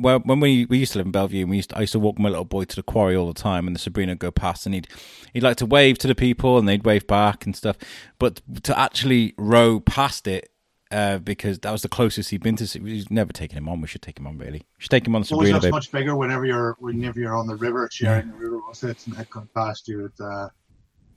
well, 0.00 0.20
when 0.20 0.40
we 0.40 0.66
we 0.66 0.78
used 0.78 0.92
to 0.92 0.98
live 0.98 1.06
in 1.06 1.12
Bellevue, 1.12 1.42
and 1.42 1.50
we 1.50 1.56
used 1.56 1.70
to, 1.70 1.78
I 1.78 1.80
used 1.80 1.92
to 1.92 1.98
walk 1.98 2.18
my 2.18 2.28
little 2.28 2.44
boy 2.44 2.64
to 2.64 2.76
the 2.76 2.82
quarry 2.82 3.16
all 3.16 3.26
the 3.26 3.34
time, 3.34 3.66
and 3.66 3.74
the 3.74 3.80
Sabrina 3.80 4.12
would 4.12 4.18
go 4.18 4.30
past, 4.30 4.66
and 4.66 4.74
he'd 4.74 4.88
he'd 5.32 5.42
like 5.42 5.56
to 5.58 5.66
wave 5.66 5.98
to 5.98 6.06
the 6.06 6.14
people, 6.14 6.58
and 6.58 6.68
they'd 6.68 6.84
wave 6.84 7.06
back 7.06 7.46
and 7.46 7.56
stuff. 7.56 7.76
But 8.18 8.42
to 8.64 8.78
actually 8.78 9.34
row 9.38 9.80
past 9.80 10.26
it. 10.26 10.50
Uh, 10.88 11.18
because 11.18 11.58
that 11.58 11.72
was 11.72 11.82
the 11.82 11.88
closest 11.88 12.30
he'd 12.30 12.44
been 12.44 12.54
to. 12.54 12.78
We've 12.78 13.10
never 13.10 13.32
taken 13.32 13.58
him 13.58 13.68
on. 13.68 13.80
We 13.80 13.88
should 13.88 14.02
take 14.02 14.20
him 14.20 14.26
on. 14.28 14.38
Really, 14.38 14.60
we 14.60 14.64
should 14.78 14.92
take 14.92 15.04
him 15.04 15.16
on. 15.16 15.24
Sabrina, 15.24 15.56
always 15.56 15.72
much 15.72 15.90
bigger 15.90 16.14
whenever 16.14 16.46
you're 16.46 16.76
whenever 16.78 17.18
you're 17.18 17.34
on 17.34 17.48
the 17.48 17.56
river, 17.56 17.88
sharing 17.90 18.26
yeah. 18.26 18.32
the 18.32 18.38
river 18.38 18.60
with 18.68 18.84
it, 18.84 19.04
and 19.08 19.18
it 19.18 19.28
comes 19.28 19.48
past 19.52 19.88
you. 19.88 20.04
It 20.04 20.12
uh, 20.20 20.48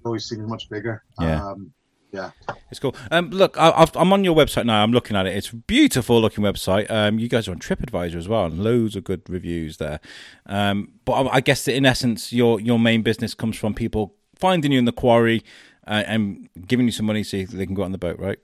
always 0.03 0.25
seems 0.25 0.47
much 0.47 0.69
bigger. 0.69 1.03
Yeah. 1.19 1.45
Um, 1.45 1.71
yeah, 2.11 2.31
it's 2.71 2.79
cool. 2.79 2.95
Um, 3.11 3.29
look, 3.29 3.57
I, 3.57 3.87
am 3.95 4.13
on 4.13 4.23
your 4.23 4.35
website 4.35 4.65
now. 4.65 4.81
I'm 4.81 4.91
looking 4.91 5.15
at 5.15 5.27
it. 5.27 5.35
It's 5.35 5.51
a 5.51 5.55
beautiful 5.55 6.19
looking 6.19 6.43
website. 6.43 6.89
Um, 6.89 7.19
you 7.19 7.27
guys 7.27 7.47
are 7.47 7.51
on 7.51 7.59
TripAdvisor 7.59 8.15
as 8.15 8.27
well, 8.27 8.45
and 8.45 8.63
loads 8.63 8.95
of 8.95 9.03
good 9.03 9.29
reviews 9.29 9.77
there. 9.77 9.99
Um, 10.45 10.93
but 11.05 11.13
I, 11.13 11.35
I 11.35 11.41
guess 11.41 11.65
that 11.65 11.75
in 11.75 11.85
essence, 11.85 12.33
your 12.33 12.59
your 12.59 12.79
main 12.79 13.03
business 13.03 13.33
comes 13.33 13.57
from 13.57 13.73
people 13.73 14.15
finding 14.35 14.71
you 14.71 14.79
in 14.79 14.85
the 14.85 14.91
quarry 14.91 15.43
uh, 15.85 16.03
and 16.07 16.49
giving 16.65 16.85
you 16.85 16.91
some 16.91 17.05
money 17.05 17.23
so 17.23 17.37
they 17.43 17.65
can 17.65 17.75
go 17.75 17.83
on 17.83 17.91
the 17.91 17.97
boat, 17.97 18.17
right? 18.19 18.39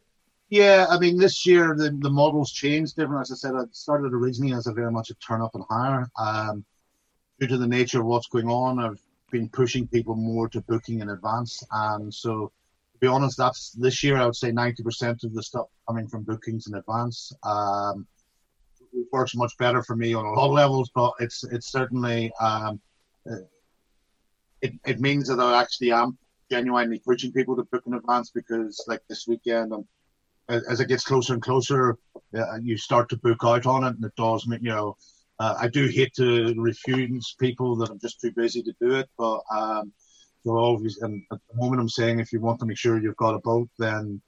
Yeah, 0.50 0.86
I 0.90 1.00
mean, 1.00 1.18
this 1.18 1.46
year 1.46 1.76
the, 1.76 1.90
the 2.00 2.10
model's 2.10 2.52
changed 2.52 2.96
different. 2.96 3.22
As 3.22 3.32
I 3.32 3.36
said, 3.36 3.56
I 3.56 3.64
started 3.72 4.14
originally 4.14 4.54
as 4.54 4.68
a 4.68 4.74
very 4.74 4.92
much 4.92 5.10
a 5.10 5.16
turn 5.16 5.42
up 5.42 5.56
and 5.56 5.64
hire. 5.70 6.08
Um, 6.20 6.64
due 7.40 7.48
to 7.48 7.58
the 7.58 7.68
nature 7.68 8.00
of 8.00 8.06
what's 8.06 8.28
going 8.28 8.48
on, 8.48 8.80
I've 8.80 9.02
been 9.32 9.50
pushing 9.50 9.88
people 9.88 10.16
more 10.16 10.48
to 10.50 10.62
booking 10.62 11.00
in 11.00 11.10
advance, 11.10 11.64
and 11.72 12.14
so 12.14 12.52
to 12.96 13.00
be 13.00 13.08
honest, 13.08 13.38
that's 13.38 13.72
this 13.72 14.04
year 14.04 14.18
I 14.18 14.26
would 14.26 14.36
say 14.36 14.52
90% 14.52 15.24
of 15.24 15.34
the 15.34 15.44
stuff 15.44 15.68
coming 15.88 16.08
from 16.08 16.24
bookings 16.24 16.68
in 16.68 16.76
advance. 16.76 17.34
Um, 17.44 18.08
it 18.94 19.08
works 19.12 19.36
much 19.36 19.58
better 19.58 19.84
for 19.84 19.98
me 19.98 20.14
on 20.14 20.26
a 20.26 20.32
lot 20.32 20.48
of 20.48 20.54
levels, 20.54 20.90
but 20.96 21.12
it's 21.20 21.44
it's 21.44 21.70
certainly 21.70 22.32
um, 22.40 22.80
it 24.62 24.74
it 24.86 25.00
means 25.02 25.28
that 25.28 25.42
I 25.42 25.62
actually 25.62 25.92
am 25.92 26.18
genuinely 26.50 27.00
pushing 27.00 27.34
people 27.34 27.58
to 27.58 27.64
book 27.64 27.84
in 27.86 27.96
advance 27.96 28.32
because 28.32 28.82
like 28.88 29.02
this 29.10 29.28
weekend, 29.28 29.74
um, 29.74 29.86
as 30.48 30.80
it 30.80 30.88
gets 30.88 31.04
closer 31.04 31.34
and 31.34 31.42
closer, 31.42 31.98
uh, 32.38 32.58
you 32.62 32.78
start 32.78 33.10
to 33.10 33.18
book 33.18 33.40
out 33.44 33.66
on 33.66 33.84
it, 33.84 33.96
and 33.96 34.06
it 34.06 34.16
does 34.16 34.48
mean 34.48 34.60
you 34.62 34.70
know. 34.70 34.96
Uh, 35.38 35.54
I 35.60 35.68
do 35.68 35.88
hate 35.88 36.14
to 36.14 36.54
refuse 36.56 37.36
people 37.38 37.76
that 37.76 37.90
I'm 37.90 38.00
just 38.00 38.22
too 38.22 38.32
busy 38.32 38.64
to 38.64 38.74
do 38.80 38.96
it, 38.96 39.10
but 39.18 39.42
um, 39.54 39.92
so 40.46 40.58
obviously, 40.58 41.04
and 41.04 41.24
at 41.32 41.40
the 41.50 41.58
moment, 41.58 41.82
I'm 41.82 41.90
saying 41.90 42.20
if 42.20 42.32
you 42.32 42.40
want 42.40 42.60
to 42.60 42.68
make 42.68 42.78
sure 42.78 43.00
you've 43.00 43.18
got 43.18 43.34
a 43.34 43.40
boat, 43.40 43.68
then 43.80 44.22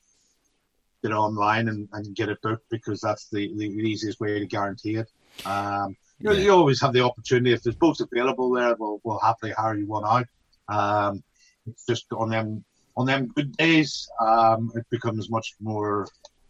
get 1.03 1.11
online 1.11 1.68
and, 1.68 1.88
and 1.93 2.15
get 2.15 2.30
it 2.30 2.41
booked 2.41 2.68
because 2.72 2.99
that's 3.01 3.30
the, 3.30 3.53
the 3.55 3.65
easiest 3.65 4.20
way 4.20 4.39
to 4.39 4.45
guarantee 4.47 4.95
it. 4.95 5.11
Um, 5.45 5.95
you, 6.18 6.28
know, 6.28 6.36
yeah. 6.36 6.41
you 6.41 6.51
always 6.51 6.82
have 6.82 6.93
the 6.93 7.01
opportunity 7.01 7.53
if 7.53 7.61
there's 7.61 7.76
boats 7.76 7.99
available 7.99 8.49
there, 8.51 8.76
we'll, 8.80 8.99
we'll 9.03 9.20
happily 9.20 9.51
hire 9.51 9.76
you 9.76 9.86
one 9.86 10.05
out. 10.05 10.26
Um, 10.70 11.24
it's 11.68 11.86
just 11.86 12.07
on 12.11 12.30
them 12.30 12.65
on 12.95 13.05
them 13.05 13.28
good 13.28 13.55
days, 13.55 14.09
um, 14.20 14.72
it 14.74 14.84
becomes 14.89 15.30
much 15.30 15.53
more 15.61 16.07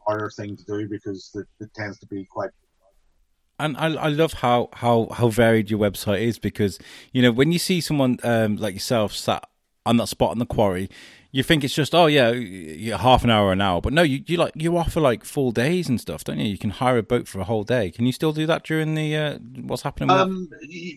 harder 0.07 0.30
thing 0.30 0.55
to 0.55 0.63
do 0.63 0.88
because 0.88 1.30
it, 1.36 1.45
it 1.59 1.74
tends 1.74 1.99
to 1.99 2.05
be 2.07 2.24
quite 2.24 2.51
and 3.59 3.76
I, 3.76 3.88
I 3.95 4.07
love 4.09 4.34
how, 4.34 4.70
how, 4.72 5.07
how 5.11 5.30
varied 5.30 5.72
your 5.72 5.80
website 5.80 6.22
is 6.22 6.39
because 6.39 6.80
you 7.11 7.22
know 7.22 7.32
when 7.32 7.51
you 7.51 7.59
see 7.59 7.82
someone 7.82 8.18
um, 8.24 8.55
like 8.55 8.76
yourself 8.76 9.11
sat 9.13 9.43
on 9.88 9.98
that 9.98 10.08
spot 10.08 10.34
in 10.34 10.40
the 10.40 10.46
quarry, 10.46 10.90
you 11.32 11.44
think 11.44 11.64
it's 11.64 11.74
just 11.74 11.94
oh 11.94 12.08
yeah, 12.08 12.98
half 12.98 13.24
an 13.24 13.30
hour 13.30 13.52
an 13.52 13.62
hour, 13.62 13.82
but 13.82 13.94
no, 13.94 14.02
you, 14.02 14.24
you 14.26 14.38
like 14.38 14.54
you 14.56 14.78
offer 14.78 15.00
like 15.00 15.24
full 15.24 15.52
days 15.52 15.90
and 15.90 16.00
stuff, 16.00 16.24
don't 16.24 16.40
you? 16.40 16.48
You 16.48 16.58
can 16.58 16.70
hire 16.70 16.98
a 16.98 17.04
boat 17.04 17.28
for 17.28 17.40
a 17.40 17.44
whole 17.44 17.64
day. 17.64 17.92
Can 17.92 18.06
you 18.06 18.12
still 18.12 18.34
do 18.34 18.46
that 18.48 18.64
during 18.64 18.96
the 18.96 19.16
uh, 19.16 19.38
what's 19.62 19.84
happening? 19.84 20.10
Um, 20.10 20.50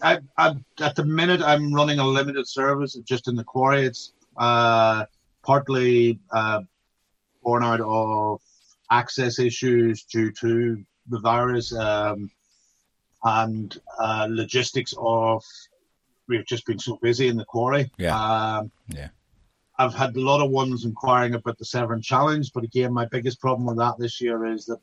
I, 0.02 0.18
I, 0.38 0.54
at 0.80 0.96
the 0.96 1.04
minute 1.04 1.42
I'm 1.42 1.72
running 1.72 1.98
a 1.98 2.06
limited 2.06 2.46
service 2.48 2.94
just 3.04 3.28
in 3.28 3.36
the 3.36 3.44
quarry. 3.44 3.86
It's 3.86 4.12
uh, 4.36 5.04
partly 5.42 6.20
uh, 6.30 6.62
born 7.42 7.64
out 7.64 7.80
of 7.80 8.40
access 8.90 9.38
issues 9.38 10.04
due 10.04 10.32
to 10.32 10.82
the 11.08 11.18
virus 11.20 11.72
um, 11.74 12.30
and 13.24 13.78
uh, 13.98 14.26
logistics 14.30 14.94
of 14.98 15.44
we've 16.30 16.46
just 16.46 16.64
been 16.64 16.78
so 16.78 16.98
busy 17.02 17.28
in 17.28 17.36
the 17.36 17.44
quarry. 17.44 17.90
Yeah. 17.98 18.16
Um, 18.18 18.70
yeah. 18.88 19.08
I've 19.78 19.94
had 19.94 20.16
a 20.16 20.20
lot 20.20 20.42
of 20.42 20.50
ones 20.50 20.84
inquiring 20.84 21.34
about 21.34 21.58
the 21.58 21.64
Severn 21.64 22.00
Challenge, 22.02 22.50
but 22.54 22.64
again, 22.64 22.92
my 22.92 23.06
biggest 23.06 23.40
problem 23.40 23.66
with 23.66 23.78
that 23.78 23.98
this 23.98 24.20
year 24.20 24.46
is 24.46 24.64
that 24.66 24.78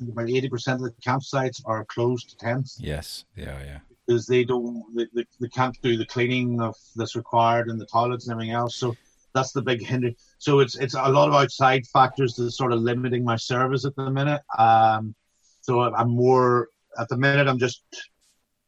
about 0.00 0.28
eighty 0.28 0.48
percent 0.48 0.80
of 0.80 0.84
the 0.84 1.02
campsites 1.02 1.62
are 1.64 1.84
closed 1.86 2.30
to 2.30 2.36
tents. 2.36 2.78
Yes, 2.80 3.24
yeah, 3.34 3.58
yeah. 3.64 3.78
Because 4.06 4.26
they 4.26 4.44
don't, 4.44 4.84
they, 4.94 5.06
they, 5.14 5.24
they 5.40 5.48
can't 5.48 5.76
do 5.82 5.96
the 5.96 6.06
cleaning 6.06 6.60
of 6.60 6.76
that's 6.96 7.16
required 7.16 7.68
and 7.68 7.80
the 7.80 7.86
toilets 7.86 8.26
and 8.26 8.32
everything 8.32 8.54
else. 8.54 8.76
So 8.76 8.94
that's 9.34 9.52
the 9.52 9.62
big 9.62 9.82
hinder. 9.82 10.12
So 10.38 10.60
it's 10.60 10.76
it's 10.76 10.94
a 10.94 11.08
lot 11.08 11.28
of 11.28 11.34
outside 11.34 11.86
factors 11.86 12.34
that 12.34 12.44
are 12.44 12.50
sort 12.50 12.72
of 12.72 12.80
limiting 12.80 13.24
my 13.24 13.36
service 13.36 13.84
at 13.86 13.96
the 13.96 14.10
minute. 14.10 14.42
Um, 14.58 15.14
so 15.62 15.80
I'm 15.80 16.10
more 16.10 16.68
at 16.98 17.08
the 17.08 17.16
minute. 17.16 17.48
I'm 17.48 17.58
just 17.58 17.82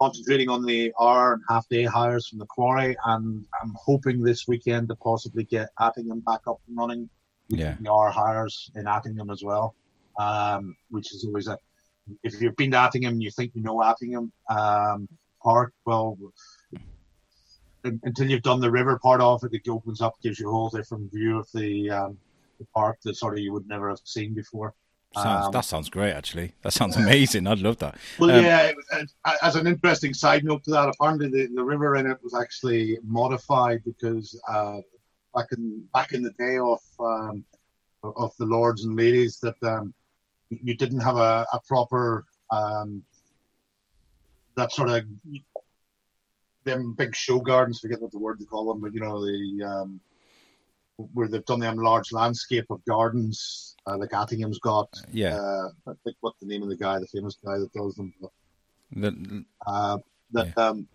concentrating 0.01 0.48
on 0.48 0.64
the 0.64 0.92
hour 0.98 1.34
and 1.34 1.42
half 1.48 1.68
day 1.68 1.84
hires 1.84 2.28
from 2.28 2.38
the 2.38 2.46
quarry, 2.46 2.96
and 3.05 3.44
I'm 3.62 3.74
hoping 3.76 4.22
this 4.22 4.48
weekend 4.48 4.88
to 4.88 4.96
possibly 4.96 5.44
get 5.44 5.68
Attingham 5.78 6.24
back 6.24 6.40
up 6.46 6.61
and 6.66 6.76
running. 6.76 7.09
Yeah. 7.48 7.76
The 7.80 7.90
hour 7.90 8.11
hires 8.11 8.70
in 8.74 8.84
Attingham 8.84 9.30
as 9.30 9.42
well, 9.42 9.74
um, 10.18 10.76
which 10.90 11.12
is 11.12 11.24
always 11.24 11.48
a. 11.48 11.59
If 12.22 12.40
you've 12.40 12.57
been 12.57 12.70
to 12.70 12.78
Attingham 12.78 13.09
and 13.09 13.22
you 13.22 13.30
think 13.30 13.53
you 13.55 13.62
know 13.62 13.76
Attingham 13.76 14.30
um, 14.48 15.09
Park, 15.42 15.74
well, 15.84 16.18
until 17.84 18.30
you've 18.30 18.42
done 18.42 18.61
the 18.61 18.70
river 18.70 18.98
part 18.98 19.20
of 19.20 19.44
it, 19.44 19.53
it 19.53 19.68
opens 19.68 20.01
up, 20.01 20.14
gives 20.22 20.38
you 20.38 20.48
a 20.48 20.53
whole 20.53 20.70
different 20.70 21.12
view 21.12 21.38
of 21.38 21.48
the, 21.53 21.90
um, 21.90 22.18
the 22.59 22.66
park 22.74 22.98
that 23.05 23.16
sort 23.16 23.34
of 23.34 23.40
you 23.40 23.53
would 23.53 23.66
never 23.68 23.88
have 23.88 24.01
seen 24.05 24.34
before. 24.34 24.74
Sounds, 25.14 25.46
Um, 25.46 25.52
that 25.52 25.64
sounds 25.64 25.88
great, 25.88 26.12
actually. 26.12 26.52
That 26.62 26.72
sounds 26.72 26.96
amazing. 26.96 27.46
I'd 27.48 27.58
love 27.58 27.78
that. 27.78 27.96
Well, 28.18 28.30
Um, 28.30 28.44
yeah. 28.44 28.72
uh, 28.92 29.32
As 29.42 29.56
an 29.56 29.66
interesting 29.66 30.14
side 30.14 30.44
note 30.44 30.62
to 30.64 30.70
that, 30.70 30.88
apparently 30.88 31.28
the, 31.28 31.48
the 31.54 31.64
river 31.64 31.96
in 31.96 32.06
it 32.06 32.18
was 32.22 32.34
actually 32.34 32.98
modified 33.02 33.82
because 33.84 34.40
uh, 34.48 34.78
back 35.34 35.46
in 35.52 35.84
back 35.92 36.12
in 36.12 36.22
the 36.22 36.30
day 36.32 36.58
of 36.58 36.80
um, 37.00 37.44
of 38.02 38.32
the 38.38 38.46
lords 38.46 38.84
and 38.84 38.96
ladies 38.96 39.38
that 39.40 39.61
um, 39.64 39.92
you 40.48 40.74
didn't 40.76 41.00
have 41.00 41.16
a, 41.16 41.44
a 41.52 41.61
proper 41.66 42.24
um, 42.52 43.02
that 44.56 44.72
sort 44.72 44.90
of 44.90 45.04
them 46.64 46.94
big 46.94 47.16
show 47.16 47.40
gardens. 47.40 47.80
Forget 47.80 48.00
what 48.00 48.12
the 48.12 48.18
word 48.18 48.38
they 48.38 48.44
call 48.44 48.72
them, 48.72 48.80
but 48.80 48.94
you 48.94 49.00
know 49.00 49.20
the 49.24 49.64
um, 49.64 50.00
where 51.14 51.28
they've 51.28 51.44
done 51.46 51.61
them 51.61 51.76
large 51.76 52.12
landscape 52.12 52.66
of 52.70 52.84
gardens 52.84 53.76
uh, 53.86 53.96
like 53.96 54.12
Attingham's 54.12 54.59
got. 54.59 54.88
Yeah. 55.12 55.36
Uh, 55.36 55.68
I 55.88 55.92
think 56.05 56.16
what 56.20 56.34
the 56.40 56.46
name 56.46 56.62
of 56.62 56.68
the 56.68 56.76
guy, 56.76 56.98
the 56.98 57.07
famous 57.07 57.36
guy 57.44 57.59
that 57.59 57.72
does 57.72 57.94
them. 57.94 58.12
The- 58.92 59.44
Uh, 59.66 59.98
that 60.32 60.57
um, 60.59 60.86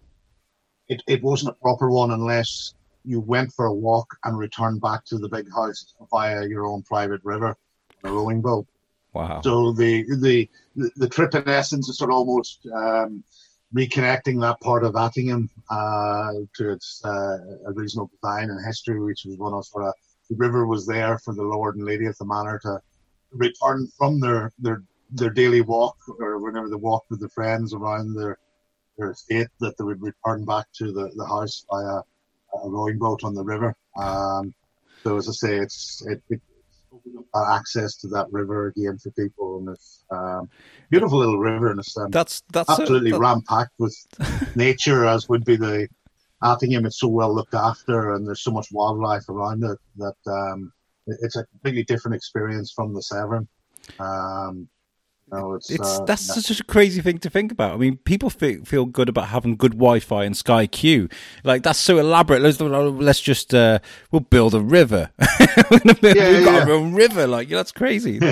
it, 0.87 1.01
it 1.07 1.23
wasn't 1.23 1.49
a 1.49 1.59
proper 1.61 1.89
one 1.89 2.11
unless 2.11 2.73
you 3.03 3.19
went 3.19 3.51
for 3.53 3.65
a 3.65 3.73
walk 3.73 4.07
and 4.23 4.37
returned 4.37 4.81
back 4.81 5.05
to 5.05 5.17
the 5.17 5.29
big 5.29 5.47
house 5.53 5.93
via 6.11 6.45
your 6.47 6.65
own 6.65 6.81
private 6.83 7.21
river, 7.23 7.55
a 8.03 8.11
rowing 8.11 8.41
boat. 8.41 8.65
wow. 9.13 9.41
So 9.41 9.71
the 9.73 10.03
the 10.25 10.49
the 10.97 11.07
trip 11.09 11.33
in 11.35 11.47
essence 11.47 11.87
is 11.89 11.97
sort 11.97 12.11
of 12.11 12.17
almost 12.17 12.67
um, 12.73 13.23
reconnecting 13.73 14.41
that 14.41 14.59
part 14.61 14.83
of 14.83 14.93
Attingham 14.93 15.49
uh, 15.69 16.31
to 16.55 16.71
its 16.71 17.01
uh, 17.05 17.37
original 17.67 18.09
design 18.13 18.49
and 18.49 18.65
history, 18.65 18.99
which 18.99 19.23
was 19.25 19.37
one 19.37 19.53
of 19.53 19.65
sort 19.65 19.85
of 19.85 19.93
the 20.29 20.35
river 20.35 20.65
was 20.65 20.87
there 20.87 21.19
for 21.19 21.33
the 21.33 21.43
lord 21.43 21.75
and 21.75 21.85
lady 21.85 22.05
of 22.05 22.17
the 22.17 22.25
manor 22.25 22.59
to 22.59 22.79
return 23.31 23.87
from 23.97 24.19
their 24.19 24.51
their 24.59 24.83
their 25.11 25.29
daily 25.29 25.61
walk 25.61 25.95
or 26.19 26.39
whenever 26.39 26.69
they 26.69 26.75
walked 26.75 27.09
with 27.09 27.19
their 27.19 27.29
friends 27.29 27.73
around 27.73 28.15
their 28.15 28.37
their 28.97 29.11
estate 29.11 29.47
that 29.59 29.77
they 29.77 29.83
would 29.83 30.01
return 30.01 30.45
back 30.45 30.65
to 30.73 30.91
the, 30.91 31.11
the 31.15 31.25
house 31.25 31.65
via 31.69 32.01
a 32.63 32.69
rowing 32.69 32.97
boat 32.97 33.23
on 33.23 33.33
the 33.33 33.43
river. 33.43 33.75
Um, 33.97 34.53
so 35.03 35.17
as 35.17 35.27
I 35.27 35.33
say, 35.33 35.57
it's 35.57 36.03
it, 36.07 36.23
it 36.29 36.41
access 37.35 37.95
to 37.97 38.07
that 38.07 38.27
river 38.31 38.67
again 38.67 38.97
for 38.97 39.11
people, 39.11 39.57
and 39.59 39.67
this 39.67 40.03
um, 40.11 40.49
beautiful 40.89 41.19
little 41.19 41.39
river, 41.39 41.71
and 41.71 41.79
it's 41.79 41.95
um, 41.97 42.11
That's 42.11 42.41
that's 42.51 42.67
so- 42.73 42.81
absolutely 42.81 43.11
that- 43.11 43.19
ram 43.19 43.41
packed 43.47 43.73
with 43.79 43.95
nature, 44.55 45.05
as 45.05 45.27
would 45.29 45.45
be 45.45 45.55
the 45.55 45.87
Attingham. 46.43 46.85
It's 46.85 46.99
so 46.99 47.07
well 47.07 47.33
looked 47.33 47.53
after, 47.53 48.13
and 48.13 48.27
there's 48.27 48.41
so 48.41 48.51
much 48.51 48.67
wildlife 48.71 49.27
around 49.29 49.63
it 49.63 49.77
that 49.97 50.31
um, 50.31 50.71
it's 51.07 51.35
a 51.35 51.45
completely 51.45 51.83
different 51.83 52.15
experience 52.15 52.71
from 52.71 52.93
the 52.93 53.01
Severn. 53.01 53.47
Um, 53.99 54.67
know, 55.31 55.53
it's, 55.53 55.69
It's 55.69 55.99
uh, 55.99 56.05
that's 56.05 56.21
such 56.21 56.59
a 56.59 56.63
crazy 56.63 57.01
thing 57.01 57.17
to 57.19 57.29
think 57.29 57.51
about. 57.51 57.73
I 57.73 57.77
mean, 57.77 57.97
people 57.97 58.29
feel, 58.29 58.63
feel 58.63 58.85
good 58.85 59.09
about 59.09 59.29
having 59.29 59.55
good 59.55 59.73
Wi-Fi 59.73 60.23
and 60.23 60.35
Sky 60.37 60.67
Q. 60.67 61.09
Like 61.43 61.63
that's 61.63 61.79
so 61.79 61.97
elaborate. 61.97 62.41
Let's 62.41 62.59
let's 62.59 63.21
just 63.21 63.53
uh, 63.53 63.79
we'll 64.11 64.21
build 64.21 64.53
a 64.53 64.61
river. 64.61 65.11
We're 65.71 65.79
gonna 65.79 65.95
build, 65.95 66.15
Yeah, 66.15 66.31
we've 66.31 66.45
got 66.45 66.53
yeah. 66.55 66.63
our 66.63 66.71
own 66.71 66.93
river. 66.93 67.27
Like 67.27 67.49
that's 67.49 67.71
crazy. 67.71 68.19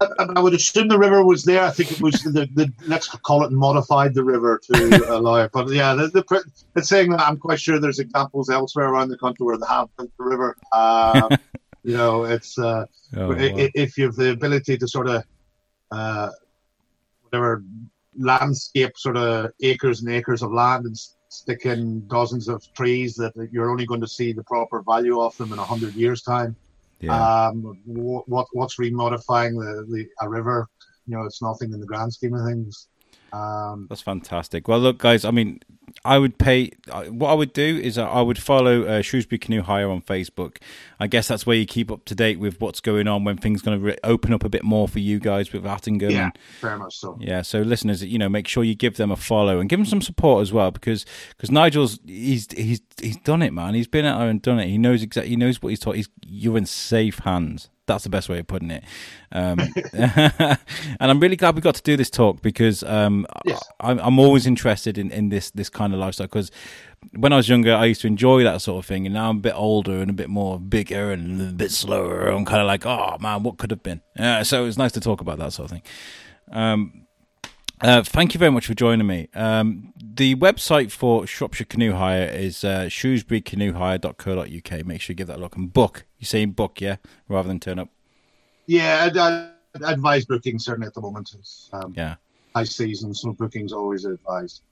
I, 0.00 0.26
I 0.36 0.40
would 0.40 0.54
assume 0.54 0.88
the 0.88 0.98
river 0.98 1.24
was 1.24 1.44
there. 1.44 1.62
I 1.62 1.70
think 1.70 1.92
it 1.92 2.00
was 2.00 2.22
the, 2.22 2.48
the 2.54 2.72
let's 2.86 3.08
call 3.08 3.44
it 3.44 3.52
modified 3.52 4.14
the 4.14 4.24
river 4.24 4.60
to 4.64 5.06
allow 5.16 5.36
it. 5.36 5.52
But 5.52 5.70
yeah, 5.70 5.94
the, 5.94 6.08
the, 6.08 6.44
it's 6.76 6.88
saying 6.88 7.10
that 7.10 7.20
I'm 7.20 7.36
quite 7.36 7.60
sure 7.60 7.78
there's 7.78 7.98
examples 7.98 8.50
elsewhere 8.50 8.88
around 8.88 9.08
the 9.08 9.18
country 9.18 9.46
where 9.46 9.56
they 9.56 9.66
have 9.68 9.88
built 9.96 10.10
the 10.18 10.24
river. 10.24 10.56
Um, 10.72 11.28
you 11.84 11.96
know, 11.96 12.24
it's 12.24 12.58
uh, 12.58 12.86
Oh, 13.16 13.28
wow. 13.28 13.34
if 13.36 13.96
you 13.96 14.06
have 14.06 14.16
the 14.16 14.30
ability 14.32 14.76
to 14.76 14.88
sort 14.88 15.08
of 15.08 15.22
uh, 15.92 16.30
whatever 17.22 17.62
landscape 18.18 18.96
sort 18.96 19.16
of 19.16 19.52
acres 19.62 20.00
and 20.02 20.10
acres 20.10 20.42
of 20.42 20.52
land 20.52 20.86
and 20.86 20.98
stick 21.28 21.64
in 21.66 22.06
dozens 22.08 22.48
of 22.48 22.60
trees 22.74 23.14
that 23.14 23.32
you're 23.52 23.70
only 23.70 23.86
going 23.86 24.00
to 24.00 24.08
see 24.08 24.32
the 24.32 24.42
proper 24.44 24.82
value 24.82 25.20
of 25.20 25.36
them 25.36 25.52
in 25.52 25.58
a 25.58 25.64
hundred 25.64 25.94
years 25.94 26.22
time 26.22 26.56
yeah. 27.04 27.46
um, 27.48 27.78
what 27.84 28.46
what's 28.52 28.76
remodifying 28.76 29.52
the, 29.52 29.86
the 29.90 30.06
a 30.20 30.28
river? 30.28 30.68
You 31.06 31.16
know, 31.16 31.24
it's 31.24 31.42
nothing 31.42 31.72
in 31.72 31.80
the 31.80 31.86
grand 31.86 32.12
scheme 32.12 32.34
of 32.34 32.46
things. 32.46 32.88
Um, 33.34 33.86
That's 33.88 34.00
fantastic. 34.02 34.68
Well, 34.68 34.78
look, 34.78 34.98
guys. 34.98 35.24
I 35.24 35.30
mean, 35.32 35.60
I 36.04 36.18
would 36.18 36.38
pay. 36.38 36.70
What 37.08 37.30
I 37.30 37.34
would 37.34 37.52
do 37.52 37.80
is 37.82 37.98
I 37.98 38.20
would 38.20 38.38
follow 38.38 38.82
uh, 38.84 39.02
Shrewsbury 39.02 39.38
Canoe 39.38 39.62
Hire 39.62 39.90
on 39.90 40.02
Facebook. 40.02 40.58
I 41.00 41.06
guess 41.08 41.26
that's 41.26 41.44
where 41.44 41.56
you 41.56 41.66
keep 41.66 41.90
up 41.90 42.04
to 42.04 42.14
date 42.14 42.38
with 42.38 42.60
what's 42.60 42.80
going 42.80 43.08
on 43.08 43.24
when 43.24 43.36
things 43.36 43.60
going 43.62 43.78
to 43.78 43.84
re- 43.86 43.98
open 44.04 44.32
up 44.32 44.44
a 44.44 44.48
bit 44.48 44.62
more 44.62 44.86
for 44.86 45.00
you 45.00 45.18
guys 45.18 45.52
with 45.52 45.64
Attingham. 45.64 46.10
yeah, 46.12 46.24
and- 46.26 46.38
very 46.60 46.78
much 46.78 46.96
so. 46.96 47.18
Yeah, 47.20 47.42
so 47.42 47.60
listeners, 47.62 48.04
you 48.04 48.18
know, 48.18 48.28
make 48.28 48.46
sure 48.46 48.62
you 48.62 48.74
give 48.74 48.96
them 48.98 49.10
a 49.10 49.16
follow 49.16 49.58
and 49.58 49.68
give 49.68 49.78
them 49.80 49.86
some 49.86 50.00
support 50.02 50.42
as 50.42 50.52
well 50.52 50.70
because 50.70 51.04
because 51.30 51.50
Nigel's 51.50 51.98
he's 52.06 52.46
he's 52.52 52.80
he's 53.00 53.16
done 53.18 53.42
it, 53.42 53.52
man. 53.52 53.74
He's 53.74 53.88
been 53.88 54.04
out 54.04 54.18
there 54.20 54.28
and 54.28 54.40
done 54.40 54.60
it. 54.60 54.68
He 54.68 54.78
knows 54.78 55.02
exactly. 55.02 55.30
He 55.30 55.36
knows 55.36 55.60
what 55.60 55.70
he's 55.70 55.80
taught. 55.80 55.96
He's 55.96 56.08
you're 56.24 56.56
in 56.58 56.66
safe 56.66 57.20
hands. 57.20 57.68
That's 57.86 58.04
the 58.04 58.10
best 58.10 58.28
way 58.28 58.38
of 58.38 58.46
putting 58.46 58.70
it. 58.70 58.84
Um, 59.32 59.58
and 59.92 60.58
I'm 61.00 61.20
really 61.20 61.36
glad 61.36 61.54
we 61.54 61.60
got 61.60 61.74
to 61.74 61.82
do 61.82 61.96
this 61.96 62.10
talk 62.10 62.40
because 62.42 62.82
um, 62.82 63.26
Yes. 63.44 63.62
I'm, 63.80 63.98
I'm 63.98 64.18
always 64.18 64.46
interested 64.46 64.96
in, 64.98 65.10
in 65.10 65.28
this 65.28 65.50
this 65.50 65.68
kind 65.68 65.92
of 65.92 65.98
lifestyle 66.00 66.26
because 66.26 66.50
when 67.12 67.32
I 67.32 67.36
was 67.36 67.48
younger, 67.48 67.74
I 67.74 67.84
used 67.84 68.00
to 68.02 68.06
enjoy 68.06 68.42
that 68.44 68.62
sort 68.62 68.78
of 68.82 68.86
thing, 68.86 69.06
and 69.06 69.14
now 69.14 69.28
I'm 69.30 69.36
a 69.38 69.40
bit 69.40 69.54
older 69.54 70.00
and 70.00 70.10
a 70.10 70.14
bit 70.14 70.30
more 70.30 70.58
bigger 70.58 71.10
and 71.12 71.40
a 71.40 71.52
bit 71.52 71.70
slower. 71.70 72.28
I'm 72.28 72.44
kind 72.44 72.60
of 72.60 72.66
like, 72.66 72.86
oh 72.86 73.18
man, 73.20 73.42
what 73.42 73.58
could 73.58 73.70
have 73.70 73.82
been? 73.82 74.00
Uh, 74.18 74.44
so 74.44 74.64
it's 74.64 74.78
nice 74.78 74.92
to 74.92 75.00
talk 75.00 75.20
about 75.20 75.38
that 75.38 75.52
sort 75.52 75.70
of 75.70 75.70
thing. 75.72 75.82
Um, 76.52 77.04
uh, 77.80 78.02
thank 78.02 78.32
you 78.34 78.38
very 78.38 78.50
much 78.52 78.66
for 78.66 78.74
joining 78.74 79.06
me. 79.06 79.28
Um, 79.34 79.92
the 79.98 80.36
website 80.36 80.90
for 80.90 81.26
Shropshire 81.26 81.66
Canoe 81.66 81.92
Hire 81.92 82.24
is 82.26 82.64
uh, 82.64 82.84
shrewsburycanoehire.co.uk. 82.88 84.86
Make 84.86 85.00
sure 85.00 85.12
you 85.12 85.16
give 85.16 85.26
that 85.26 85.36
a 85.36 85.40
look 85.40 85.56
and 85.56 85.72
book. 85.72 86.04
You're 86.24 86.28
saying 86.28 86.52
book, 86.52 86.80
yeah, 86.80 86.96
rather 87.28 87.48
than 87.48 87.60
turn 87.60 87.78
up. 87.78 87.90
Yeah, 88.66 89.04
I'd, 89.04 89.18
I'd 89.18 89.92
advise 89.92 90.24
booking 90.24 90.58
certainly 90.58 90.86
at 90.86 90.94
the 90.94 91.02
moment. 91.02 91.34
It's 91.38 91.68
um, 91.74 91.92
Yeah. 91.94 92.14
high 92.56 92.64
season, 92.64 93.12
so 93.12 93.34
booking's 93.34 93.74
always 93.74 94.06
advised. 94.06 94.62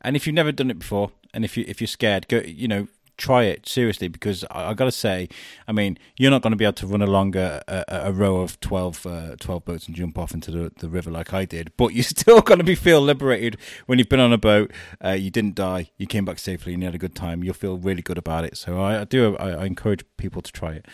And 0.00 0.16
if 0.16 0.26
you've 0.26 0.34
never 0.34 0.50
done 0.50 0.72
it 0.72 0.78
before, 0.80 1.12
and 1.32 1.44
if 1.44 1.56
you 1.56 1.64
if 1.68 1.80
you're 1.80 1.86
scared, 1.86 2.26
go. 2.26 2.38
You 2.38 2.66
know, 2.66 2.88
try 3.18 3.42
it 3.44 3.68
seriously 3.68 4.08
because 4.08 4.44
I, 4.50 4.70
I 4.70 4.74
got 4.74 4.86
to 4.86 4.92
say, 4.92 5.28
I 5.66 5.72
mean, 5.72 5.98
you're 6.16 6.30
not 6.30 6.40
going 6.40 6.52
to 6.52 6.56
be 6.56 6.64
able 6.64 6.74
to 6.74 6.86
run 6.86 7.02
along 7.02 7.36
a, 7.36 7.62
a, 7.68 7.84
a 7.88 8.12
row 8.12 8.40
of 8.40 8.58
12, 8.60 9.06
uh, 9.06 9.36
12 9.38 9.64
boats 9.64 9.86
and 9.86 9.96
jump 9.96 10.16
off 10.16 10.32
into 10.32 10.50
the, 10.50 10.72
the 10.78 10.88
river 10.88 11.10
like 11.10 11.34
I 11.34 11.44
did, 11.44 11.72
but 11.76 11.92
you're 11.92 12.02
still 12.04 12.40
going 12.40 12.58
to 12.58 12.64
be 12.64 12.74
feel 12.74 13.00
liberated 13.00 13.58
when 13.86 13.98
you've 13.98 14.08
been 14.08 14.20
on 14.20 14.32
a 14.32 14.38
boat. 14.38 14.72
Uh, 15.04 15.10
you 15.10 15.30
didn't 15.30 15.54
die, 15.54 15.90
you 15.98 16.06
came 16.06 16.24
back 16.24 16.38
safely, 16.38 16.72
and 16.72 16.82
you 16.82 16.86
had 16.86 16.94
a 16.94 16.98
good 16.98 17.14
time. 17.14 17.44
You'll 17.44 17.54
feel 17.54 17.76
really 17.76 18.02
good 18.02 18.18
about 18.18 18.44
it. 18.44 18.56
So 18.56 18.80
I, 18.80 19.00
I 19.00 19.04
do. 19.04 19.36
I, 19.36 19.50
I 19.50 19.66
encourage 19.66 20.04
people 20.16 20.40
to 20.40 20.52
try 20.52 20.72
it. 20.72 20.86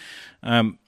Um, 0.43 0.79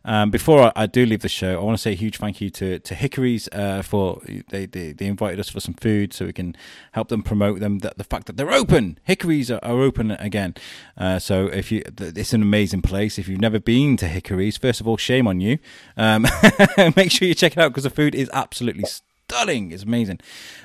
Um, 0.05 0.31
before 0.31 0.63
I, 0.63 0.71
I 0.77 0.87
do 0.87 1.05
leave 1.05 1.23
the 1.23 1.29
show, 1.29 1.61
I 1.61 1.65
want 1.65 1.77
to 1.77 1.83
say 1.83 1.91
a 1.91 1.97
huge 1.97 2.19
thank 2.19 2.41
you 2.41 2.49
to 2.51 2.79
to 2.79 2.95
Hickory's 2.95 3.49
uh, 3.53 3.83
for 3.83 4.23
they, 4.49 4.67
they 4.67 4.93
they 4.93 5.07
invited 5.07 5.41
us 5.41 5.49
for 5.51 5.59
some 5.61 5.75
food 5.75 6.15
so 6.15 6.27
we 6.27 6.33
can 6.33 6.55
help 6.93 7.09
them 7.09 7.25
promote 7.25 7.59
them. 7.59 7.81
That 7.81 7.99
the 7.99 8.05
fact 8.05 8.27
that 8.27 8.37
they're 8.37 8.53
open, 8.53 9.01
Hickory's 9.05 9.51
are, 9.51 9.59
are 9.65 9.83
open 9.83 10.13
again. 10.13 10.55
Uh, 10.97 11.19
so 11.19 11.49
if 11.49 11.73
you, 11.73 11.83
it's 11.99 12.33
an 12.33 12.41
amazing 12.41 12.83
place. 12.83 13.19
If 13.19 13.27
you've 13.29 13.41
never 13.41 13.59
been 13.59 13.97
to 13.99 14.07
Hickory's, 14.07 14.57
first 14.57 14.81
of 14.81 14.87
all, 14.87 14.97
shame 14.97 15.27
on 15.27 15.41
you. 15.41 15.59
Um, 15.97 16.25
make 17.01 17.11
sure 17.11 17.27
you 17.27 17.35
check 17.35 17.53
it 17.53 17.59
out 17.59 17.71
because 17.71 17.85
the 17.85 17.91
food 17.91 18.15
is 18.15 18.31
absolutely 18.33 18.85
stunning. 18.85 19.73
It's 19.73 19.83
amazing. 19.83 20.21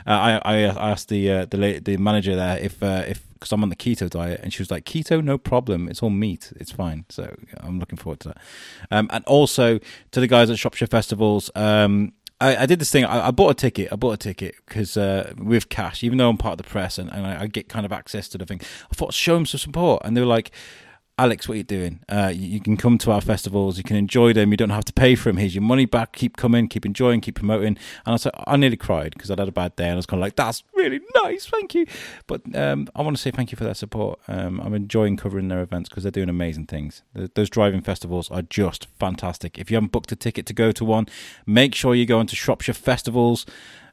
Uh, 0.05 0.39
I, 0.43 0.55
I 0.55 0.57
asked 0.91 1.09
the 1.09 1.31
uh, 1.31 1.45
the 1.45 1.79
the 1.79 1.97
manager 1.97 2.35
there 2.35 2.57
if 2.57 2.81
uh, 2.83 3.03
if 3.07 3.23
because 3.33 3.51
I'm 3.51 3.63
on 3.63 3.69
the 3.69 3.75
keto 3.75 4.09
diet, 4.09 4.39
and 4.43 4.53
she 4.53 4.61
was 4.61 4.71
like, 4.71 4.85
"Keto, 4.85 5.23
no 5.23 5.37
problem. 5.37 5.87
It's 5.87 6.01
all 6.03 6.09
meat. 6.09 6.51
It's 6.57 6.71
fine." 6.71 7.05
So 7.09 7.35
I'm 7.59 7.79
looking 7.79 7.97
forward 7.97 8.19
to 8.21 8.29
that. 8.29 8.37
Um, 8.91 9.07
and 9.11 9.23
also 9.25 9.79
to 10.11 10.19
the 10.19 10.27
guys 10.27 10.49
at 10.49 10.57
Shropshire 10.57 10.87
Festivals. 10.87 11.49
Um, 11.55 12.13
I, 12.41 12.63
I 12.63 12.65
did 12.65 12.79
this 12.79 12.91
thing. 12.91 13.05
I, 13.05 13.27
I, 13.27 13.31
bought 13.31 13.51
a 13.51 13.53
ticket. 13.53 13.93
I 13.93 13.95
bought 13.95 14.11
a 14.11 14.17
ticket 14.17 14.55
because 14.65 14.97
uh, 14.97 15.33
with 15.37 15.69
cash, 15.69 16.03
even 16.03 16.17
though 16.17 16.29
I'm 16.29 16.35
part 16.35 16.59
of 16.59 16.65
the 16.65 16.69
press 16.69 16.97
and, 16.97 17.09
and 17.09 17.25
I, 17.25 17.43
I, 17.43 17.47
get 17.47 17.69
kind 17.69 17.85
of 17.85 17.93
access 17.93 18.27
to 18.27 18.37
the 18.37 18.45
thing, 18.45 18.59
I 18.91 18.93
thought 18.93 19.13
show 19.13 19.35
them 19.35 19.45
some 19.45 19.59
support, 19.59 20.01
and 20.03 20.17
they 20.17 20.21
were 20.21 20.27
like, 20.27 20.51
Alex, 21.17 21.47
what 21.47 21.53
are 21.53 21.57
you 21.57 21.63
doing? 21.63 22.01
Uh, 22.09 22.29
you, 22.35 22.45
you, 22.45 22.59
can 22.59 22.75
come 22.75 22.97
to 22.97 23.09
our 23.09 23.21
festivals. 23.21 23.77
You 23.77 23.85
can 23.85 23.95
enjoy 23.95 24.33
them. 24.33 24.51
You 24.51 24.57
don't 24.57 24.71
have 24.71 24.83
to 24.85 24.91
pay 24.91 25.15
for 25.15 25.29
them. 25.29 25.37
Here's 25.37 25.55
your 25.55 25.61
money 25.61 25.85
back. 25.85 26.11
Keep 26.11 26.35
coming. 26.35 26.67
Keep 26.67 26.85
enjoying. 26.85 27.21
Keep 27.21 27.35
promoting. 27.35 27.77
And 28.05 28.13
I 28.13 28.17
said, 28.17 28.33
I 28.45 28.57
nearly 28.57 28.75
cried 28.75 29.13
because 29.13 29.31
I'd 29.31 29.39
had 29.39 29.47
a 29.47 29.53
bad 29.53 29.77
day. 29.77 29.85
And 29.85 29.93
I 29.93 29.95
was 29.95 30.05
kind 30.05 30.19
of 30.19 30.25
like, 30.25 30.35
that's 30.35 30.63
really 30.75 30.99
nice. 31.23 31.45
Thank 31.45 31.73
you. 31.73 31.85
But 32.27 32.41
um, 32.53 32.89
I 32.95 33.01
want 33.01 33.15
to 33.15 33.21
say 33.21 33.31
thank 33.31 33.53
you 33.53 33.55
for 33.55 33.63
their 33.63 33.73
support. 33.73 34.19
Um, 34.27 34.59
I'm 34.59 34.73
enjoying 34.73 35.15
covering 35.15 35.47
their 35.47 35.61
events 35.61 35.87
because 35.87 36.03
they're 36.03 36.11
doing 36.11 36.27
amazing 36.27 36.65
things. 36.65 37.01
Those 37.13 37.49
drive-in 37.49 37.81
festivals 37.81 38.29
are 38.29 38.41
just 38.41 38.87
fantastic. 38.99 39.57
If 39.57 39.71
you 39.71 39.75
haven't 39.75 39.93
booked 39.93 40.11
a 40.11 40.17
ticket 40.17 40.45
to 40.47 40.53
go 40.53 40.73
to 40.73 40.83
one, 40.83 41.07
make 41.45 41.75
sure 41.75 41.95
you 41.95 42.05
go 42.05 42.19
into 42.19 42.35
Shropshire 42.35 42.73
Festivals 42.73 43.45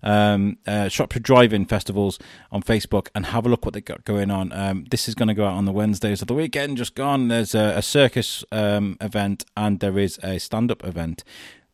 um, 0.02 0.58
uh, 0.66 0.88
Shropshire 0.88 1.20
Drive-In 1.20 1.66
Festivals 1.66 2.18
on 2.50 2.62
Facebook 2.62 3.08
and 3.14 3.26
have 3.26 3.46
a 3.46 3.48
look 3.48 3.64
what 3.64 3.74
they 3.74 3.80
got 3.80 4.04
going 4.04 4.30
on. 4.30 4.52
Um, 4.52 4.84
this 4.90 5.08
is 5.08 5.14
going 5.14 5.28
to 5.28 5.34
go 5.34 5.46
out 5.46 5.54
on 5.54 5.64
the 5.64 5.72
Wednesdays 5.72 6.22
of 6.22 6.28
the 6.28 6.34
weekend. 6.34 6.76
Just 6.76 6.94
gone. 6.94 7.28
There's 7.28 7.54
a, 7.54 7.74
a 7.76 7.82
circus 7.82 8.44
um, 8.52 8.96
event 9.00 9.44
and 9.56 9.80
there 9.80 9.98
is 9.98 10.18
a 10.22 10.38
stand-up 10.38 10.84
event. 10.84 11.24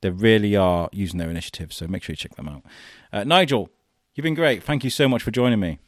They 0.00 0.10
really 0.10 0.54
are 0.54 0.88
using 0.92 1.18
their 1.18 1.30
initiative, 1.30 1.72
so 1.72 1.88
make 1.88 2.02
sure 2.04 2.12
you 2.12 2.16
check 2.16 2.36
them 2.36 2.48
out. 2.48 2.62
Uh, 3.12 3.24
Nigel, 3.24 3.70
you've 4.14 4.22
been 4.22 4.34
great. 4.34 4.62
Thank 4.62 4.84
you 4.84 4.90
so 4.90 5.08
much 5.08 5.22
for 5.22 5.30
joining 5.30 5.58
me. 5.58 5.80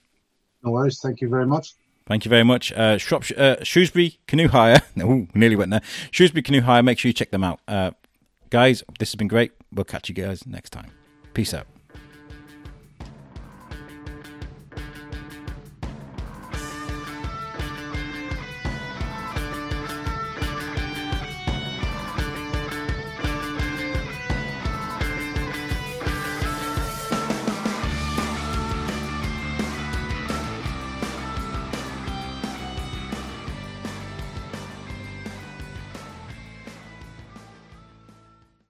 No 0.65 0.73
worries. 0.73 0.99
Thank 1.01 1.21
you 1.21 1.29
very 1.29 1.47
much. 1.47 1.75
Thank 2.07 2.25
you 2.25 2.29
very 2.29 2.43
much. 2.43 2.73
Uh, 2.73 2.99
Shropshire, 2.99 3.39
uh, 3.39 3.65
Shrewsbury 3.65 4.19
Canoe 4.27 4.49
Hire. 4.49 4.83
Ooh, 5.01 5.29
nearly 5.33 5.55
went 5.55 5.71
there. 5.71 5.83
Shrewsbury 6.11 6.43
Canoe 6.43 6.63
Hire. 6.63 6.83
Make 6.83 6.99
sure 6.99 7.09
you 7.09 7.13
check 7.13 7.31
them 7.31 7.45
out. 7.45 7.61
Uh, 7.69 7.93
guys, 8.51 8.83
this 8.99 9.11
has 9.11 9.15
been 9.15 9.29
great. 9.29 9.53
We'll 9.73 9.85
catch 9.85 10.09
you 10.09 10.15
guys 10.15 10.45
next 10.45 10.71
time. 10.71 10.91
Peace 11.35 11.55
out. 11.55 11.67